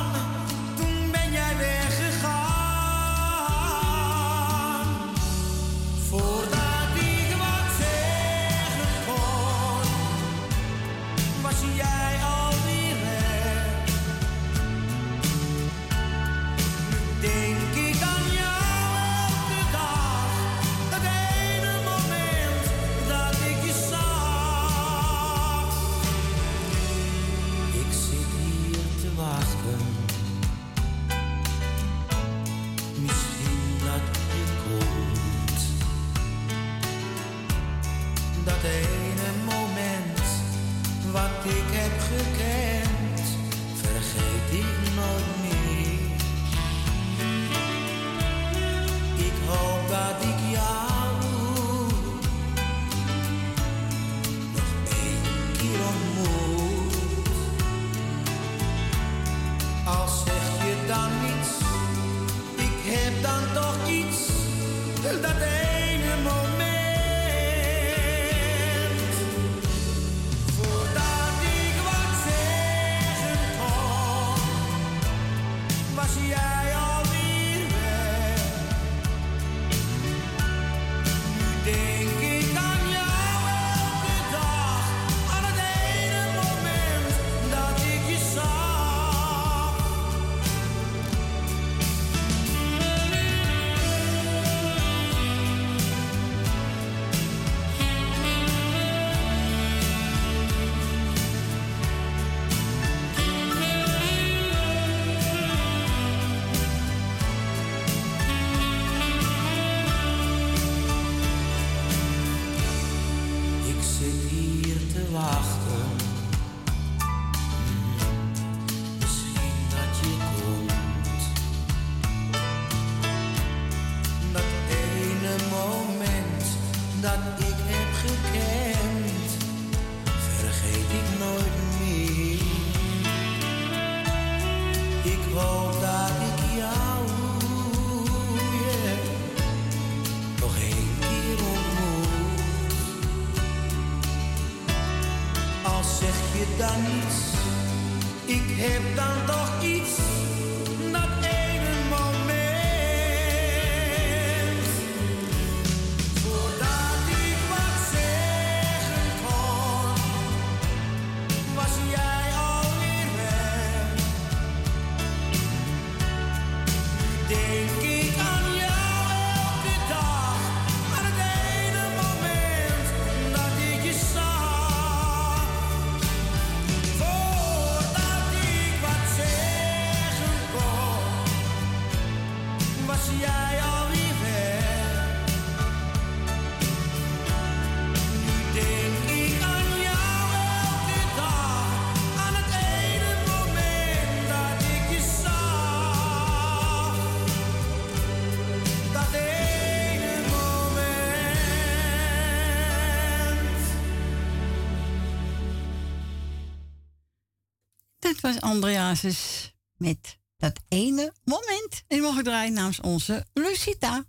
[208.33, 211.83] Was Andreasus met dat ene moment.
[211.87, 214.05] En die mogen draaien namens onze Lucita.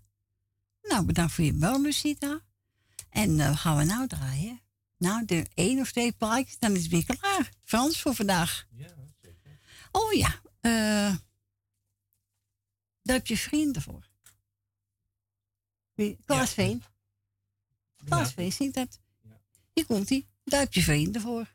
[0.83, 2.41] Nou, bedankt voor je bel, Lucita.
[3.11, 4.63] En eh, gaan we nou draaien?
[4.99, 7.51] Nou, de één of twee plaatjes, dan is het weer klaar.
[7.65, 8.67] Frans voor vandaag.
[8.71, 8.89] Ja,
[9.23, 9.59] zeker.
[9.91, 10.41] Oh ja,
[13.03, 14.09] daar heb je vrienden voor.
[16.25, 16.83] Klaas Veen.
[18.05, 19.01] Klaas Veen zingt dat.
[19.73, 20.27] Hier komt hij.
[20.45, 21.54] Daar heb je vrienden voor.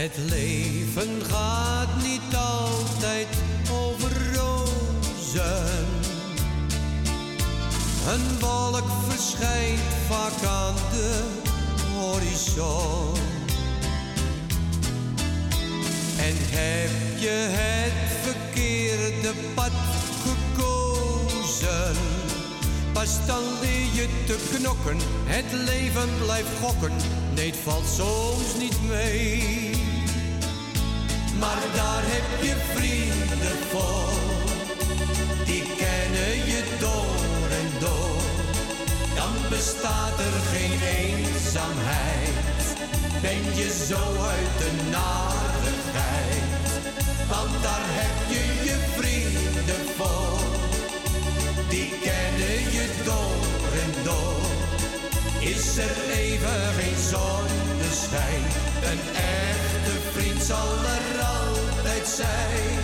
[0.00, 3.26] Het leven gaat niet altijd
[3.72, 5.86] over rozen.
[8.08, 11.22] Een wolk verschijnt vaak aan de
[11.94, 13.14] horizon.
[16.18, 19.72] En heb je het verkeerde pad
[20.24, 21.96] gekozen,
[22.92, 24.98] pas dan leer je te knokken.
[25.24, 26.92] Het leven blijft gokken,
[27.34, 29.89] nee, valt soms niet mee.
[31.40, 34.12] Maar daar heb je vrienden voor,
[35.44, 38.22] die kennen je door en door.
[39.14, 42.64] Dan bestaat er geen eenzaamheid,
[43.20, 44.02] ben je zo
[44.34, 46.68] uit de narigheid.
[47.28, 50.40] Want daar heb je je vrienden voor,
[51.68, 54.40] die kennen je door en door.
[55.38, 58.44] Is er even geen zonneschijn,
[58.90, 59.79] een echte
[60.20, 62.78] vriend zal er altijd zijn.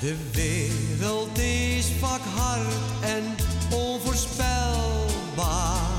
[0.00, 3.36] De wereld is vaak hard en
[3.70, 5.92] onvoorspelbaar.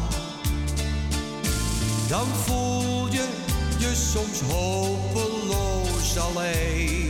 [2.10, 3.28] Dan voel je
[3.80, 7.05] je soms hopeloos alleen.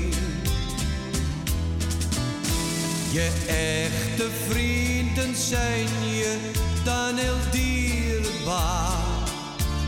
[3.15, 6.51] Je echte vrienden zijn je
[6.83, 9.03] dan heel dierbaar.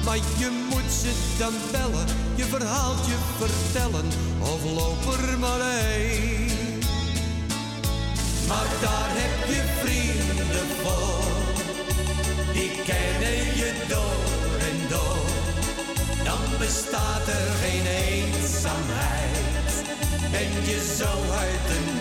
[0.06, 4.08] Maar je moet ze dan bellen, je verhaaltje vertellen
[4.40, 6.80] of loop er maar heen.
[8.48, 11.24] Maar daar heb je vrienden voor,
[12.54, 15.26] die kennen je door en door.
[16.24, 19.84] Dan bestaat er geen eenzaamheid,
[20.32, 21.98] ben je zo uit de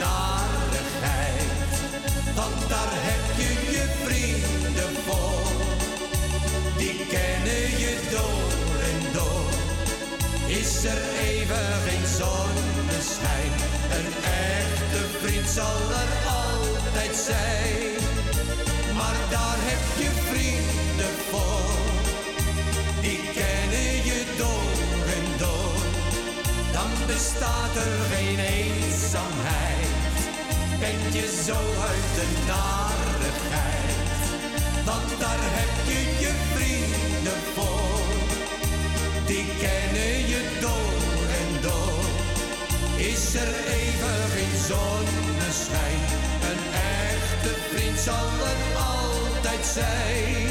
[2.35, 5.47] Want daar heb je je vrienden voor,
[6.77, 8.51] die kennen je door
[8.91, 9.51] en door.
[10.47, 11.01] Is er
[11.31, 13.53] even geen zonneschijn,
[13.99, 14.11] een
[14.51, 17.95] echte vriend zal er altijd zijn.
[18.97, 21.75] Maar daar heb je vrienden voor,
[23.01, 25.77] die kennen je door en door.
[26.73, 29.76] Dan bestaat er geen eenzaamheid,
[30.87, 31.59] ben je zo
[31.91, 34.25] uit de narigheid.
[34.85, 38.07] Want daar heb je je vrienden voor,
[39.27, 42.05] die kennen je door en door.
[43.13, 46.01] Is er even geen zonneschijn,
[46.51, 46.63] een
[47.05, 48.61] echte vriend zal er
[48.95, 50.47] altijd zijn.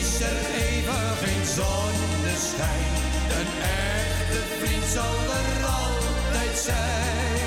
[0.00, 2.90] Is er even geen zonneschijn,
[3.38, 3.52] een
[3.88, 5.50] echte vriend zal er
[5.80, 7.41] altijd zijn.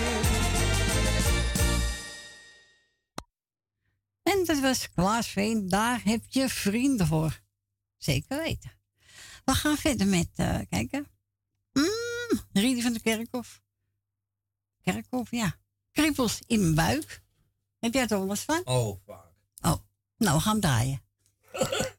[4.66, 7.42] Klaas Klaasveen, daar heb je vrienden voor.
[7.98, 8.72] Zeker weten.
[9.44, 11.08] We gaan verder met eh, kijken.
[11.74, 13.62] Mm, van de Kerkhof.
[14.82, 15.56] Kerkhof, ja.
[15.92, 17.22] Krippels in mijn buik.
[17.80, 18.62] Heb jij er eens van?
[18.66, 19.34] Oh, vaak.
[19.62, 19.76] Oh,
[20.18, 21.02] nou, we gaan draaien.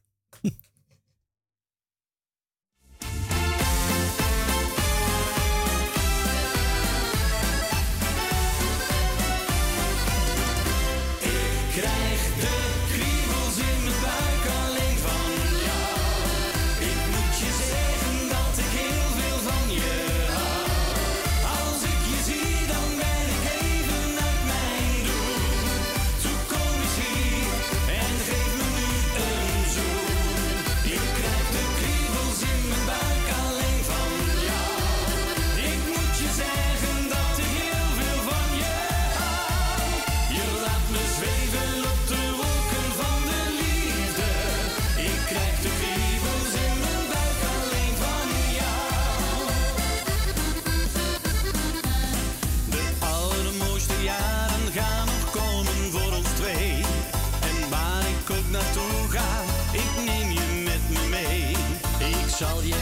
[62.37, 62.76] zal je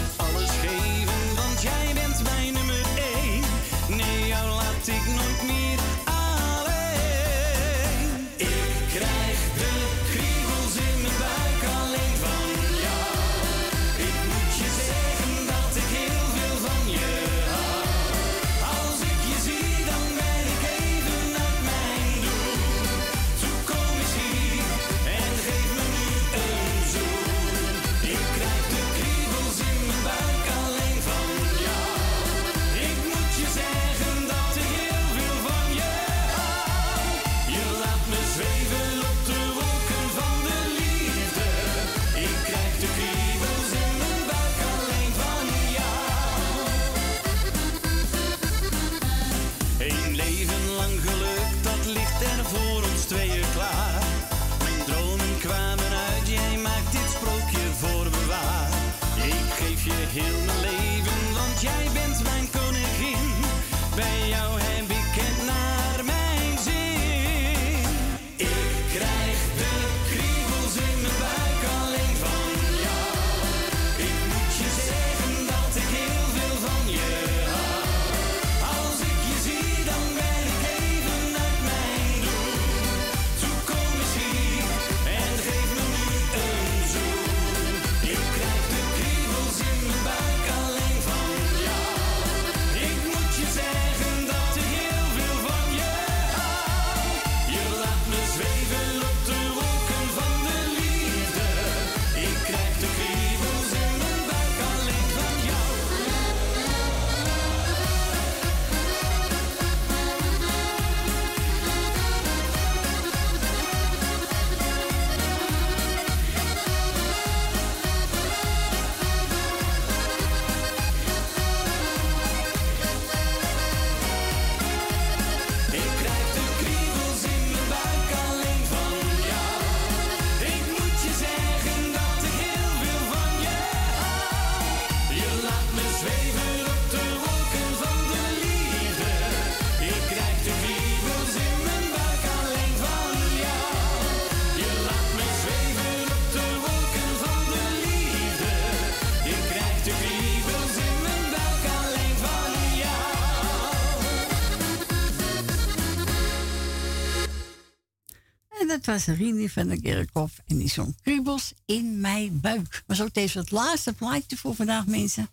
[158.86, 162.84] dat was Rini van de Kerkhof en die zong Kriebels in mijn buik.
[162.88, 165.30] Maar zo deze het laatste plaatje voor vandaag, mensen.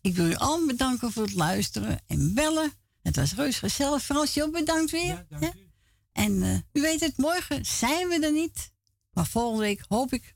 [0.00, 2.72] Ik wil u allen bedanken voor het luisteren en bellen.
[3.02, 4.10] Het was reus gezellig.
[4.10, 5.04] Ook bedankt weer.
[5.04, 5.70] Ja, dank u.
[6.12, 8.72] En eh, u weet het, morgen zijn we er niet.
[9.12, 10.34] Maar volgende week hoop ik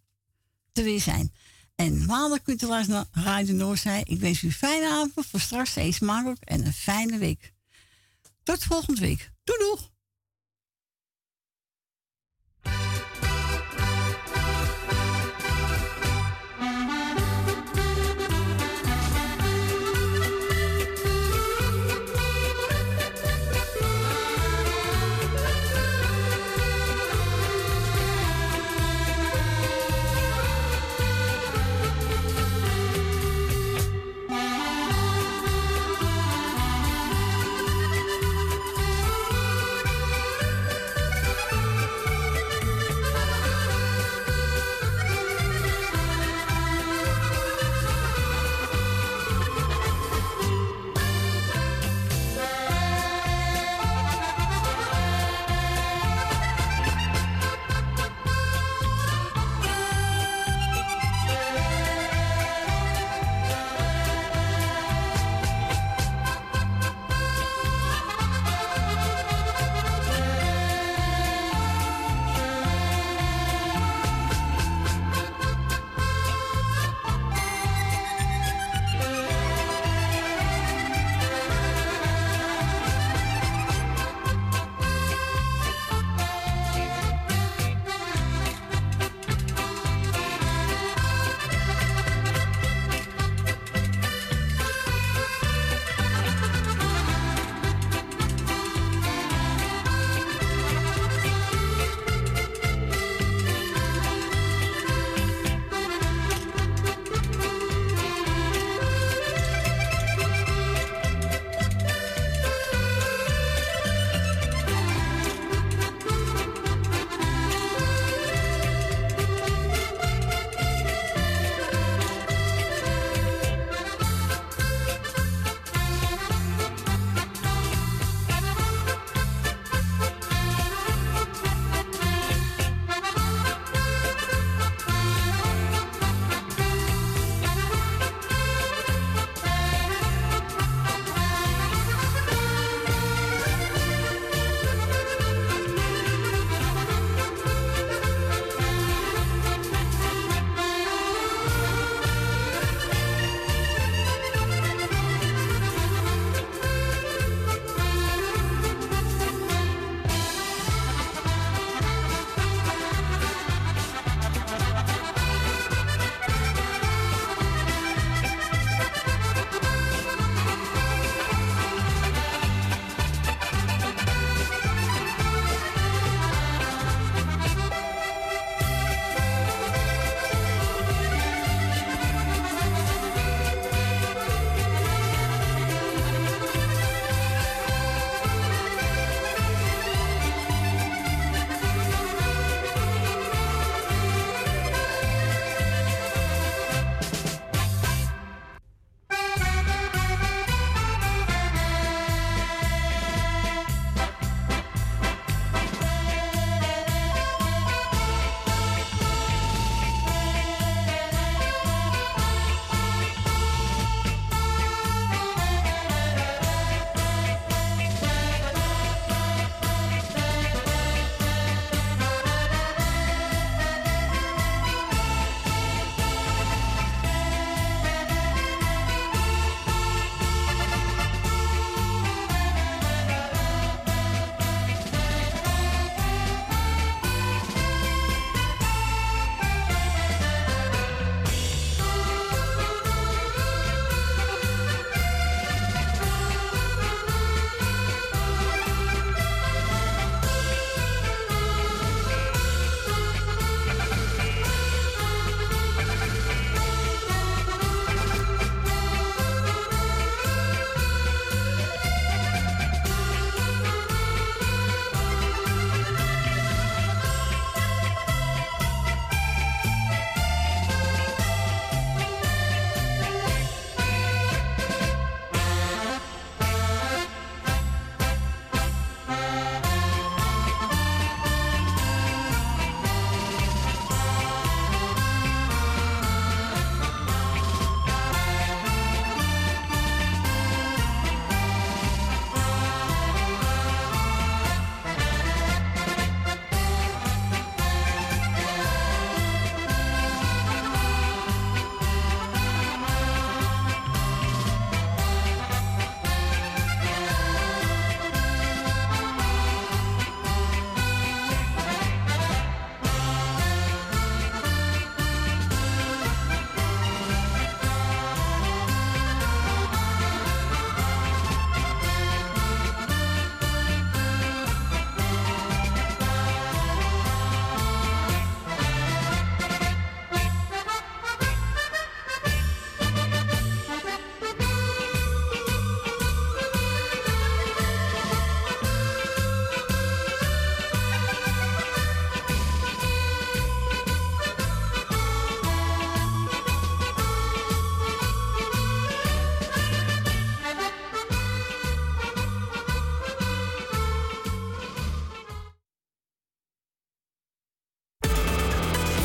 [0.72, 1.32] er weer zijn.
[1.74, 5.26] En maandag kunt u luisteren naar Radio Ik wens u een fijne avond.
[5.26, 7.52] Voor straks eet smakelijk en een fijne week.
[8.42, 9.30] Tot volgende week.
[9.44, 9.94] Doei doeg!